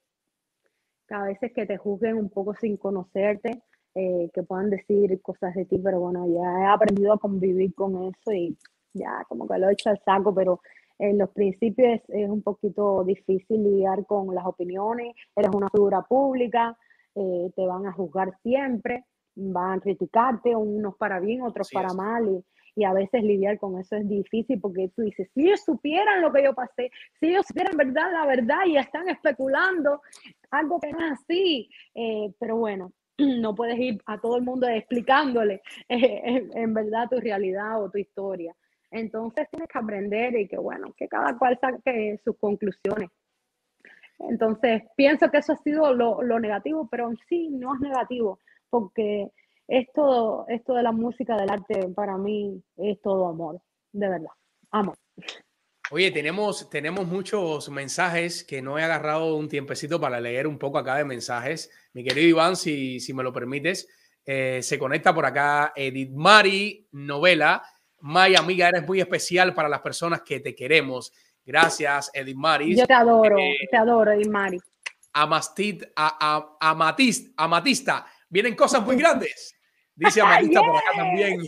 [1.06, 3.62] que a veces que te juzguen un poco sin conocerte,
[3.94, 8.02] eh, que puedan decir cosas de ti, pero bueno, ya he aprendido a convivir con
[8.04, 8.56] eso y
[8.94, 10.62] ya como que lo he hecho al saco, pero
[10.98, 16.00] en los principios es, es un poquito difícil lidiar con las opiniones, eres una figura
[16.00, 16.78] pública,
[17.14, 19.04] eh, te van a juzgar siempre,
[19.34, 22.44] van a criticarte, unos para bien, otros para mal, y,
[22.76, 26.30] y a veces lidiar con eso es difícil porque tú dices, si ellos supieran lo
[26.30, 30.02] que yo pasé, si ellos supieran verdad, la verdad, y están especulando
[30.50, 34.68] algo que no es así, eh, pero bueno, no puedes ir a todo el mundo
[34.68, 38.54] explicándole eh, en, en verdad tu realidad o tu historia.
[38.90, 43.10] Entonces tienes que aprender y que bueno, que cada cual saque sus conclusiones.
[44.18, 48.38] Entonces pienso que eso ha sido lo, lo negativo, pero sí no es negativo,
[48.70, 49.30] porque
[49.68, 53.60] esto, esto de la música, del arte, para mí es todo amor,
[53.92, 54.30] de verdad,
[54.70, 54.94] amor.
[55.90, 60.78] Oye, tenemos, tenemos muchos mensajes que no he agarrado un tiempecito para leer un poco
[60.78, 61.70] acá de mensajes.
[61.92, 63.88] Mi querido Iván, si, si me lo permites,
[64.24, 67.62] eh, se conecta por acá Edith Mari Novela.
[68.00, 71.12] May, amiga, eres muy especial para las personas que te queremos.
[71.44, 72.76] Gracias, Edith Maris.
[72.78, 74.58] Yo te adoro, Eh, te adoro, Mari.
[75.12, 76.18] Amastit, a,
[76.60, 79.55] a- Amatist- Amatista, vienen cosas muy grandes.
[79.96, 81.40] Dice Amatista por acá también.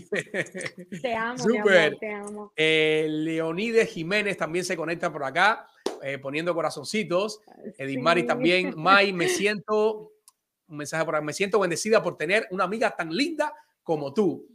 [1.02, 1.86] Te amo, mi Súper.
[1.86, 2.52] amor, te amo.
[2.56, 5.66] Eh, Leonides Jiménez también se conecta por acá,
[6.02, 7.40] eh, poniendo corazoncitos.
[7.76, 8.26] Edith Mari Sí.
[8.26, 8.74] también.
[8.76, 10.12] May, me siento,
[10.66, 13.52] un mensaje por acá, me siento bendecida por tener una amiga tan linda
[13.82, 14.46] como tú.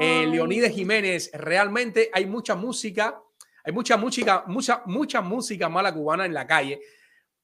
[0.00, 0.26] Eh.
[0.28, 3.20] Leonides Jiménez, realmente hay mucha música,
[3.62, 6.80] hay mucha música, mucha, mucha música mala cubana en la calle.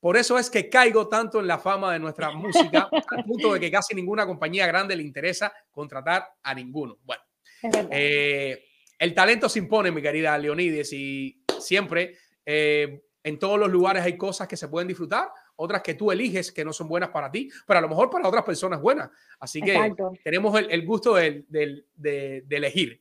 [0.05, 3.59] Por eso es que caigo tanto en la fama de nuestra música, al punto de
[3.59, 6.99] que casi ninguna compañía grande le interesa contratar a ninguno.
[7.05, 7.23] Bueno,
[7.91, 8.67] eh,
[8.99, 14.19] el talento se impone, mi querida Leonides, y siempre eh, en todos los lugares hay
[14.19, 17.51] cosas que se pueden disfrutar, otras que tú eliges que no son buenas para ti,
[17.67, 19.09] pero a lo mejor para otras personas buenas.
[19.41, 20.13] Así que Exacto.
[20.23, 23.01] tenemos el, el gusto de, de elegir.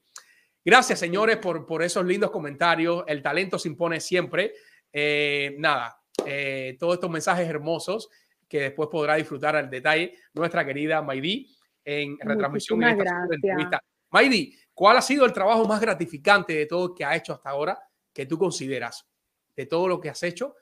[0.64, 3.04] Gracias, señores, por, por esos lindos comentarios.
[3.08, 4.54] El talento se impone siempre.
[4.94, 8.10] Eh, nada, eh, todos estos mensajes hermosos
[8.48, 13.84] que después podrá disfrutar al detalle nuestra querida Maidí en retransmisión en esta entrevista.
[14.12, 17.80] Maidi, ¿cuál ha sido el trabajo más gratificante de todo que ha hecho hasta ahora
[18.14, 19.08] que tú consideras?
[19.56, 20.56] De todo lo que has hecho,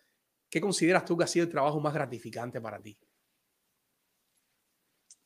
[0.49, 2.97] ¿qué consideras tú que ha sido el trabajo más gratificante para ti?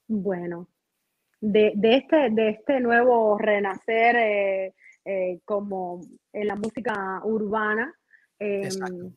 [0.08, 0.68] Bueno,
[1.42, 6.02] de, de este, de este nuevo renacer eh, eh, como
[6.34, 7.94] en la música urbana,
[8.40, 9.12] em, Exacto.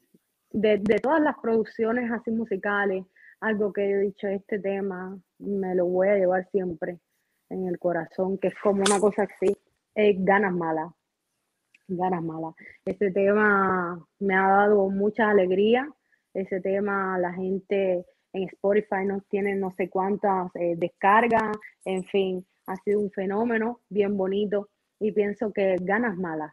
[0.51, 3.05] De, de todas las producciones así musicales,
[3.41, 6.99] algo que he dicho, este tema me lo voy a llevar siempre
[7.51, 9.57] en el corazón, que es como una cosa así,
[9.95, 10.93] es ganas malas,
[11.87, 12.55] ganas malas.
[12.85, 15.89] Este tema me ha dado mucha alegría,
[16.35, 22.47] ese tema la gente en Spotify no tiene no sé cuántas eh, descargas, en fin,
[22.67, 24.69] ha sido un fenómeno bien bonito
[25.01, 26.53] y pienso que ganas malas.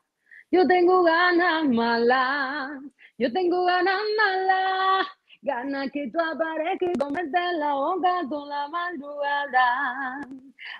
[0.51, 2.79] Yo tengo ganas malas,
[3.17, 5.07] yo tengo ganas malas,
[5.41, 10.27] ganas que tú aparezcas y comerte la boca toda la madrugada.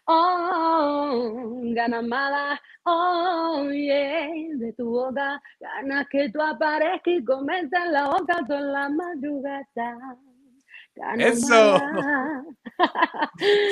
[0.06, 8.10] Oh, ganas malas, oh yeah, de tu boca, ganas que tú aparezcas y comerte la
[8.10, 10.18] boca toda la madrugada.
[10.95, 11.80] Ganas Eso.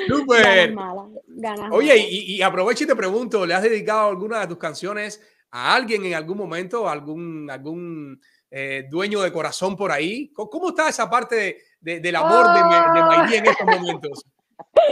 [0.07, 0.43] Súper.
[0.43, 4.47] Ganas malas, ganas Oye, y, y aprovecho y te pregunto, ¿le has dedicado alguna de
[4.47, 5.21] tus canciones
[5.51, 8.19] a alguien en algún momento, algún, algún
[8.55, 10.31] eh, dueño de corazón por ahí?
[10.33, 13.05] ¿Cómo, está esa parte de- de- del amor de, Ma- de Oh.
[13.07, 14.25] Maidí en estos momentos?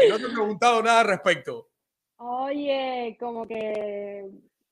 [0.09, 1.67] No te he preguntado nada al respecto.
[2.17, 4.25] Oye, como que,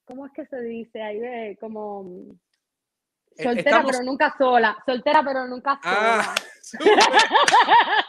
[0.05, 1.19] ¿cómo es que se dice ahí?
[1.19, 2.03] de como
[3.37, 6.89] Eh, soltera estamos- pero nunca sola, soltera pero nunca Ah, sola.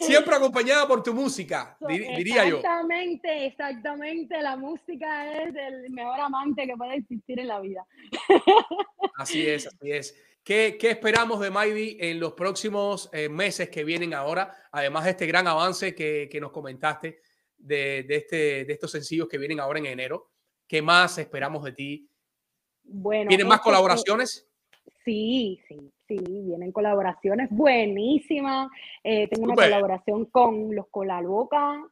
[0.00, 2.56] Siempre acompañada por tu música, dir- diría yo.
[2.56, 4.40] Exactamente, exactamente.
[4.42, 7.86] La música es el mejor amante que puede existir en la vida.
[9.16, 10.16] Así es, así es.
[10.42, 14.52] ¿Qué, qué esperamos de Maidi en los próximos eh, meses que vienen ahora?
[14.72, 17.20] Además de este gran avance que, que nos comentaste
[17.56, 20.30] de, de este, de estos sencillos que vienen ahora en enero.
[20.66, 22.08] ¿Qué más esperamos de ti?
[22.82, 24.48] Bueno, ¿Vienen más este- colaboraciones?
[25.04, 28.70] Sí, sí, sí, vienen colaboraciones buenísimas.
[29.02, 31.82] Eh, tengo una colaboración con los Colaloca,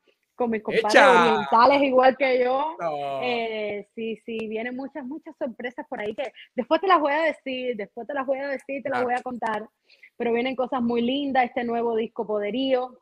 [0.41, 1.23] con mis compadres ¡Echa!
[1.23, 2.77] orientales igual que yo.
[2.81, 3.21] No.
[3.23, 7.23] Eh, sí, sí, vienen muchas, muchas sorpresas por ahí que después te las voy a
[7.23, 9.69] decir, después te las voy a decir, te las voy a contar.
[10.17, 12.99] pero vienen cosas muy lindas, este nuevo disco Poderío.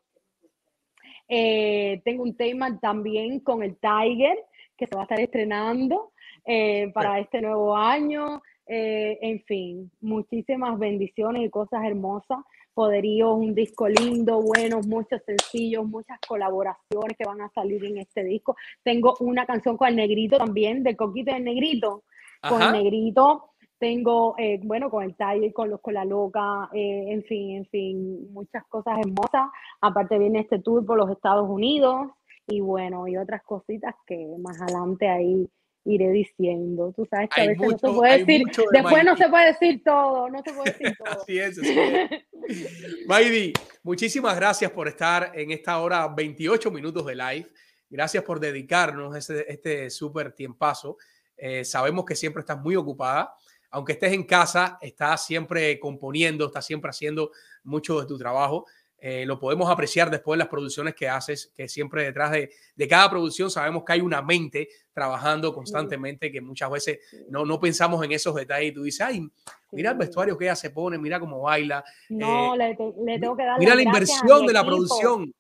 [1.29, 4.39] Eh, tengo un tema también con el Tiger,
[4.77, 6.13] que se va a estar estrenando
[6.45, 8.43] eh, para este nuevo año.
[8.71, 12.39] Eh, en fin, muchísimas bendiciones y cosas hermosas.
[12.75, 18.23] Poderío, un disco lindo, bueno, muchos sencillos, muchas colaboraciones que van a salir en este
[18.23, 18.57] disco.
[18.85, 22.05] Tengo una canción con el negrito también, del coquito del negrito,
[22.47, 23.51] con el negrito.
[23.79, 27.67] Tengo, eh, bueno, con el Tiger, con los con la loca, eh, en fin, en
[27.67, 29.49] fin, muchas cosas hermosas.
[29.81, 32.11] Aparte viene este tour por los Estados Unidos
[32.47, 35.49] y bueno, y otras cositas que más adelante ahí
[35.89, 36.93] iré diciendo.
[36.95, 39.29] Tú sabes que a Hay veces no mucho- se puede decir, de después no se
[39.29, 41.09] puede decir todo, no se puede decir todo.
[41.23, 42.11] Así es, así es.
[43.07, 43.53] Maidi,
[43.83, 47.49] muchísimas gracias por estar en esta hora 28 minutos de live.
[47.91, 50.99] Gracias por dedicarnos ese, este súper tiempazo.
[51.37, 53.35] Eh, sabemos que siempre estás muy ocupada.
[53.71, 57.31] Aunque estés en casa, estás siempre componiendo, estás siempre haciendo
[57.65, 58.67] mucho de tu trabajo.
[59.01, 62.89] Eh, lo podemos apreciar después de las producciones que haces, que siempre detrás de, de
[62.89, 66.99] cada producción sabemos que hay una mente trabajando constantemente, que muchas veces
[67.29, 69.29] no, no pensamos en esos detalles y tú dices, ay,
[69.71, 71.85] mira el vestuario que ella se pone, mira cómo baila.
[72.09, 75.33] No, eh, le, te- le tengo que dar mira la inversión de la producción.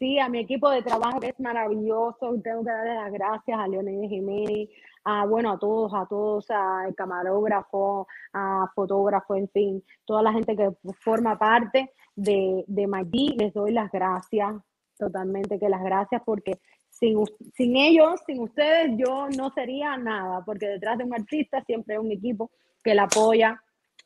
[0.00, 2.34] Sí, a mi equipo de trabajo que es maravilloso.
[2.42, 4.68] Tengo que darle las gracias a Leonel Jiménez,
[5.04, 10.54] a bueno, a todos, a todos, al camarógrafo, a fotógrafo, en fin, toda la gente
[10.56, 10.70] que
[11.00, 14.54] forma parte de, de Maggi, les doy las gracias,
[14.98, 16.58] totalmente que las gracias, porque
[16.90, 17.18] sin,
[17.54, 22.00] sin ellos, sin ustedes, yo no sería nada, porque detrás de un artista siempre hay
[22.00, 22.50] un equipo
[22.82, 23.62] que la apoya,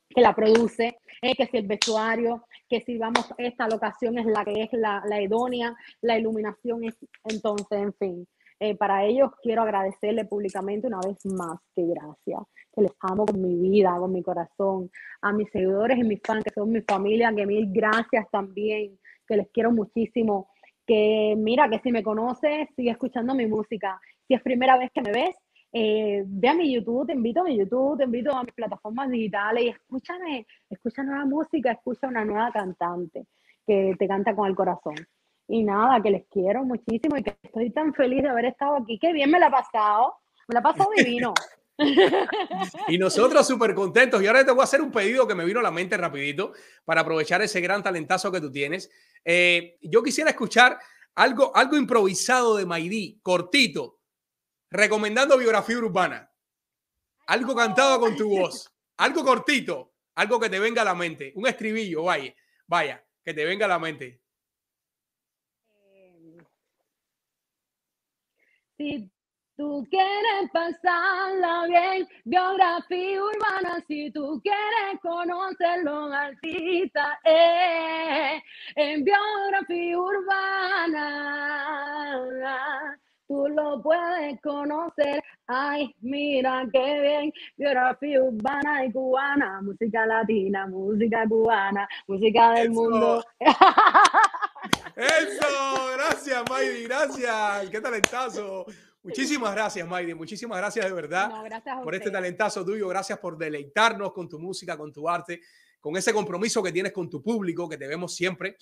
[0.09, 4.45] que la produce, eh, que si el vestuario, que si vamos, esta locación es la
[4.45, 8.29] que es la, la idónea, la iluminación es, entonces, en fin,
[8.63, 12.43] eh, para ellos quiero agradecerle públicamente una vez más que gracias,
[12.75, 14.91] que les amo con mi vida, con mi corazón,
[15.23, 19.37] a mis seguidores y mis fans, que son mi familia, que mil gracias también, que
[19.39, 20.51] les quiero muchísimo,
[20.87, 25.01] que mira, que si me conoces, sigue escuchando mi música, si es primera vez que
[25.01, 25.37] me ves,
[25.73, 29.09] eh, ve a mi YouTube, te invito a mi YouTube, te invito a mis plataformas
[29.09, 33.25] digitales y escúchame, escucha nueva música, escucha una nueva cantante
[33.67, 34.97] que te canta con el corazón.
[35.53, 39.01] Y nada, que les quiero muchísimo y que estoy tan feliz de haber estado aquí.
[39.01, 40.15] Qué bien me la he pasado,
[40.47, 41.35] me la he pasado divino.
[42.89, 44.23] Y nosotros súper contentos.
[44.23, 46.53] Y ahora te voy a hacer un pedido que me vino a la mente rapidito
[46.85, 48.91] para aprovechar ese gran talentazo que tú tienes.
[49.25, 50.79] Eh, yo quisiera escuchar
[51.15, 53.99] algo, algo improvisado de Maidí, cortito,
[54.71, 56.31] recomendando biografía urbana.
[57.27, 58.71] Algo cantado con tu voz.
[58.99, 59.95] Algo cortito.
[60.17, 61.33] Algo que te venga a la mente.
[61.35, 62.35] Un estribillo, vaya.
[62.67, 64.20] Vaya, que te venga a la mente.
[68.81, 69.13] Si
[69.59, 78.43] tú quieres pasarla bien, biografía urbana, si tú quieres conocer los artistas, eh,
[78.77, 80.97] en biografía urbana,
[83.31, 85.23] tú lo puedes conocer.
[85.47, 93.25] Ay, mira qué bien, biografía urbana y cubana, música latina, música cubana, música del mundo.
[94.97, 95.47] Eso,
[95.95, 97.71] gracias, Maidi, gracias.
[97.71, 98.67] Qué talentazo.
[99.05, 100.13] Muchísimas gracias, Maidi.
[100.13, 102.89] Muchísimas gracias de verdad No, gracias a por este talentazo tuyo.
[102.89, 105.41] Gracias por deleitarnos con tu música, con tu arte,
[105.79, 108.57] con ese compromiso que tienes con tu público, que te vemos siempre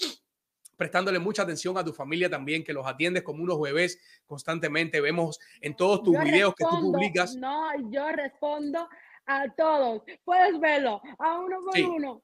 [0.79, 5.01] prestándole mucha atención a tu familia también, que los atiendes como unos bebés constantemente.
[5.01, 7.35] Vemos en todos tus Yo videos que tú respondo, publicas.
[7.35, 8.89] No, yo respondo
[9.27, 10.03] a todos.
[10.25, 11.83] Puedes verlo, a uno por Sí.
[11.83, 12.23] uno.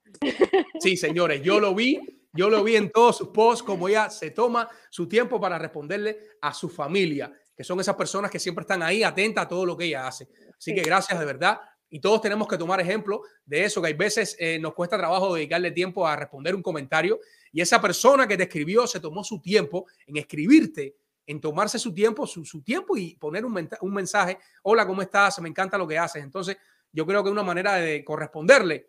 [0.78, 2.00] Sí, señores, yo lo vi,
[2.32, 6.18] yo lo vi en todos sus posts, como ella se toma su tiempo para responderle
[6.40, 9.76] a su familia, que son esas personas que siempre están ahí atentas a todo lo
[9.76, 10.28] que ella hace.
[10.56, 11.60] Así que gracias de verdad.
[11.90, 15.34] Y todos tenemos que tomar ejemplo de eso, que hay veces eh, nos cuesta trabajo
[15.34, 17.20] dedicarle tiempo a responder un comentario
[17.54, 21.94] y esa persona que te escribió se tomó su tiempo en escribirte, en tomarse su
[21.94, 23.54] tiempo, su, su tiempo y poner un,
[23.94, 25.40] mensaje, hola, ¿cómo estás?
[25.40, 26.24] Me encanta lo que haces.
[26.24, 26.56] Entonces,
[26.90, 28.88] yo creo que una manera de corresponderle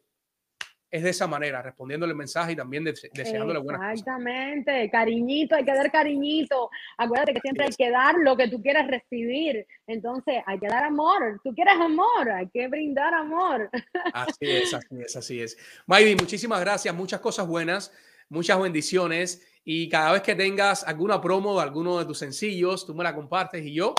[0.90, 4.00] es de esa manera, respondiéndole el mensaje y también dese- deseándole buenas cosas.
[4.00, 6.72] Exactamente, cariñito, hay que dar cariñito.
[6.98, 9.68] Acuérdate que siempre hay que dar lo que tú quieres recibir.
[9.86, 11.40] Entonces, hay que dar amor.
[11.44, 13.70] Tú quieres amor, hay que brindar amor.
[14.14, 15.58] Así es, así es, así es.
[15.86, 17.92] Maydi, muchísimas gracias, muchas cosas buenas,
[18.30, 22.94] muchas bendiciones y cada vez que tengas alguna promo de alguno de tus sencillos, tú
[22.94, 23.94] me la compartes y yo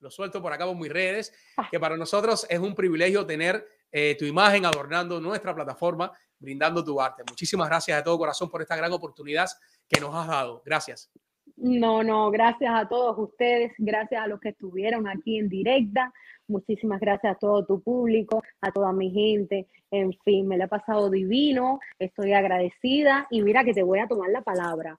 [0.00, 1.32] lo suelto por acá por mis redes,
[1.70, 7.00] que para nosotros es un privilegio tener eh, tu imagen adornando nuestra plataforma, brindando tu
[7.00, 7.22] arte.
[7.28, 9.46] Muchísimas gracias de todo corazón por esta gran oportunidad
[9.88, 10.62] que nos has dado.
[10.64, 11.10] Gracias.
[11.56, 16.12] No, no, gracias a todos ustedes, gracias a los que estuvieron aquí en directa,
[16.50, 20.68] muchísimas gracias a todo tu público, a toda mi gente, en fin, me la he
[20.68, 24.98] pasado divino, estoy agradecida y mira que te voy a tomar la palabra,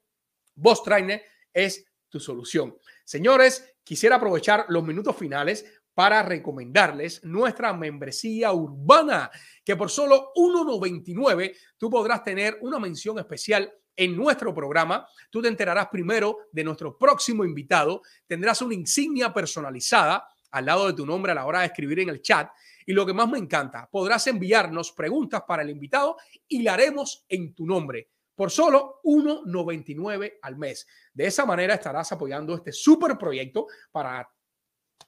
[0.55, 1.23] Boss Trainer
[1.53, 2.75] es tu solución.
[3.05, 9.31] Señores, quisiera aprovechar los minutos finales para recomendarles nuestra membresía urbana,
[9.65, 15.07] que por solo 1.99 tú podrás tener una mención especial en nuestro programa.
[15.29, 20.95] Tú te enterarás primero de nuestro próximo invitado, tendrás una insignia personalizada al lado de
[20.95, 22.49] tu nombre a la hora de escribir en el chat.
[22.87, 26.17] Y lo que más me encanta, podrás enviarnos preguntas para el invitado
[26.47, 30.87] y la haremos en tu nombre por solo 1.99 al mes.
[31.13, 34.31] De esa manera estarás apoyando este súper proyecto para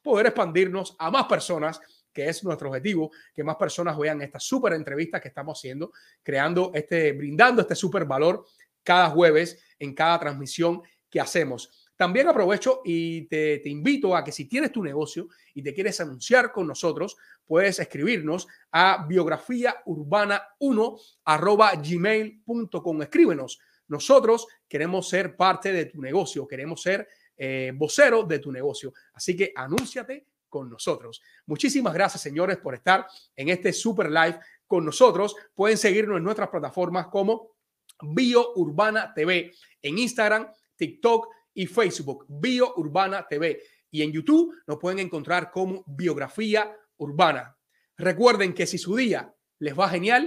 [0.03, 1.81] poder expandirnos a más personas,
[2.13, 5.93] que es nuestro objetivo, que más personas vean esta súper entrevista que estamos haciendo,
[6.25, 8.45] creando este, brindando este súper valor
[8.83, 11.89] cada jueves en cada transmisión que hacemos.
[11.97, 16.01] También aprovecho y te, te invito a que si tienes tu negocio y te quieres
[16.01, 23.03] anunciar con nosotros, puedes escribirnos a biografía urbana 1 arroba gmail.com.
[23.03, 23.59] Escríbenos.
[23.89, 28.93] Nosotros queremos ser parte de tu negocio, queremos ser eh, vocero de tu negocio.
[29.13, 31.21] Así que anúnciate con nosotros.
[31.47, 35.35] Muchísimas gracias, señores, por estar en este super live con nosotros.
[35.55, 37.57] Pueden seguirnos en nuestras plataformas como
[38.03, 39.53] Bio Urbana TV
[39.83, 42.27] en Instagram, TikTok y Facebook.
[42.29, 43.61] Bio Urbana TV.
[43.91, 47.57] Y en YouTube nos pueden encontrar como Biografía Urbana.
[47.97, 50.27] Recuerden que si su día les va genial,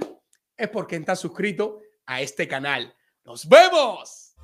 [0.57, 1.75] es porque están suscritos
[2.05, 2.95] a este canal.
[3.23, 4.35] ¡Nos vemos!